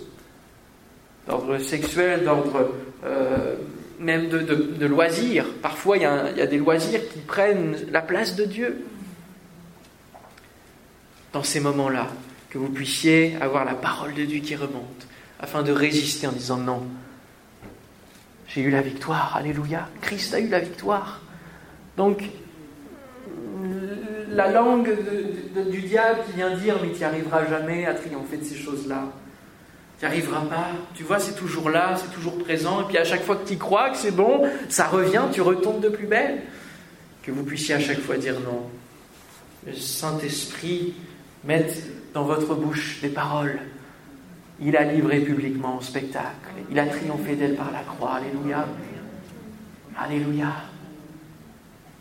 d'ordre 1.26 1.58
sexuel, 1.58 2.24
d'ordre 2.24 2.72
euh, 3.04 3.54
même 4.00 4.28
de, 4.28 4.86
loisirs. 4.86 5.46
Parfois, 5.62 5.96
il 5.96 6.02
y, 6.02 6.06
a, 6.06 6.30
il 6.30 6.36
y 6.36 6.40
a 6.40 6.46
des 6.46 6.58
loisirs 6.58 7.00
qui 7.12 7.20
prennent 7.20 7.76
la 7.90 8.02
place 8.02 8.34
de 8.34 8.44
Dieu 8.44 8.84
dans 11.32 11.42
ces 11.42 11.60
moments-là, 11.60 12.08
que 12.50 12.58
vous 12.58 12.68
puissiez 12.68 13.36
avoir 13.40 13.64
la 13.64 13.74
parole 13.74 14.14
de 14.14 14.24
Dieu 14.24 14.40
qui 14.40 14.56
remonte, 14.56 15.06
afin 15.40 15.62
de 15.62 15.72
résister 15.72 16.26
en 16.26 16.32
disant 16.32 16.58
non. 16.58 16.82
J'ai 18.48 18.60
eu 18.62 18.70
la 18.70 18.82
victoire, 18.82 19.34
alléluia. 19.36 19.88
Christ 20.02 20.34
a 20.34 20.40
eu 20.40 20.48
la 20.48 20.58
victoire. 20.58 21.22
Donc, 21.96 22.22
la 24.30 24.50
langue 24.50 24.90
du 25.70 25.82
diable 25.82 26.20
qui 26.26 26.36
vient 26.36 26.56
dire 26.56 26.76
mais 26.82 26.92
tu 26.92 27.04
arriveras 27.04 27.46
jamais 27.46 27.86
à 27.86 27.94
triompher 27.94 28.38
de 28.38 28.44
ces 28.44 28.56
choses-là. 28.56 29.04
Tu 29.98 30.06
arriveras 30.06 30.40
pas. 30.46 30.68
Tu 30.94 31.04
vois, 31.04 31.20
c'est 31.20 31.34
toujours 31.34 31.70
là, 31.70 31.94
c'est 31.96 32.12
toujours 32.12 32.38
présent. 32.38 32.82
Et 32.82 32.84
puis 32.84 32.98
à 32.98 33.04
chaque 33.04 33.22
fois 33.22 33.36
que 33.36 33.46
tu 33.46 33.56
crois 33.56 33.90
que 33.90 33.96
c'est 33.96 34.10
bon, 34.10 34.48
ça 34.68 34.86
revient, 34.86 35.22
tu 35.32 35.40
retombes 35.42 35.80
de 35.80 35.88
plus 35.88 36.06
belle. 36.06 36.42
Que 37.22 37.30
vous 37.30 37.44
puissiez 37.44 37.76
à 37.76 37.80
chaque 37.80 38.00
fois 38.00 38.16
dire 38.16 38.40
non. 38.40 38.68
Le 39.64 39.74
Saint-Esprit 39.74 40.94
Mettez 41.44 41.82
dans 42.14 42.24
votre 42.24 42.54
bouche 42.54 43.00
des 43.00 43.08
paroles. 43.08 43.58
Il 44.60 44.76
a 44.76 44.84
livré 44.84 45.20
publiquement 45.20 45.78
au 45.78 45.80
spectacle. 45.80 46.50
Il 46.70 46.78
a 46.78 46.86
triomphé 46.86 47.34
d'elle 47.34 47.56
par 47.56 47.72
la 47.72 47.80
croix. 47.80 48.14
Alléluia. 48.14 48.66
Alléluia. 49.98 50.52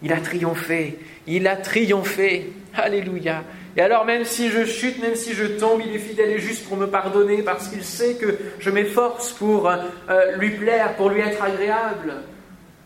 Il 0.01 0.13
a 0.13 0.19
triomphé. 0.19 0.99
Il 1.27 1.47
a 1.47 1.55
triomphé. 1.55 2.53
Alléluia. 2.73 3.43
Et 3.77 3.81
alors 3.81 4.05
même 4.05 4.25
si 4.25 4.49
je 4.49 4.65
chute, 4.65 5.01
même 5.01 5.15
si 5.15 5.33
je 5.33 5.45
tombe, 5.45 5.81
il 5.85 5.95
est 5.95 5.99
fidèle 5.99 6.31
et 6.31 6.39
juste 6.39 6.67
pour 6.67 6.77
me 6.77 6.87
pardonner 6.87 7.41
parce 7.41 7.69
qu'il 7.69 7.83
sait 7.83 8.15
que 8.15 8.37
je 8.59 8.69
m'efforce 8.69 9.31
pour 9.31 9.69
euh, 9.69 10.35
lui 10.37 10.51
plaire, 10.51 10.95
pour 10.95 11.09
lui 11.09 11.21
être 11.21 11.41
agréable. 11.41 12.15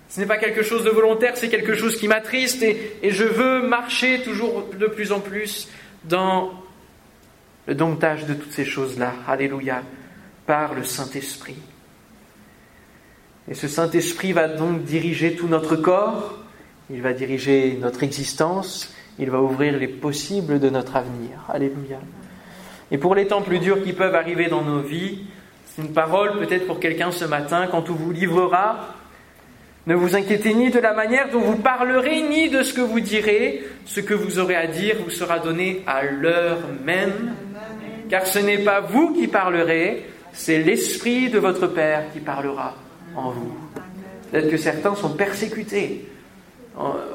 Ce 0.09 0.19
n'est 0.19 0.27
pas 0.27 0.37
quelque 0.37 0.61
chose 0.61 0.83
de 0.83 0.91
volontaire, 0.91 1.35
c'est 1.35 1.49
quelque 1.49 1.75
chose 1.75 1.97
qui 1.97 2.07
m'attriste 2.07 2.61
et, 2.61 2.97
et 3.01 3.09
je 3.09 3.23
veux 3.23 3.67
marcher 3.67 4.21
toujours 4.21 4.69
de 4.77 4.85
plus 4.85 5.11
en 5.11 5.19
plus 5.19 5.67
dans 6.03 6.51
le 7.65 7.73
domptage 7.73 8.25
de 8.25 8.35
toutes 8.35 8.51
ces 8.51 8.65
choses-là, 8.65 9.13
alléluia, 9.27 9.81
par 10.45 10.75
le 10.75 10.83
Saint-Esprit. 10.83 11.57
Et 13.49 13.55
ce 13.55 13.67
Saint-Esprit 13.67 14.33
va 14.33 14.47
donc 14.47 14.83
diriger 14.83 15.35
tout 15.35 15.47
notre 15.47 15.75
corps, 15.75 16.44
il 16.89 17.01
va 17.01 17.13
diriger 17.13 17.77
notre 17.79 18.03
existence, 18.03 18.93
il 19.19 19.29
va 19.29 19.41
ouvrir 19.41 19.77
les 19.77 19.87
possibles 19.87 20.59
de 20.59 20.69
notre 20.69 20.95
avenir. 20.95 21.39
Alléluia. 21.49 21.99
Et 22.91 22.97
pour 22.97 23.15
les 23.15 23.27
temps 23.27 23.41
plus 23.41 23.59
durs 23.59 23.83
qui 23.83 23.93
peuvent 23.93 24.15
arriver 24.15 24.47
dans 24.47 24.61
nos 24.61 24.81
vies, 24.81 25.19
c'est 25.65 25.81
une 25.81 25.93
parole 25.93 26.39
peut-être 26.39 26.67
pour 26.67 26.79
quelqu'un 26.79 27.11
ce 27.11 27.25
matin, 27.25 27.67
quand 27.67 27.89
on 27.89 27.93
vous 27.93 28.11
livrera 28.11 28.95
ne 29.87 29.93
vous 29.93 30.15
inquiétez 30.15 30.55
ni 30.55 30.71
de 30.71 30.79
la 30.79 30.93
manière 30.93 31.29
dont 31.29 31.41
vous 31.41 31.57
parlerez, 31.57 32.23
ni 32.23 32.49
de 32.49 32.63
ce 32.63 32.73
que 32.73 32.81
vous 32.81 32.99
direz. 32.99 33.63
Ce 33.85 33.99
que 33.99 34.15
vous 34.15 34.39
aurez 34.39 34.55
à 34.55 34.65
dire 34.65 34.95
vous 35.03 35.11
sera 35.11 35.37
donné 35.37 35.83
à 35.85 36.03
l'heure 36.03 36.57
même. 36.83 37.33
Car 38.09 38.25
ce 38.25 38.39
n'est 38.39 38.63
pas 38.63 38.81
vous 38.81 39.13
qui 39.13 39.27
parlerez, 39.27 40.05
c'est 40.33 40.57
l'Esprit 40.57 41.29
de 41.29 41.37
votre 41.37 41.67
Père 41.67 42.11
qui 42.13 42.19
parlera 42.19 42.75
en 43.15 43.29
vous. 43.29 43.53
Peut-être 44.31 44.49
que 44.49 44.57
certains 44.57 44.95
sont 44.95 45.11
persécutés, 45.11 46.07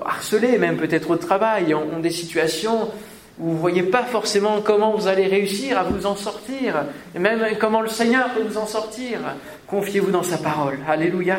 harcelés 0.05 0.59
même 0.59 0.77
peut-être 0.77 1.11
au 1.11 1.17
travail, 1.17 1.75
ont 1.75 2.01
des 2.01 2.11
situations 2.11 2.91
où 3.39 3.47
vous 3.47 3.55
ne 3.55 3.59
voyez 3.59 3.83
pas 3.83 4.03
forcément 4.03 4.61
comment 4.61 4.95
vous 4.95 5.07
allez 5.07 5.27
réussir 5.27 5.79
à 5.79 5.85
vous 5.85 6.07
en 6.07 6.17
sortir, 6.17 6.85
et 7.15 7.19
même 7.19 7.41
comment 7.59 7.81
le 7.81 7.89
Seigneur 7.89 8.31
peut 8.35 8.43
vous 8.43 8.59
en 8.59 8.67
sortir. 8.67 9.21
Confiez-vous 9.67 10.11
dans 10.11 10.23
sa 10.23 10.37
parole. 10.37 10.79
Alléluia 10.89 11.39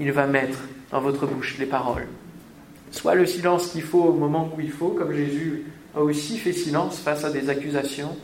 il 0.00 0.10
va 0.12 0.26
mettre 0.26 0.58
dans 0.90 1.00
votre 1.00 1.26
bouche 1.26 1.58
les 1.58 1.66
paroles. 1.66 2.08
Soit 2.90 3.14
le 3.14 3.26
silence 3.26 3.68
qu'il 3.68 3.82
faut 3.82 4.02
au 4.02 4.14
moment 4.14 4.50
où 4.56 4.60
il 4.60 4.70
faut, 4.70 4.88
comme 4.88 5.12
Jésus 5.12 5.64
a 5.94 6.00
aussi 6.00 6.38
fait 6.38 6.52
silence 6.52 6.98
face 6.98 7.24
à 7.24 7.30
des 7.30 7.50
accusations, 7.50 8.16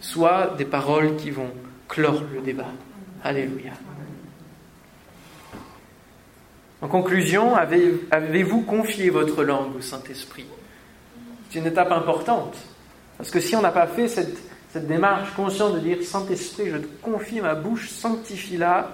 soit 0.00 0.54
des 0.56 0.64
paroles 0.64 1.16
qui 1.16 1.30
vont 1.30 1.50
clore 1.88 2.22
le 2.32 2.40
débat. 2.40 2.72
Alléluia. 3.24 3.72
En 6.80 6.88
conclusion, 6.88 7.56
avez-vous 7.56 8.62
confié 8.62 9.10
votre 9.10 9.42
langue 9.42 9.76
au 9.76 9.80
Saint-Esprit? 9.80 10.46
C'est 11.50 11.58
une 11.58 11.66
étape 11.66 11.90
importante. 11.90 12.56
Parce 13.16 13.30
que 13.30 13.40
si 13.40 13.56
on 13.56 13.62
n'a 13.62 13.72
pas 13.72 13.88
fait 13.88 14.06
cette, 14.06 14.38
démarche 14.86 15.34
consciente 15.34 15.74
de 15.74 15.80
dire 15.80 15.98
Saint-Esprit, 16.02 16.70
je 16.70 16.76
te 16.76 16.86
confie 17.02 17.40
ma 17.40 17.56
bouche, 17.56 17.88
sanctifie-la, 17.88 18.90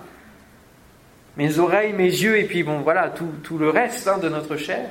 mes 1.36 1.58
oreilles, 1.58 1.92
mes 1.92 2.04
yeux, 2.04 2.38
et 2.38 2.44
puis 2.44 2.62
bon, 2.62 2.80
voilà, 2.80 3.10
tout, 3.10 3.58
le 3.58 3.68
reste 3.68 4.08
hein, 4.08 4.16
de 4.16 4.30
notre 4.30 4.56
chair, 4.56 4.88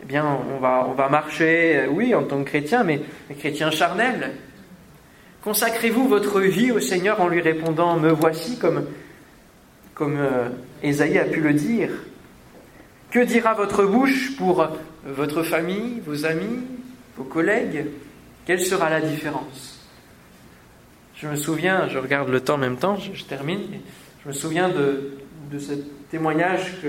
eh 0.00 0.04
bien, 0.04 0.24
on 0.24 0.60
va, 0.60 1.08
marcher, 1.08 1.78
euh, 1.78 1.86
oui, 1.88 2.14
en 2.14 2.22
tant 2.22 2.44
que 2.44 2.50
chrétien, 2.50 2.84
mais, 2.84 3.00
chrétien 3.36 3.72
charnel. 3.72 4.36
Consacrez-vous 5.42 6.06
votre 6.06 6.40
vie 6.40 6.70
au 6.70 6.78
Seigneur 6.78 7.20
en 7.20 7.26
lui 7.26 7.40
répondant 7.40 7.96
Me 7.96 8.10
voici, 8.10 8.58
comme, 8.58 8.86
comme 9.94 10.16
euh, 10.18 10.50
Ésaïe 10.82 11.18
a 11.18 11.24
pu 11.24 11.40
le 11.40 11.52
dire. 11.52 11.90
Que 13.10 13.20
dira 13.20 13.54
votre 13.54 13.84
bouche 13.84 14.36
pour 14.36 14.66
votre 15.04 15.42
famille, 15.42 16.00
vos 16.04 16.26
amis, 16.26 16.60
vos 17.16 17.24
collègues? 17.24 17.86
Quelle 18.44 18.60
sera 18.60 18.90
la 18.90 19.00
différence? 19.00 19.78
Je 21.14 21.26
me 21.26 21.36
souviens, 21.36 21.88
je 21.88 21.98
regarde 21.98 22.28
le 22.28 22.40
temps 22.40 22.54
en 22.54 22.58
même 22.58 22.76
temps, 22.76 22.96
je 22.96 23.24
termine. 23.24 23.60
Je 24.22 24.28
me 24.28 24.32
souviens 24.32 24.68
de, 24.68 25.18
ce 25.58 25.72
témoignage 26.10 26.80
que 26.82 26.88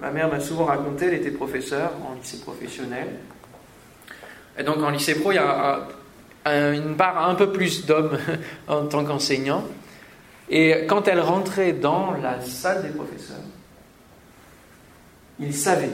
ma 0.00 0.10
mère 0.10 0.28
m'a 0.28 0.40
souvent 0.40 0.64
raconté. 0.64 1.06
Elle 1.06 1.14
était 1.14 1.30
professeure 1.30 1.92
en 2.08 2.14
lycée 2.14 2.40
professionnel. 2.40 3.08
Et 4.58 4.62
donc 4.62 4.78
en 4.78 4.90
lycée 4.90 5.14
pro, 5.14 5.32
il 5.32 5.36
y 5.36 5.38
a 5.38 5.88
une 6.44 6.96
part 6.96 7.28
un 7.28 7.34
peu 7.34 7.52
plus 7.52 7.86
d'hommes 7.86 8.18
en 8.68 8.86
tant 8.86 9.04
qu'enseignants. 9.04 9.64
Et 10.50 10.84
quand 10.88 11.06
elle 11.06 11.20
rentrait 11.20 11.72
dans 11.72 12.12
la 12.20 12.40
salle 12.40 12.82
des 12.82 12.88
professeurs, 12.88 13.36
ils 15.38 15.54
savaient. 15.54 15.92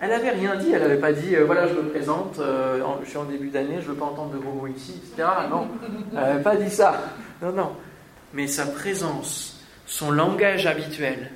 Elle 0.00 0.10
n'avait 0.10 0.30
rien 0.30 0.56
dit, 0.56 0.72
elle 0.72 0.82
n'avait 0.82 0.98
pas 0.98 1.12
dit 1.12 1.34
euh, 1.36 1.44
voilà, 1.44 1.68
je 1.68 1.72
me 1.72 1.88
présente, 1.88 2.38
euh, 2.40 2.82
je 3.02 3.08
suis 3.08 3.16
en 3.16 3.24
début 3.24 3.48
d'année, 3.48 3.76
je 3.76 3.86
ne 3.86 3.92
veux 3.92 3.94
pas 3.94 4.04
entendre 4.06 4.32
de 4.32 4.38
gros 4.38 4.52
mots 4.52 4.66
ici, 4.66 5.00
etc. 5.02 5.28
Non, 5.48 5.68
elle 6.12 6.18
n'avait 6.18 6.42
pas 6.42 6.56
dit 6.56 6.68
ça. 6.68 7.00
Non, 7.40 7.52
non. 7.52 7.72
Mais 8.34 8.46
sa 8.48 8.66
présence 8.66 9.52
son 9.86 10.10
langage 10.10 10.66
habituel, 10.66 11.30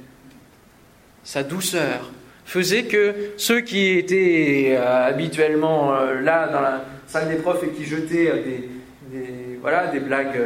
sa 1.23 1.45
douceur, 1.45 2.11
faisait 2.45 2.83
que 2.83 3.15
ceux 3.37 3.61
qui 3.61 3.91
étaient 3.91 4.75
euh, 4.77 5.07
habituellement 5.07 5.93
là 6.21 6.49
dans 6.49 6.61
la 6.61 6.85
salle 7.07 7.29
des 7.29 7.37
profs 7.37 7.63
et 7.63 7.69
qui 7.69 7.85
jetait 7.85 8.69
des, 9.13 9.59
voilà, 9.63 9.87
des 9.87 10.01
blagues 10.01 10.39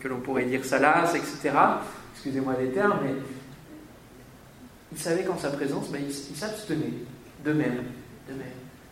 que 0.00 0.08
l'on 0.08 0.20
pourrait 0.20 0.44
dire 0.44 0.64
salaces, 0.64 1.14
etc. 1.14 1.56
Excusez-moi 2.14 2.54
les 2.60 2.70
termes, 2.70 2.98
mais 3.02 3.14
il 4.92 4.98
savait 4.98 5.24
qu'en 5.24 5.38
sa 5.38 5.50
présence, 5.50 5.90
ben, 5.90 6.02
il, 6.06 6.36
s'abstenait 6.36 6.92
d'eux-mêmes. 7.44 7.84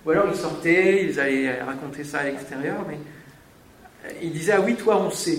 Ou 0.05 0.11
alors 0.11 0.27
ils 0.29 0.37
sortaient, 0.37 1.07
ils 1.07 1.19
allaient 1.19 1.63
raconter 1.63 2.05
ça 2.05 2.21
à 2.21 2.25
l'extérieur, 2.25 2.85
mais 2.87 2.99
il 4.23 4.33
disait 4.33 4.53
Ah 4.53 4.61
oui, 4.61 4.75
toi 4.75 5.01
on 5.01 5.11
sait. 5.11 5.39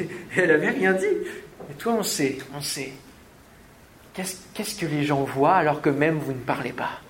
Et 0.00 0.08
elle 0.36 0.48
n'avait 0.48 0.70
rien 0.70 0.94
dit. 0.94 1.04
Mais 1.68 1.74
toi 1.74 1.94
on 1.98 2.02
sait, 2.02 2.38
on 2.54 2.60
sait. 2.60 2.92
Qu'est-ce 4.14 4.80
que 4.80 4.86
les 4.86 5.04
gens 5.04 5.24
voient 5.24 5.56
alors 5.56 5.80
que 5.80 5.90
même 5.90 6.18
vous 6.18 6.32
ne 6.32 6.40
parlez 6.40 6.72
pas? 6.72 7.00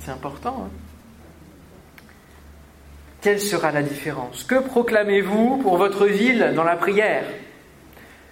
C'est 0.00 0.10
important. 0.10 0.66
Hein 0.66 0.81
Quelle 3.22 3.40
sera 3.40 3.70
la 3.70 3.82
différence 3.82 4.42
Que 4.42 4.58
proclamez-vous 4.58 5.58
pour 5.58 5.76
votre 5.78 6.06
ville 6.06 6.52
dans 6.56 6.64
la 6.64 6.74
prière? 6.74 7.24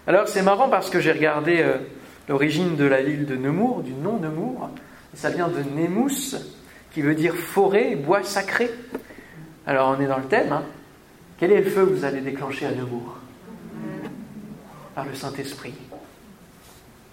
Alors 0.09 0.27
c'est 0.27 0.43
marrant 0.43 0.69
parce 0.69 0.91
que 0.91 0.99
j'ai 0.99 1.13
regardé 1.13 1.61
euh, 1.61 1.77
l'origine 2.29 2.75
de 2.75 2.85
la 2.85 3.01
ville 3.01 3.25
de 3.25 3.37
Nemours, 3.37 3.83
du 3.83 3.93
nom 3.93 4.19
Nemours. 4.19 4.69
Ça 5.15 5.31
vient 5.31 5.47
de 5.47 5.63
Nemus, 5.77 6.35
qui 6.93 7.03
veut 7.03 7.15
dire 7.15 7.37
forêt, 7.37 7.95
bois 7.95 8.25
sacré. 8.25 8.69
Alors 9.65 9.97
on 9.97 10.03
est 10.03 10.09
dans 10.09 10.19
le 10.19 10.25
thème. 10.25 10.53
Hein. 10.53 10.65
Quel 11.39 11.53
est 11.53 11.61
le 11.61 11.71
feu 11.71 11.87
que 11.87 11.93
vous 11.93 12.05
allez 12.05 12.21
déclencher 12.21 12.67
à 12.67 12.73
Nemours? 12.73 13.17
Par 14.97 15.05
le 15.05 15.15
Saint-Esprit. 15.15 15.75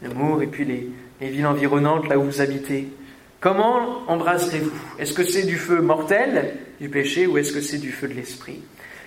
Nemours 0.01 0.41
et 0.41 0.47
puis 0.47 0.65
les, 0.65 0.89
les 1.21 1.29
villes 1.29 1.45
environnantes 1.45 2.07
là 2.07 2.17
où 2.17 2.23
vous 2.23 2.41
habitez. 2.41 2.89
Comment 3.39 4.01
embraserez-vous 4.07 4.71
Est-ce 4.97 5.13
que 5.13 5.23
c'est 5.23 5.45
du 5.45 5.57
feu 5.57 5.81
mortel, 5.81 6.55
du 6.81 6.89
péché, 6.89 7.27
ou 7.27 7.37
est-ce 7.37 7.53
que 7.53 7.61
c'est 7.61 7.77
du 7.77 7.91
feu 7.91 8.07
de 8.07 8.13
l'esprit? 8.13 8.61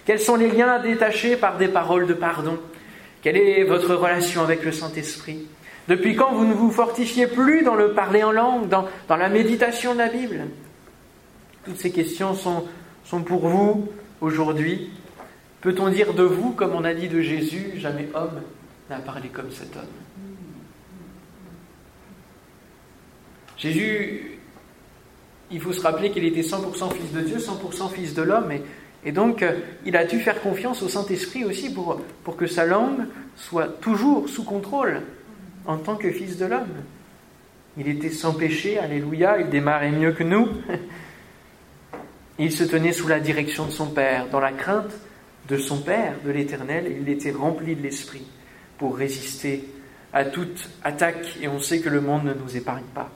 Quels 0.05 0.21
sont 0.21 0.37
les 0.37 0.51
liens 0.51 0.79
détachés 0.79 1.37
par 1.37 1.59
des 1.59 1.69
paroles 1.69 2.07
de 2.07 2.15
pardon? 2.15 2.59
Quelle 3.23 3.37
est 3.37 3.65
votre 3.65 3.95
relation 3.95 4.43
avec 4.43 4.65
le 4.65 4.71
Saint-Esprit? 4.71 5.47
Depuis 5.89 6.15
quand 6.15 6.33
vous 6.33 6.47
ne 6.47 6.55
vous 6.55 6.71
fortifiez 6.71 7.27
plus 7.27 7.63
dans 7.63 7.75
le 7.75 7.93
parler 7.93 8.23
en 8.23 8.31
langue, 8.31 8.69
dans, 8.69 8.87
la 9.09 9.29
méditation 9.29 9.95
de 9.95 9.99
la 9.99 10.09
Bible? 10.09 10.47
Toutes 11.65 11.79
ces 11.79 11.91
questions 11.91 12.35
sont, 12.35 12.67
sont 13.05 13.23
pour 13.23 13.49
vous 13.49 13.89
aujourd'hui. 14.21 14.91
Peut-on 15.61 15.89
dire 15.89 16.15
de 16.15 16.23
vous, 16.23 16.53
comme 16.53 16.75
on 16.75 16.85
a 16.85 16.95
dit 16.95 17.09
de 17.09 17.21
Jésus, 17.21 17.73
jamais 17.77 18.09
homme 18.15 18.41
n'a 18.89 18.99
parlé 18.99 19.29
comme 19.29 19.51
cet 19.51 19.77
homme 19.77 20.30
Jésus, 23.61 24.39
il 25.51 25.61
faut 25.61 25.73
se 25.73 25.83
rappeler 25.83 26.11
qu'il 26.11 26.25
était 26.25 26.41
100% 26.41 26.95
fils 26.95 27.13
de 27.13 27.21
Dieu, 27.21 27.37
100% 27.37 27.91
fils 27.93 28.15
de 28.15 28.23
l'homme, 28.23 28.53
et, 29.05 29.13
donc 29.13 29.43
euh, 29.43 29.53
il 29.85 29.97
a 29.97 30.05
dû 30.05 30.19
faire 30.19 30.41
confiance 30.41 30.83
au 30.83 30.89
Saint-Esprit 30.89 31.45
aussi 31.45 31.73
pour, 31.73 32.01
pour 32.25 32.37
que 32.37 32.47
sa 32.47 32.65
langue 32.65 33.05
soit 33.37 33.69
toujours 33.81 34.29
sous 34.31 34.45
contrôle 34.45 35.03
en 35.67 35.77
tant 35.77 35.97
que 35.97 36.11
fils 36.11 36.39
de 36.39 36.47
l'homme. 36.47 36.73
Il 37.77 37.87
était 37.87 38.11
sans 38.11 38.33
péché, 38.33 38.79
alléluia, 38.79 39.39
il 39.41 39.51
démarrait 39.51 39.93
mieux 39.93 40.13
que 40.13 40.25
nous. 40.25 40.49
Il 42.39 42.53
se 42.53 42.65
tenait 42.65 42.95
sous 42.95 43.07
la 43.07 43.21
direction 43.21 43.67
de 43.67 43.71
son 43.71 43.89
Père, 43.89 44.29
dans 44.31 44.41
la 44.41 44.53
crainte 44.53 44.93
de 45.47 45.59
son 45.59 45.83
Père, 45.83 46.15
de 46.25 46.31
l'Éternel, 46.31 46.91
il 46.99 47.07
était 47.11 47.33
rempli 47.33 47.77
de 47.77 47.83
l'Esprit 47.83 48.27
pour 48.79 48.97
résister 48.97 49.63
à 50.15 50.25
toute 50.25 50.71
attaque, 50.83 51.37
et 51.43 51.49
on 51.49 51.61
sait 51.61 51.81
que 51.81 51.91
le 51.91 52.01
monde 52.01 52.25
ne 52.25 52.33
nous 52.33 52.57
épargne 52.57 52.87
pas. 52.95 53.11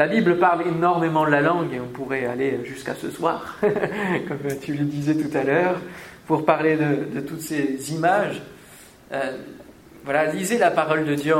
La 0.00 0.06
Bible 0.06 0.38
parle 0.38 0.66
énormément 0.66 1.26
de 1.26 1.30
la 1.30 1.42
langue 1.42 1.74
et 1.74 1.78
on 1.78 1.88
pourrait 1.88 2.24
aller 2.24 2.64
jusqu'à 2.64 2.94
ce 2.94 3.10
soir, 3.10 3.58
comme 3.60 4.58
tu 4.62 4.72
le 4.72 4.86
disais 4.86 5.14
tout 5.14 5.36
à 5.36 5.44
l'heure, 5.44 5.78
pour 6.26 6.46
parler 6.46 6.78
de, 6.78 7.20
toutes 7.20 7.42
ces 7.42 7.92
images. 7.92 8.40
Euh, 9.12 9.36
voilà, 10.02 10.32
lisez 10.32 10.56
la 10.56 10.70
parole 10.70 11.04
de 11.04 11.14
Dieu 11.14 11.34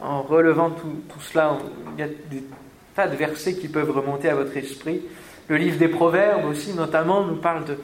en, 0.00 0.22
relevant 0.22 0.70
tout, 0.70 1.20
cela. 1.20 1.56
Il 1.96 2.00
y 2.00 2.02
a 2.02 2.08
des 2.08 2.42
tas 2.96 3.06
de 3.06 3.14
versets 3.14 3.54
qui 3.54 3.68
peuvent 3.68 3.92
remonter 3.92 4.28
à 4.28 4.34
votre 4.34 4.56
esprit. 4.56 5.00
Le 5.46 5.56
livre 5.56 5.78
des 5.78 5.86
Proverbes 5.86 6.46
aussi, 6.46 6.74
notamment, 6.74 7.22
nous 7.22 7.36
parle 7.36 7.64
de, 7.64 7.78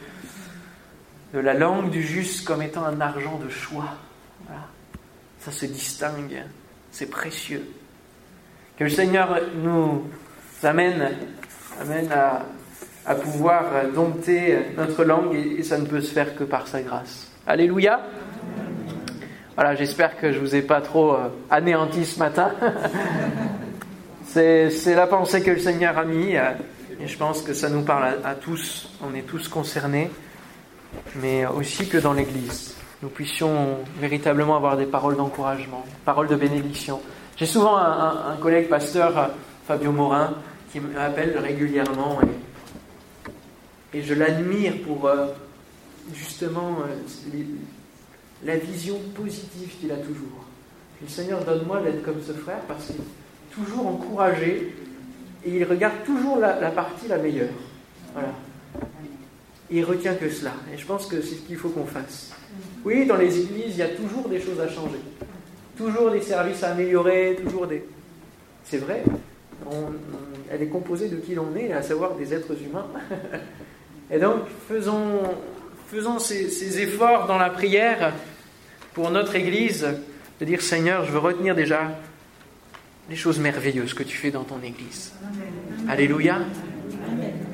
de 1.34 1.38
la 1.38 1.54
langue 1.54 1.90
du 1.90 2.02
juste 2.02 2.44
comme 2.44 2.62
étant 2.62 2.84
un 2.84 3.00
argent 3.00 3.38
de 3.38 3.48
choix. 3.48 3.94
Ça 5.38 5.52
se 5.52 5.66
distingue, 5.66 6.42
c'est 6.90 7.08
précieux. 7.08 7.64
Que 8.76 8.84
le 8.84 8.90
Seigneur 8.90 9.40
nous 9.62 10.02
amène, 10.62 11.10
amène 11.80 12.10
à, 12.10 13.14
pouvoir 13.14 13.64
dompter 13.94 14.56
notre 14.76 15.04
langue 15.04 15.34
et, 15.34 15.62
ça 15.62 15.78
ne 15.78 15.86
peut 15.86 16.00
se 16.00 16.12
faire 16.12 16.34
que 16.34 16.44
par 16.44 16.66
sa 16.66 16.82
grâce. 16.82 17.30
Alléluia. 17.46 18.00
Voilà, 19.54 19.76
j'espère 19.76 20.16
que 20.16 20.32
je 20.32 20.40
vous 20.40 20.56
ai 20.56 20.62
pas 20.62 20.80
trop 20.80 21.12
euh, 21.12 21.28
anéanti 21.48 22.04
ce 22.04 22.18
matin. 22.18 22.50
C'est 24.26 24.94
la 24.96 25.06
pensée 25.06 25.42
que 25.42 25.52
le 25.52 25.60
Seigneur 25.60 25.96
a 25.96 26.04
mis 26.04 26.36
euh, 26.36 26.50
et 27.00 27.06
je 27.06 27.16
pense 27.16 27.42
que 27.42 27.54
ça 27.54 27.68
nous 27.68 27.82
parle 27.82 28.16
à, 28.24 28.34
tous. 28.34 28.88
On 29.02 29.14
est 29.14 29.22
tous 29.22 29.46
concernés, 29.46 30.10
mais 31.16 31.46
aussi 31.46 31.88
que 31.88 31.98
dans 31.98 32.12
l'Église, 32.12 32.74
nous 33.02 33.08
puissions 33.08 33.78
véritablement 34.00 34.56
avoir 34.56 34.76
des 34.76 34.86
paroles 34.86 35.16
d'encouragement, 35.16 35.84
paroles 36.04 36.28
de 36.28 36.36
bénédiction. 36.36 37.00
J'ai 37.36 37.46
souvent 37.46 37.76
un, 37.76 38.36
collègue 38.40 38.68
pasteur, 38.68 39.30
Fabio 39.66 39.90
Morin, 39.90 40.34
qui 40.70 40.78
m'appelle 40.78 41.36
régulièrement 41.38 42.18
et, 43.92 44.02
je 44.02 44.14
l'admire 44.14 44.74
pour 44.84 45.06
euh, 45.06 45.26
justement 46.12 46.78
euh, 46.80 47.42
la 48.44 48.56
vision 48.56 48.98
positive 49.14 49.70
qu'il 49.78 49.92
a 49.92 49.96
toujours. 49.96 50.44
le 51.00 51.08
Seigneur 51.08 51.44
donne-moi 51.44 51.80
d'être 51.80 52.02
comme 52.02 52.20
ce 52.20 52.32
frère 52.32 52.58
parce 52.66 52.86
qu'il 52.86 52.96
est 52.96 53.54
toujours 53.54 53.86
encouragé 53.86 54.74
et 55.44 55.56
il 55.56 55.64
regarde 55.64 56.02
toujours 56.04 56.38
la, 56.38 56.70
partie 56.72 57.06
la 57.06 57.18
meilleure. 57.18 57.54
Voilà. 58.12 58.32
Il 59.70 59.84
retient 59.84 60.14
que 60.14 60.28
cela. 60.28 60.52
Et 60.72 60.76
je 60.76 60.86
pense 60.86 61.06
que 61.06 61.20
c'est 61.20 61.36
ce 61.36 61.42
qu'il 61.42 61.56
faut 61.56 61.68
qu'on 61.68 61.86
fasse. 61.86 62.32
Oui, 62.84 63.06
dans 63.06 63.16
les 63.16 63.40
églises, 63.40 63.74
il 63.74 63.76
y 63.76 63.82
a 63.82 63.88
toujours 63.88 64.28
des 64.28 64.40
choses 64.40 64.60
à 64.60 64.68
changer 64.68 65.00
toujours 65.76 66.10
des 66.10 66.22
services 66.22 66.62
à 66.62 66.70
améliorer, 66.72 67.36
toujours 67.42 67.66
des... 67.66 67.84
C'est 68.64 68.78
vrai, 68.78 69.02
elle 70.50 70.62
est 70.62 70.68
composée 70.68 71.08
de 71.08 71.16
qui 71.16 71.34
l'on 71.34 71.54
est, 71.56 71.72
à 71.72 71.82
savoir 71.82 72.14
des 72.14 72.32
êtres 72.34 72.54
humains. 72.62 72.86
Et 74.10 74.18
donc, 74.18 74.42
faisons, 74.68 75.22
faisons 75.88 76.18
ces, 76.18 76.80
efforts 76.80 77.26
dans 77.26 77.38
la 77.38 77.50
prière 77.50 78.12
pour 78.92 79.10
notre 79.10 79.34
Église, 79.34 79.86
de 80.40 80.44
dire 80.44 80.60
Seigneur, 80.62 81.04
je 81.04 81.12
veux 81.12 81.18
retenir 81.18 81.54
déjà 81.54 81.98
les 83.08 83.16
choses 83.16 83.38
merveilleuses 83.38 83.94
que 83.94 84.02
tu 84.02 84.16
fais 84.16 84.30
dans 84.30 84.44
ton 84.44 84.62
Église. 84.62 85.12
Alléluia. 85.88 86.40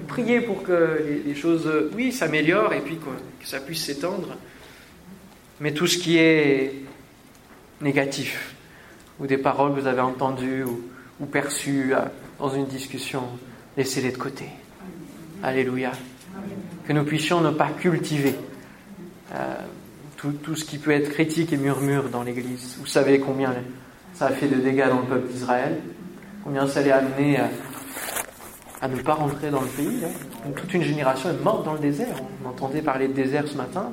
Priez 0.09 0.41
pour 0.41 0.63
que 0.63 1.23
les, 1.25 1.35
choses, 1.35 1.71
oui, 1.95 2.13
s'améliorent 2.13 2.73
et 2.73 2.81
puis 2.81 2.97
que 2.97 3.47
ça 3.47 3.61
puisse 3.61 3.85
s'étendre. 3.85 4.37
Mais 5.61 5.73
tout 5.73 5.87
ce 5.87 5.99
qui 5.99 6.19
est 6.19 6.73
négatifs 7.81 8.55
ou 9.19 9.27
des 9.27 9.39
paroles 9.39 9.75
que 9.75 9.81
vous 9.81 9.87
avez 9.87 10.01
entendues 10.01 10.65
ou, 10.65 11.27
perçues 11.27 11.95
euh, 11.95 12.01
dans 12.39 12.49
une 12.49 12.67
discussion, 12.67 13.23
laissez-les 13.77 14.13
de 14.13 14.17
côté. 14.17 14.47
Alléluia. 15.43 15.93
Que 16.87 16.93
nous 16.93 17.05
puissions 17.05 17.43
ne 17.43 17.51
pas 17.51 17.69
cultiver 17.69 18.35
euh, 19.35 19.55
tout, 20.17 20.55
ce 20.55 20.65
qui 20.65 20.79
peut 20.79 20.91
être 20.91 21.11
critique 21.11 21.53
et 21.53 21.57
murmure 21.57 22.09
dans 22.09 22.23
l'Église. 22.23 22.77
Vous 22.79 22.87
savez 22.87 23.21
combien 23.21 23.55
ça 24.15 24.27
a 24.27 24.31
fait 24.31 24.49
de 24.49 24.57
dégâts 24.57 24.89
dans 24.89 25.01
le 25.01 25.07
peuple 25.07 25.29
d'Israël, 25.29 25.79
combien 26.45 26.67
ça 26.67 26.81
l'est 26.83 26.91
amené 26.91 27.39
à, 27.39 27.49
à, 28.81 28.89
ne 28.89 28.97
pas 28.97 29.15
rentrer 29.15 29.51
dans 29.51 29.61
le 29.61 29.69
pays. 29.69 30.03
Hein. 30.05 30.51
Toute 30.57 30.73
une 30.75 30.83
génération 30.83 31.31
est 31.31 31.43
morte 31.43 31.65
dans 31.65 31.75
le 31.75 31.79
désert. 31.79 32.17
On 32.45 32.49
entendait 32.49 32.83
parler 32.83 33.09
de 33.09 33.13
désert 33.13 33.47
ce 33.47 33.57
matin. 33.57 33.93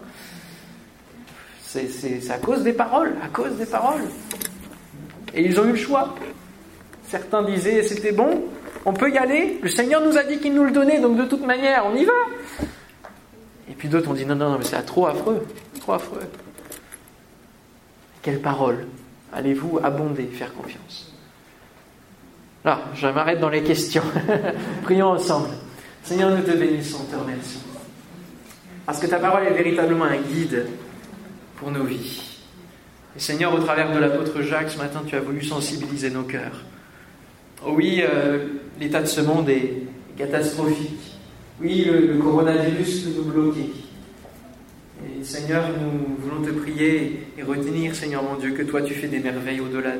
C'est 1.90 2.32
à 2.32 2.38
cause 2.38 2.64
des 2.64 2.74
paroles, 2.74 3.16
à 3.24 3.28
cause 3.28 3.56
des 3.58 3.66
paroles. 3.66 4.04
Et 5.34 5.44
ils 5.44 5.60
ont 5.60 5.66
eu 5.66 5.72
le 5.72 5.76
choix. 5.76 6.16
Certains 7.08 7.44
disaient 7.44 7.84
c'était 7.84 8.12
bon, 8.12 8.44
on 8.86 8.94
peut 8.94 9.12
y 9.12 9.18
aller, 9.18 9.60
le 9.62 9.70
Seigneur 9.70 10.02
nous 10.02 10.18
a 10.18 10.24
dit 10.24 10.40
qu'il 10.40 10.54
nous 10.54 10.64
le 10.64 10.72
donnait, 10.72 11.00
donc 11.00 11.18
de 11.18 11.26
toute 11.26 11.46
manière, 11.46 11.86
on 11.86 11.96
y 11.96 12.06
va. 12.06 12.14
Et 13.70 13.74
puis 13.74 13.88
d'autres 13.88 14.10
ont 14.10 14.14
dit 14.14 14.26
non, 14.26 14.36
non, 14.36 14.52
non, 14.52 14.58
mais 14.58 14.66
c'est 14.66 14.82
trop 14.84 15.08
affreux, 15.08 15.46
trop 15.80 15.94
affreux. 15.94 16.22
Quelle 18.22 18.42
parole 18.42 18.88
allez-vous 19.34 19.80
abonder, 19.84 20.26
faire 20.26 20.54
confiance? 20.54 21.14
Là, 22.66 22.82
je 22.96 23.08
m'arrête 23.08 23.40
dans 23.40 23.50
les 23.50 23.64
questions. 23.64 24.04
Prions 24.84 25.12
ensemble. 25.12 25.50
Seigneur, 26.04 26.32
nous 26.32 26.44
te 26.44 26.52
bénissons, 26.52 27.06
te 27.06 27.16
remercions. 27.16 27.62
Parce 28.86 29.00
que 29.00 29.08
ta 29.08 29.20
parole 29.20 29.44
est 29.44 29.54
véritablement 29.54 30.06
un 30.06 30.18
guide 30.18 30.66
pour 31.58 31.72
nos 31.72 31.84
vies. 31.84 32.22
Et 33.16 33.20
Seigneur, 33.20 33.54
au 33.54 33.60
travers 33.60 33.92
de 33.92 34.00
l'apôtre 34.00 34.42
Jacques, 34.42 34.70
ce 34.70 34.78
matin, 34.78 35.02
tu 35.06 35.16
as 35.16 35.20
voulu 35.20 35.44
sensibiliser 35.44 36.12
nos 36.12 36.24
cœurs. 36.24 36.64
Oh 37.66 37.72
oui, 37.76 38.02
euh, 38.02 38.46
l'état 38.80 39.02
de 39.02 39.08
ce 39.08 39.22
monde 39.22 39.50
est 39.50 39.84
catastrophique. 40.18 41.18
Oui, 41.60 41.86
le, 41.86 42.20
coronavirus 42.20 43.02
peut 43.02 43.10
nous 43.18 43.24
bloquer. 43.24 43.72
Et 45.04 45.24
Seigneur, 45.24 45.64
nous 45.70 46.16
voulons 46.20 46.44
te 46.44 46.52
prier 46.52 47.28
et 47.38 47.44
retenir, 47.44 47.96
Seigneur 47.96 48.22
mon 48.22 48.36
Dieu, 48.36 48.52
que 48.52 48.62
toi 48.62 48.84
tu 48.84 48.94
fais 48.94 49.08
des 49.08 49.20
merveilles 49.20 49.62
au-delà 49.62 49.94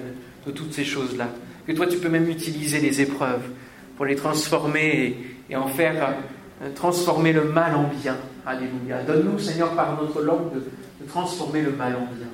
de, 0.46 0.52
toutes 0.52 0.74
ces 0.74 0.86
choses-là. 0.86 1.30
Que 1.66 1.72
toi 1.72 1.88
tu 1.88 1.98
peux 1.98 2.10
même 2.10 2.30
utiliser 2.30 2.80
les 2.80 3.02
épreuves 3.02 3.50
pour 3.98 4.06
les 4.06 4.16
transformer 4.16 5.18
et, 5.50 5.56
en 5.56 5.68
faire 5.68 6.14
euh, 6.62 6.70
transformer 6.76 7.34
le 7.34 7.46
mal 7.46 7.76
en 7.76 7.90
bien. 8.02 8.18
Alléluia. 8.46 9.02
Donne-nous, 9.06 9.40
Seigneur, 9.40 9.72
par 9.72 10.00
notre 10.00 10.22
langue, 10.22 10.54
de 10.54 10.62
transformer 11.08 11.62
le 11.62 11.72
mal 11.72 11.96
en 11.96 12.14
bien. 12.16 12.28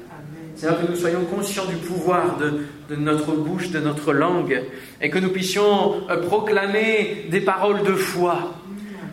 Seigneur, 0.55 0.81
que 0.81 0.91
nous 0.91 0.97
soyons 0.97 1.25
conscients 1.25 1.65
du 1.65 1.75
pouvoir 1.75 2.37
de, 2.37 2.95
notre 2.95 3.31
bouche, 3.31 3.69
de 3.69 3.79
notre 3.79 4.13
langue, 4.13 4.63
et 5.01 5.09
que 5.09 5.17
nous 5.17 5.29
puissions 5.29 6.07
euh, 6.09 6.17
proclamer 6.27 7.25
des 7.29 7.41
paroles 7.41 7.83
de 7.83 7.95
foi 7.95 8.53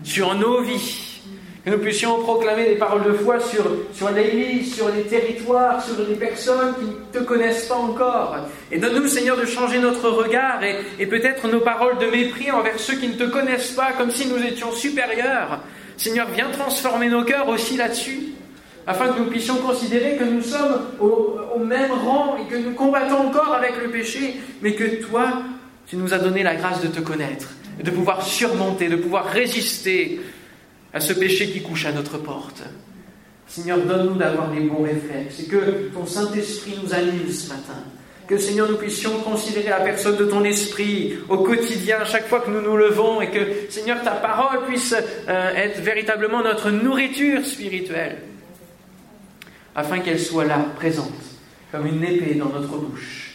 sur 0.02 0.34
nos 0.34 0.60
vies. 0.60 1.22
Que 1.64 1.70
nous 1.70 1.78
puissions 1.78 2.20
proclamer 2.20 2.66
des 2.66 2.76
paroles 2.76 3.04
de 3.04 3.12
foi 3.12 3.38
sur, 3.40 3.64
sur 3.92 4.10
l'Église, 4.10 4.74
sur 4.74 4.88
les 4.90 5.02
territoires, 5.02 5.82
sur 5.82 5.94
les 6.06 6.14
personnes 6.14 6.74
qui 6.74 6.84
ne 6.84 7.20
te 7.20 7.24
connaissent 7.26 7.66
pas 7.66 7.76
encore. 7.76 8.36
Et 8.72 8.78
donne-nous, 8.78 9.08
Seigneur, 9.08 9.36
de 9.36 9.44
changer 9.44 9.78
notre 9.78 10.08
regard 10.08 10.62
et, 10.62 10.76
et 10.98 11.06
peut-être 11.06 11.48
nos 11.48 11.60
paroles 11.60 11.98
de 11.98 12.06
mépris 12.06 12.50
envers 12.50 12.78
ceux 12.78 12.96
qui 12.96 13.08
ne 13.08 13.14
te 13.14 13.24
connaissent 13.24 13.72
pas, 13.72 13.92
comme 13.92 14.10
si 14.10 14.26
nous 14.26 14.42
étions 14.42 14.72
supérieurs. 14.72 15.60
Seigneur, 15.96 16.28
viens 16.34 16.50
transformer 16.50 17.08
nos 17.08 17.24
cœurs 17.24 17.48
aussi 17.48 17.76
là-dessus 17.76 18.30
afin 18.90 19.12
que 19.12 19.20
nous 19.20 19.26
puissions 19.26 19.56
considérer 19.58 20.16
que 20.16 20.24
nous 20.24 20.42
sommes 20.42 20.80
au, 20.98 21.58
même 21.60 21.92
rang 21.92 22.36
et 22.36 22.52
que 22.52 22.56
nous 22.56 22.72
combattons 22.72 23.28
encore 23.28 23.54
avec 23.54 23.80
le 23.80 23.88
péché, 23.88 24.34
mais 24.62 24.74
que 24.74 25.00
toi, 25.02 25.42
tu 25.86 25.96
nous 25.96 26.12
as 26.12 26.18
donné 26.18 26.42
la 26.42 26.56
grâce 26.56 26.82
de 26.82 26.88
te 26.88 26.98
connaître, 26.98 27.50
de 27.80 27.90
pouvoir 27.90 28.22
surmonter, 28.22 28.88
de 28.88 28.96
pouvoir 28.96 29.26
résister 29.26 30.20
à 30.92 30.98
ce 30.98 31.12
péché 31.12 31.50
qui 31.50 31.62
couche 31.62 31.86
à 31.86 31.92
notre 31.92 32.18
porte. 32.18 32.64
Seigneur, 33.46 33.78
donne-nous 33.78 34.16
d'avoir 34.16 34.52
les 34.52 34.62
bons 34.62 34.82
réflexes 34.82 35.38
et 35.40 35.44
que 35.44 35.90
ton 35.94 36.06
Saint-Esprit 36.06 36.76
nous 36.82 36.92
anime 36.92 37.30
ce 37.30 37.48
matin. 37.50 37.84
Que 38.26 38.38
Seigneur, 38.38 38.68
nous 38.68 38.76
puissions 38.76 39.20
considérer 39.20 39.68
la 39.68 39.80
personne 39.80 40.16
de 40.16 40.24
ton 40.24 40.42
esprit 40.42 41.14
au 41.28 41.38
quotidien, 41.38 41.98
chaque 42.04 42.26
fois 42.26 42.40
que 42.40 42.50
nous 42.50 42.60
nous 42.60 42.76
levons, 42.76 43.20
et 43.20 43.30
que 43.30 43.70
Seigneur, 43.70 44.02
ta 44.02 44.12
parole 44.12 44.66
puisse 44.66 44.94
euh, 45.28 45.54
être 45.54 45.80
véritablement 45.80 46.42
notre 46.42 46.70
nourriture 46.70 47.44
spirituelle 47.44 48.18
afin 49.74 50.00
qu'elle 50.00 50.20
soit 50.20 50.44
là, 50.44 50.58
présente, 50.76 51.12
comme 51.70 51.86
une 51.86 52.02
épée 52.02 52.34
dans 52.34 52.48
notre 52.48 52.76
bouche. 52.78 53.34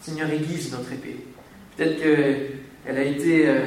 Seigneur, 0.00 0.30
aiguise 0.30 0.72
notre 0.72 0.92
épée. 0.92 1.16
Peut-être 1.76 2.00
qu'elle 2.02 2.96
a 2.96 3.04
été, 3.04 3.48
euh, 3.48 3.64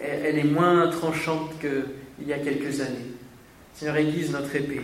elle 0.00 0.38
est 0.38 0.44
moins 0.44 0.88
tranchante 0.88 1.52
qu'il 1.60 2.26
y 2.26 2.32
a 2.32 2.38
quelques 2.38 2.80
années. 2.80 3.12
Seigneur, 3.74 3.96
aiguise 3.96 4.32
notre 4.32 4.54
épée. 4.56 4.80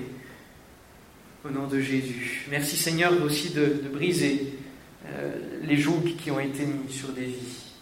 Au 1.44 1.50
nom 1.50 1.66
de 1.66 1.80
Jésus. 1.80 2.46
Merci 2.50 2.76
Seigneur 2.76 3.12
aussi 3.24 3.50
de, 3.50 3.82
briser 3.92 4.54
euh, 5.06 5.32
les 5.64 5.76
jougs 5.76 6.14
qui 6.16 6.30
ont 6.30 6.38
été 6.38 6.64
mis 6.64 6.92
sur 6.92 7.08
des 7.08 7.24
vies. 7.24 7.72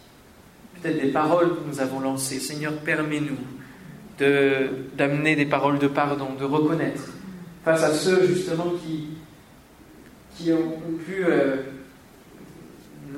Peut-être 0.81 0.99
des 0.99 1.11
paroles 1.11 1.49
que 1.49 1.69
nous 1.69 1.79
avons 1.79 1.99
lancées. 1.99 2.39
Seigneur, 2.39 2.73
permets-nous 2.77 3.37
d'amener 4.97 5.35
des 5.35 5.47
paroles 5.47 5.79
de 5.79 5.87
pardon, 5.87 6.33
de 6.39 6.43
reconnaître 6.43 7.09
face 7.63 7.83
à 7.83 7.93
ceux 7.93 8.27
justement 8.27 8.73
qui, 10.37 10.51
ont, 10.51 10.97
pu 11.05 11.23
euh, 11.23 11.57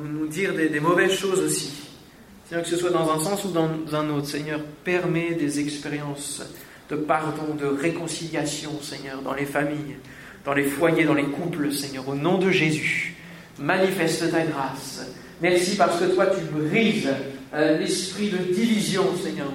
nous, 0.01 0.27
dire 0.27 0.53
des, 0.53 0.79
mauvaises 0.79 1.13
choses 1.13 1.39
aussi. 1.39 1.73
Seigneur, 2.47 2.63
que 2.63 2.69
ce 2.69 2.77
soit 2.77 2.89
dans 2.89 3.09
un 3.11 3.19
sens 3.19 3.45
ou 3.45 3.51
dans 3.51 3.69
un 3.93 4.09
autre, 4.09 4.27
Seigneur, 4.27 4.61
permet 4.83 5.33
des 5.33 5.59
expériences 5.59 6.43
de 6.89 6.95
pardon, 6.97 7.55
de 7.57 7.65
réconciliation, 7.65 8.81
Seigneur, 8.81 9.21
dans 9.21 9.33
les 9.33 9.45
familles, 9.45 9.95
dans 10.43 10.53
les 10.53 10.65
foyers, 10.65 11.05
dans 11.05 11.13
les 11.13 11.23
couples, 11.23 11.71
Seigneur, 11.71 12.07
au 12.09 12.15
nom 12.15 12.37
de 12.37 12.51
Jésus. 12.51 13.15
Manifeste 13.59 14.29
ta 14.31 14.41
grâce. 14.41 15.05
Merci 15.41 15.77
parce 15.77 15.99
que 15.99 16.05
toi, 16.05 16.25
tu 16.27 16.41
brises 16.41 17.09
euh, 17.53 17.77
l'esprit 17.77 18.29
de 18.29 18.37
division, 18.37 19.03
Seigneur. 19.15 19.47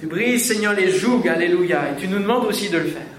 Tu 0.00 0.06
brises, 0.06 0.46
Seigneur, 0.46 0.74
les 0.74 0.90
jougs, 0.90 1.26
alléluia, 1.26 1.92
et 1.92 2.00
tu 2.00 2.08
nous 2.08 2.18
demandes 2.18 2.44
aussi 2.44 2.68
de 2.68 2.78
le 2.78 2.84
faire. 2.84 3.15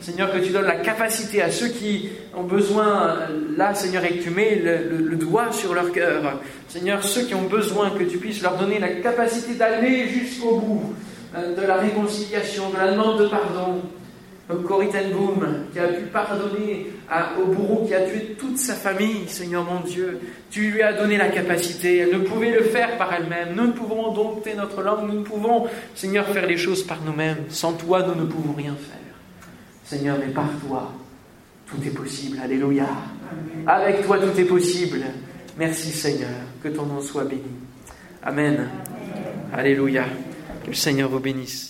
Seigneur, 0.00 0.32
que 0.32 0.38
tu 0.38 0.50
donnes 0.50 0.66
la 0.66 0.76
capacité 0.76 1.42
à 1.42 1.50
ceux 1.50 1.68
qui 1.68 2.08
ont 2.36 2.44
besoin, 2.44 3.18
là, 3.56 3.74
Seigneur, 3.74 4.04
et 4.04 4.18
que 4.18 4.22
tu 4.22 4.30
mets 4.30 4.56
le, 4.56 5.16
doigt 5.16 5.50
sur 5.52 5.74
leur 5.74 5.90
cœur. 5.92 6.40
Seigneur, 6.68 7.02
ceux 7.02 7.22
qui 7.22 7.34
ont 7.34 7.48
besoin, 7.48 7.90
que 7.90 8.04
tu 8.04 8.18
puisses 8.18 8.42
leur 8.42 8.56
donner 8.56 8.78
la 8.78 8.88
capacité 8.88 9.54
d'aller 9.54 10.06
jusqu'au 10.08 10.56
bout 10.58 10.94
euh, 11.36 11.54
de 11.54 11.66
la 11.66 11.76
réconciliation, 11.76 12.70
de 12.70 12.76
la 12.76 12.92
demande 12.92 13.20
de 13.20 13.26
pardon. 13.26 13.82
Comme 14.46 14.64
Corrie 14.64 14.88
Boom, 15.12 15.66
qui 15.74 15.78
a 15.78 15.88
pu 15.88 16.04
pardonner 16.04 16.86
au 17.38 17.46
bourreau 17.48 17.84
qui 17.86 17.92
a 17.92 18.00
tué 18.00 18.34
toute 18.38 18.56
sa 18.56 18.72
famille, 18.72 19.28
Seigneur 19.28 19.62
mon 19.62 19.80
Dieu. 19.80 20.18
Tu 20.50 20.70
lui 20.70 20.80
as 20.80 20.94
donné 20.94 21.18
la 21.18 21.28
capacité. 21.28 21.98
Elle 21.98 22.18
ne 22.18 22.24
pouvait 22.24 22.52
le 22.52 22.62
faire 22.62 22.96
par 22.96 23.12
elle-même. 23.12 23.54
Nous 23.54 23.66
ne 23.66 23.72
pouvons 23.72 24.10
dompter 24.14 24.54
notre 24.54 24.80
langue. 24.80 25.06
Nous 25.06 25.18
ne 25.18 25.22
pouvons, 25.22 25.66
Seigneur, 25.94 26.26
faire 26.28 26.46
les 26.46 26.56
choses 26.56 26.82
par 26.82 27.02
nous-mêmes. 27.04 27.44
Sans 27.50 27.74
toi, 27.74 28.02
nous 28.06 28.14
ne 28.14 28.26
pouvons 28.26 28.54
rien 28.54 28.74
faire. 28.74 29.07
Seigneur, 29.88 30.18
mais 30.18 30.30
par 30.32 30.50
toi, 30.66 30.92
tout 31.66 31.78
est 31.82 31.90
possible. 31.90 32.38
Alléluia. 32.44 32.86
Avec 33.66 34.04
toi, 34.04 34.18
tout 34.18 34.38
est 34.38 34.44
possible. 34.44 35.00
Merci 35.56 35.92
Seigneur. 35.92 36.28
Que 36.62 36.68
ton 36.68 36.84
nom 36.84 37.00
soit 37.00 37.24
béni. 37.24 37.42
Amen. 38.22 38.68
Alléluia. 39.50 40.04
Que 40.62 40.68
le 40.68 40.74
Seigneur 40.74 41.08
vous 41.08 41.20
bénisse. 41.20 41.67